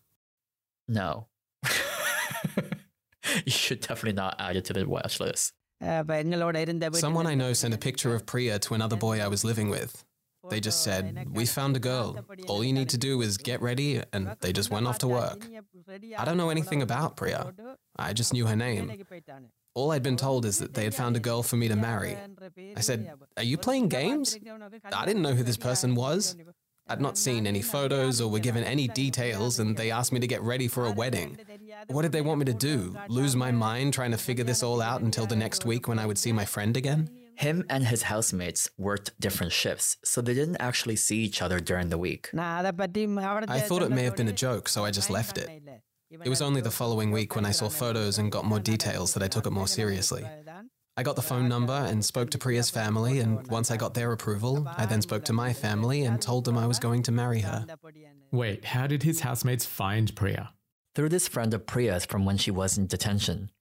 No. 0.87 1.27
you 3.45 3.51
should 3.51 3.81
definitely 3.81 4.13
not 4.13 4.35
add 4.39 4.55
it 4.55 4.65
to 4.65 4.73
the 4.73 4.87
watch 4.87 5.19
list. 5.19 5.53
Someone 6.93 7.27
I 7.27 7.35
know 7.35 7.53
sent 7.53 7.73
a 7.73 7.77
picture 7.77 8.15
of 8.15 8.25
Priya 8.25 8.59
to 8.59 8.73
another 8.73 8.95
boy 8.95 9.21
I 9.21 9.27
was 9.27 9.43
living 9.43 9.69
with. 9.69 10.03
They 10.49 10.59
just 10.59 10.83
said, 10.83 11.27
We 11.31 11.45
found 11.45 11.75
a 11.75 11.79
girl. 11.79 12.17
All 12.47 12.63
you 12.63 12.73
need 12.73 12.89
to 12.89 12.97
do 12.97 13.21
is 13.21 13.37
get 13.37 13.61
ready, 13.61 14.01
and 14.13 14.35
they 14.39 14.53
just 14.53 14.71
went 14.71 14.87
off 14.87 14.97
to 14.99 15.07
work. 15.07 15.45
I 16.17 16.25
don't 16.25 16.37
know 16.37 16.49
anything 16.49 16.81
about 16.81 17.17
Priya. 17.17 17.53
I 17.97 18.13
just 18.13 18.33
knew 18.33 18.45
her 18.45 18.55
name. 18.55 18.91
All 19.75 19.91
I'd 19.91 20.03
been 20.03 20.17
told 20.17 20.45
is 20.45 20.57
that 20.59 20.73
they 20.73 20.83
had 20.83 20.95
found 20.95 21.15
a 21.15 21.19
girl 21.19 21.43
for 21.43 21.55
me 21.55 21.67
to 21.67 21.75
marry. 21.75 22.17
I 22.75 22.81
said, 22.81 23.11
Are 23.35 23.43
you 23.43 23.57
playing 23.57 23.89
games? 23.89 24.37
I 24.91 25.05
didn't 25.05 25.21
know 25.21 25.33
who 25.33 25.43
this 25.43 25.57
person 25.57 25.95
was. 25.95 26.35
I'd 26.89 27.01
not 27.01 27.17
seen 27.17 27.45
any 27.45 27.61
photos 27.61 28.21
or 28.21 28.29
were 28.29 28.39
given 28.39 28.63
any 28.63 28.87
details, 28.87 29.59
and 29.59 29.75
they 29.75 29.91
asked 29.91 30.13
me 30.13 30.19
to 30.19 30.27
get 30.27 30.41
ready 30.41 30.67
for 30.67 30.85
a 30.85 30.91
wedding. 30.91 31.37
What 31.87 32.03
did 32.03 32.11
they 32.11 32.21
want 32.21 32.39
me 32.39 32.45
to 32.45 32.53
do? 32.53 32.95
Lose 33.09 33.35
my 33.35 33.51
mind 33.51 33.93
trying 33.93 34.11
to 34.11 34.17
figure 34.17 34.45
this 34.45 34.63
all 34.63 34.81
out 34.81 35.01
until 35.01 35.25
the 35.25 35.35
next 35.35 35.65
week 35.65 35.87
when 35.87 35.99
I 35.99 36.05
would 36.05 36.17
see 36.17 36.31
my 36.31 36.45
friend 36.45 36.77
again? 36.77 37.09
Him 37.35 37.65
and 37.69 37.85
his 37.85 38.03
housemates 38.03 38.69
worked 38.77 39.19
different 39.19 39.51
shifts, 39.51 39.97
so 40.03 40.21
they 40.21 40.33
didn't 40.33 40.57
actually 40.59 40.95
see 40.95 41.17
each 41.17 41.41
other 41.41 41.59
during 41.59 41.89
the 41.89 41.97
week. 41.97 42.29
I 43.53 43.59
thought 43.59 43.83
it 43.83 43.91
may 43.91 44.03
have 44.03 44.15
been 44.15 44.27
a 44.29 44.33
joke, 44.33 44.67
so 44.69 44.85
I 44.85 44.91
just 44.91 45.09
left 45.09 45.37
it. 45.37 45.49
It 46.09 46.29
was 46.29 46.41
only 46.41 46.61
the 46.61 46.71
following 46.71 47.11
week 47.11 47.35
when 47.35 47.45
I 47.45 47.51
saw 47.51 47.67
photos 47.69 48.17
and 48.17 48.31
got 48.31 48.45
more 48.45 48.59
details 48.61 49.13
that 49.13 49.21
I 49.21 49.27
took 49.27 49.45
it 49.45 49.51
more 49.51 49.67
seriously. 49.67 50.25
I 50.99 51.03
got 51.03 51.15
the 51.15 51.21
phone 51.21 51.47
number 51.47 51.73
and 51.73 52.03
spoke 52.03 52.31
to 52.31 52.39
Priya's 52.39 52.71
family, 52.71 53.19
and 53.19 53.45
once 53.47 53.69
I 53.69 53.77
got 53.77 53.93
their 53.93 54.11
approval, 54.13 54.67
I 54.77 54.87
then 54.87 55.03
spoke 55.03 55.23
to 55.25 55.33
my 55.33 55.53
family 55.53 56.03
and 56.05 56.19
told 56.19 56.43
them 56.43 56.57
I 56.57 56.65
was 56.65 56.79
going 56.79 57.03
to 57.03 57.11
marry 57.11 57.41
her. 57.41 57.67
Wait, 58.31 58.65
how 58.65 58.87
did 58.87 59.03
his 59.03 59.19
housemates 59.19 59.63
find 59.63 60.15
Priya? 60.15 60.53
Through 60.95 61.09
this 61.09 61.27
friend 61.27 61.53
of 61.53 61.67
Priya's 61.67 62.05
from 62.05 62.25
when 62.25 62.37
she 62.37 62.49
was 62.49 62.79
in 62.79 62.87
detention. 62.87 63.51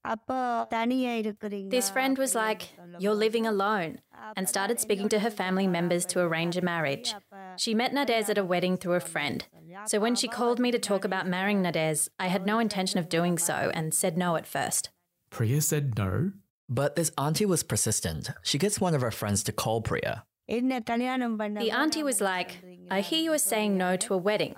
This 1.68 1.90
friend 1.90 2.16
was 2.16 2.34
like, 2.34 2.70
You're 2.98 3.14
living 3.14 3.46
alone, 3.46 3.98
and 4.34 4.48
started 4.48 4.80
speaking 4.80 5.10
to 5.10 5.18
her 5.18 5.28
family 5.28 5.66
members 5.66 6.06
to 6.06 6.20
arrange 6.20 6.56
a 6.56 6.62
marriage. 6.62 7.14
She 7.58 7.74
met 7.74 7.92
Nades 7.92 8.30
at 8.30 8.38
a 8.38 8.44
wedding 8.44 8.78
through 8.78 8.94
a 8.94 9.00
friend. 9.00 9.46
So 9.84 10.00
when 10.00 10.14
she 10.14 10.26
called 10.26 10.58
me 10.58 10.70
to 10.70 10.78
talk 10.78 11.04
about 11.04 11.28
marrying 11.28 11.60
Nades, 11.60 12.08
I 12.18 12.28
had 12.28 12.46
no 12.46 12.58
intention 12.58 12.98
of 12.98 13.10
doing 13.10 13.36
so 13.36 13.70
and 13.74 13.92
said 13.92 14.16
no 14.16 14.36
at 14.36 14.46
first. 14.46 14.88
Priya 15.28 15.60
said 15.60 15.98
no? 15.98 16.32
But 16.68 16.96
this 16.96 17.12
auntie 17.16 17.46
was 17.46 17.62
persistent. 17.62 18.30
She 18.42 18.58
gets 18.58 18.80
one 18.80 18.94
of 18.94 19.00
her 19.00 19.10
friends 19.10 19.42
to 19.44 19.52
call 19.52 19.80
Priya. 19.82 20.24
The 20.48 21.72
auntie 21.74 22.02
was 22.02 22.20
like, 22.20 22.58
I 22.90 23.00
hear 23.00 23.20
you 23.20 23.32
are 23.32 23.38
saying 23.38 23.76
no 23.76 23.96
to 23.96 24.14
a 24.14 24.16
wedding. 24.16 24.54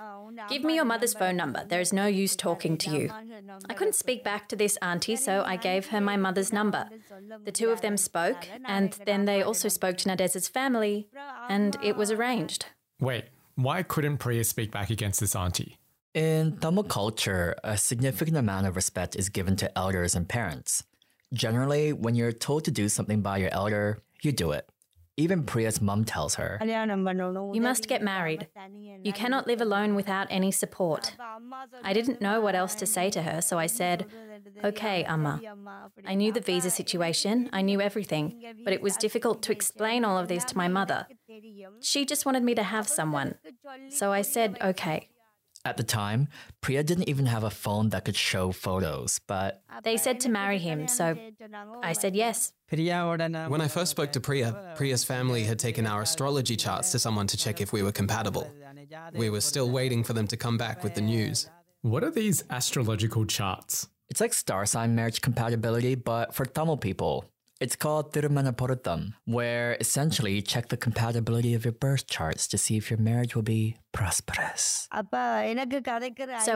Give 0.48 0.62
me 0.62 0.74
your 0.74 0.84
mother's 0.84 1.14
phone 1.14 1.36
number. 1.36 1.64
There 1.64 1.80
is 1.80 1.92
no 1.92 2.06
use 2.06 2.36
talking 2.36 2.76
to 2.78 2.90
you. 2.90 3.11
I 3.68 3.74
couldn't 3.74 3.94
speak 3.94 4.22
back 4.22 4.48
to 4.48 4.56
this 4.56 4.76
auntie, 4.82 5.16
so 5.16 5.42
I 5.46 5.56
gave 5.56 5.86
her 5.88 6.00
my 6.00 6.16
mother's 6.16 6.52
number. 6.52 6.88
The 7.44 7.52
two 7.52 7.70
of 7.70 7.80
them 7.80 7.96
spoke, 7.96 8.46
and 8.66 8.92
then 9.06 9.24
they 9.24 9.42
also 9.42 9.68
spoke 9.68 9.96
to 9.98 10.09
Nades's 10.09 10.46
family, 10.48 11.09
and 11.48 11.76
it 11.82 11.96
was 11.96 12.11
arranged. 12.11 12.66
Wait, 13.00 13.24
why 13.54 13.82
couldn't 13.82 14.18
Priya 14.18 14.44
speak 14.44 14.70
back 14.70 14.90
against 14.90 15.20
this 15.20 15.34
auntie? 15.34 15.78
In 16.14 16.59
Tamil 16.59 16.84
culture, 16.84 17.56
a 17.64 17.78
significant 17.78 18.36
amount 18.36 18.66
of 18.66 18.76
respect 18.76 19.16
is 19.16 19.28
given 19.28 19.56
to 19.56 19.78
elders 19.78 20.14
and 20.14 20.28
parents. 20.28 20.84
Generally, 21.33 21.93
when 21.93 22.14
you're 22.14 22.33
told 22.33 22.64
to 22.64 22.70
do 22.70 22.89
something 22.89 23.20
by 23.20 23.39
your 23.39 23.51
elder, 23.53 24.03
you 24.22 24.33
do 24.33 24.53
it. 24.53 24.68
Even 25.18 25.43
Priya's 25.43 25.81
mum 25.81 26.05
tells 26.05 26.37
her 26.37 26.59
You 26.62 27.61
must 27.61 27.89
get 27.89 28.03
married. 28.03 28.47
You 29.03 29.12
cannot 29.12 29.49
live 29.49 29.61
alone 29.61 29.97
without 29.97 30.29
any 30.31 30.53
support. 30.53 31.16
I 31.83 31.93
didn't 31.93 32.20
know 32.20 32.41
what 32.41 32.55
else 32.55 32.76
to 32.76 32.87
say 32.87 33.11
to 33.11 33.22
her, 33.22 33.43
so 33.43 33.59
I 33.59 33.66
said, 33.66 34.07
Okay, 34.64 35.03
Amma. 35.05 35.41
I 36.07 36.14
knew 36.14 36.31
the 36.33 36.41
visa 36.41 36.70
situation, 36.70 37.51
I 37.53 37.62
knew 37.62 37.81
everything, 37.81 38.41
but 38.64 38.72
it 38.72 38.81
was 38.81 38.97
difficult 38.97 39.43
to 39.43 39.53
explain 39.53 40.05
all 40.05 40.18
of 40.18 40.29
this 40.29 40.45
to 40.45 40.57
my 40.57 40.68
mother. 40.68 41.09
She 41.81 42.07
just 42.07 42.24
wanted 42.24 42.45
me 42.45 42.55
to 42.55 42.62
have 42.62 42.89
someone. 42.89 43.35
So 43.91 44.12
I 44.12 44.22
said, 44.22 44.57
Okay. 44.62 45.09
At 45.69 45.77
the 45.77 45.83
time, 45.83 46.29
Priya 46.62 46.83
didn't 46.83 47.11
even 47.11 47.27
have 47.27 47.45
a 47.45 47.51
phone 47.51 47.91
that 47.91 48.07
could 48.07 48.16
show 48.16 48.53
photos, 48.53 49.21
but 49.27 49.62
they 49.85 49.99
said 49.99 50.19
to 50.21 50.31
marry 50.31 50.57
him, 50.57 50.89
so 50.89 51.14
I 51.83 51.93
said 51.93 52.16
yes. 52.16 52.55
When 52.71 53.61
I 53.61 53.69
first 53.69 53.91
spoke 53.91 54.11
to 54.12 54.21
Priya, 54.21 54.75
Priya's 54.77 55.05
family 55.05 55.45
had 55.45 55.59
taken 55.59 55.87
our 55.87 56.01
astrology 56.01 56.57
charts 56.57 56.91
to 56.93 56.99
someone 56.99 57.27
to 57.27 57.37
check 57.37 57.61
if 57.61 57.71
we 57.71 57.83
were 57.83 57.93
compatible. 57.93 58.51
We 59.12 59.29
were 59.29 59.43
still 59.43 59.69
waiting 59.69 60.03
for 60.05 60.14
them 60.14 60.27
to 60.29 60.39
come 60.39 60.57
back 60.57 60.83
with 60.83 60.95
the 60.95 61.03
news. 61.03 61.51
What 61.83 62.03
are 62.03 62.11
these 62.11 62.45
astrological 62.49 63.27
charts? 63.27 63.89
It's 64.09 64.23
like 64.23 64.33
star 64.33 64.64
sign 64.64 64.95
marriage 64.95 65.21
compatibility, 65.21 65.97
but 65.97 66.35
for 66.35 66.47
Tamil 66.47 66.79
people. 66.79 67.27
It's 67.61 67.74
called 67.74 68.12
Tirumanaporutam, 68.12 69.14
where 69.24 69.76
essentially 69.80 70.34
you 70.34 70.42
check 70.42 70.68
the 70.68 70.76
compatibility 70.76 71.54
of 71.54 71.64
your 71.64 71.72
birth 71.72 72.06
charts 72.06 72.46
to 72.48 72.56
see 72.56 72.76
if 72.76 72.88
your 72.88 73.00
marriage 73.00 73.34
will 73.34 73.42
be 73.42 73.76
prosperous. 73.90 74.86
So 74.92 75.00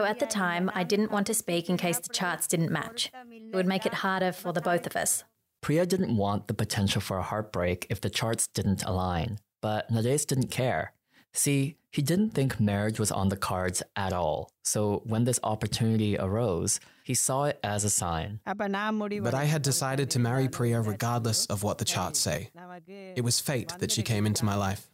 at 0.05 0.19
the 0.19 0.27
time, 0.29 0.71
I 0.73 0.85
didn't 0.85 1.11
want 1.11 1.27
to 1.27 1.33
speak 1.33 1.69
in 1.69 1.75
case 1.75 1.99
the 1.99 2.13
charts 2.13 2.47
didn't 2.47 2.71
match. 2.71 3.11
It 3.29 3.53
would 3.53 3.67
make 3.67 3.85
it 3.85 3.95
harder 3.95 4.31
for 4.31 4.53
the 4.53 4.61
both 4.61 4.87
of 4.87 4.95
us. 4.95 5.25
Priya 5.61 5.85
didn't 5.85 6.15
want 6.15 6.47
the 6.47 6.53
potential 6.53 7.01
for 7.01 7.17
a 7.17 7.23
heartbreak 7.23 7.85
if 7.89 7.99
the 7.99 8.09
charts 8.09 8.47
didn't 8.47 8.85
align, 8.85 9.39
but 9.61 9.91
Nades 9.91 10.23
didn't 10.23 10.51
care. 10.51 10.93
See, 11.33 11.75
he 11.91 12.01
didn't 12.01 12.29
think 12.29 12.61
marriage 12.61 12.97
was 12.97 13.11
on 13.11 13.27
the 13.27 13.35
cards 13.35 13.83
at 13.97 14.13
all, 14.13 14.51
so 14.63 15.01
when 15.05 15.25
this 15.25 15.39
opportunity 15.43 16.17
arose, 16.17 16.79
he 17.03 17.13
saw 17.13 17.43
it 17.45 17.59
as 17.63 17.83
a 17.83 17.89
sign. 17.89 18.39
But 18.45 19.33
I 19.33 19.43
had 19.43 19.61
decided 19.61 20.09
to 20.11 20.19
marry 20.19 20.47
Priya 20.47 20.81
regardless 20.81 21.45
of 21.47 21.63
what 21.63 21.77
the 21.77 21.85
charts 21.85 22.19
say. 22.19 22.49
It 22.87 23.23
was 23.23 23.39
fate 23.39 23.73
that 23.79 23.91
she 23.91 24.01
came 24.01 24.25
into 24.25 24.45
my 24.45 24.55
life. 24.55 24.89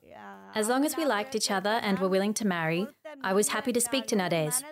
As 0.56 0.68
long 0.68 0.84
as 0.84 0.98
we 0.98 1.06
liked 1.06 1.36
each 1.36 1.52
other 1.52 1.80
and 1.84 2.00
were 2.00 2.10
willing 2.10 2.34
to 2.36 2.48
marry, 2.48 2.88
I 3.24 3.34
was 3.34 3.50
happy 3.50 3.72
to 3.72 3.80
speak 3.80 4.08
to 4.08 4.16
Nades. 4.16 4.64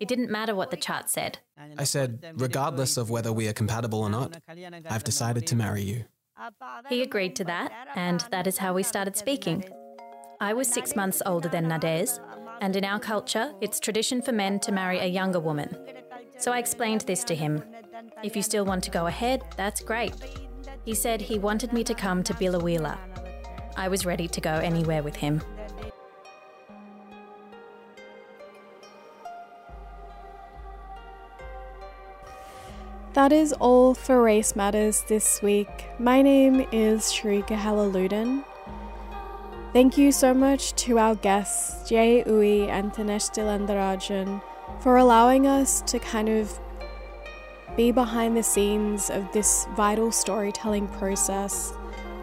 It 0.00 0.08
didn't 0.08 0.30
matter 0.30 0.54
what 0.54 0.70
the 0.72 0.76
chart 0.76 1.08
said. 1.08 1.38
I 1.78 1.84
said, 1.84 2.34
regardless 2.34 2.96
of 2.96 3.08
whether 3.08 3.32
we 3.32 3.46
are 3.48 3.52
compatible 3.52 4.00
or 4.00 4.10
not, 4.10 4.36
I've 4.90 5.04
decided 5.04 5.46
to 5.46 5.56
marry 5.56 5.82
you. 5.82 6.04
He 6.88 7.02
agreed 7.02 7.36
to 7.36 7.44
that, 7.44 7.70
and 7.94 8.26
that 8.32 8.48
is 8.48 8.58
how 8.58 8.74
we 8.74 8.82
started 8.82 9.16
speaking. 9.16 9.64
I 10.40 10.54
was 10.54 10.66
six 10.66 10.96
months 10.96 11.22
older 11.24 11.48
than 11.48 11.68
Nades, 11.68 12.18
and 12.60 12.74
in 12.74 12.84
our 12.84 12.98
culture, 12.98 13.52
it's 13.60 13.78
tradition 13.78 14.22
for 14.22 14.32
men 14.32 14.58
to 14.60 14.72
marry 14.72 14.98
a 14.98 15.06
younger 15.06 15.38
woman. 15.38 15.76
So 16.42 16.50
I 16.50 16.58
explained 16.58 17.02
this 17.02 17.22
to 17.24 17.36
him. 17.36 17.62
If 18.24 18.34
you 18.34 18.42
still 18.42 18.64
want 18.64 18.82
to 18.82 18.90
go 18.90 19.06
ahead, 19.06 19.44
that's 19.56 19.80
great. 19.80 20.12
He 20.84 20.92
said 20.92 21.20
he 21.20 21.38
wanted 21.38 21.72
me 21.72 21.84
to 21.84 21.94
come 21.94 22.24
to 22.24 22.34
Biloela. 22.34 22.98
I 23.76 23.86
was 23.86 24.04
ready 24.04 24.26
to 24.26 24.40
go 24.40 24.54
anywhere 24.54 25.04
with 25.04 25.14
him. 25.14 25.40
That 33.12 33.32
is 33.32 33.52
all 33.52 33.94
for 33.94 34.20
Race 34.20 34.56
Matters 34.56 35.04
this 35.06 35.42
week. 35.42 35.90
My 36.00 36.22
name 36.22 36.66
is 36.72 37.02
Shareeka 37.04 37.56
Helaluddin. 37.56 38.44
Thank 39.72 39.96
you 39.96 40.12
so 40.12 40.34
much 40.34 40.74
to 40.84 40.98
our 40.98 41.14
guests, 41.14 41.88
Jay 41.88 42.22
Ooi 42.26 42.68
and 42.68 42.92
Thinesh 42.92 43.30
Thillainadarajah, 43.30 44.42
for 44.80 44.98
allowing 44.98 45.46
us 45.46 45.80
to 45.86 45.98
kind 45.98 46.28
of 46.28 46.60
be 47.74 47.90
behind 47.90 48.36
the 48.36 48.42
scenes 48.42 49.08
of 49.08 49.32
this 49.32 49.66
vital 49.74 50.12
storytelling 50.12 50.88
process, 50.88 51.72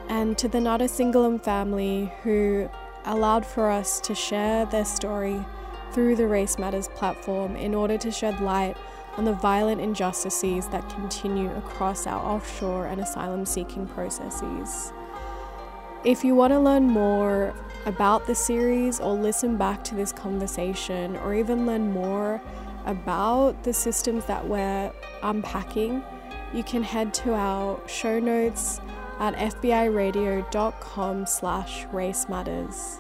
and 0.10 0.38
to 0.38 0.47
the 0.47 0.60
Nadesalingam 0.60 1.43
family 1.43 2.14
who 2.22 2.70
allowed 3.06 3.47
for 3.47 3.72
us 3.72 4.00
to 4.02 4.14
share 4.14 4.68
their 4.68 4.86
story 4.86 5.43
through 5.91 6.18
the 6.18 6.28
Race 6.28 6.60
Matters 6.60 6.88
platform 6.89 7.56
in 7.56 7.74
order 7.74 7.97
to 7.97 8.12
shed 8.12 8.39
light 8.41 8.78
on 9.18 9.26
the 9.26 9.34
violent 9.34 9.82
injustices 9.82 10.68
that 10.68 10.88
continue 10.91 11.50
across 11.56 12.06
our 12.06 12.24
offshore 12.24 12.86
and 12.86 13.02
asylum 13.02 13.43
seeking 13.43 13.88
processes. 13.88 14.93
If 16.06 16.24
you 16.24 16.34
want 16.34 16.54
to 16.54 16.60
learn 16.60 16.84
more 16.84 17.54
about 17.86 18.26
the 18.26 18.34
series 18.34 19.02
or 19.02 19.16
listen 19.16 19.58
back 19.58 19.84
to 19.86 19.95
this 19.95 20.14
conversation 20.14 21.18
or 21.18 21.34
even 21.34 21.66
learn 21.66 21.91
more 21.91 22.41
about 22.86 23.64
the 23.64 23.74
systems 23.74 24.24
that 24.26 24.47
we're 24.47 24.93
unpacking, 25.24 26.02
you 26.54 26.64
can 26.64 26.84
head 26.84 27.14
to 27.16 27.34
our 27.34 27.86
show 27.88 28.18
notes 28.18 28.80
at 29.20 29.36
fbiradio.com 29.36 31.26
slash 31.26 31.86
race 31.91 32.30
matters. 32.30 33.00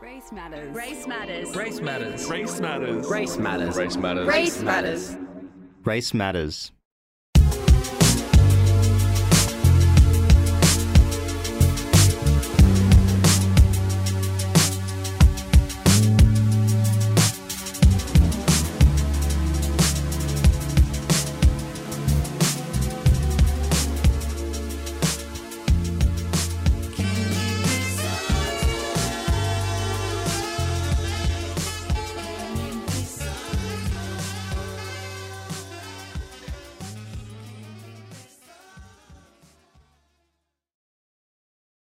Race 0.00 0.32
matters. 0.32 0.74
Race 0.74 1.06
matters. 1.06 1.54
Race 1.54 1.80
matters. 1.80 2.30
Race 2.30 2.60
matters. 2.60 3.06
Race 3.10 3.36
matters. 3.36 3.76
Race 3.76 3.96
matters. 3.96 4.26
Race 4.26 4.26
matters. 4.26 4.26
Race 4.26 4.62
matters. 4.62 5.16
Race 5.84 6.14
matters. 6.14 6.72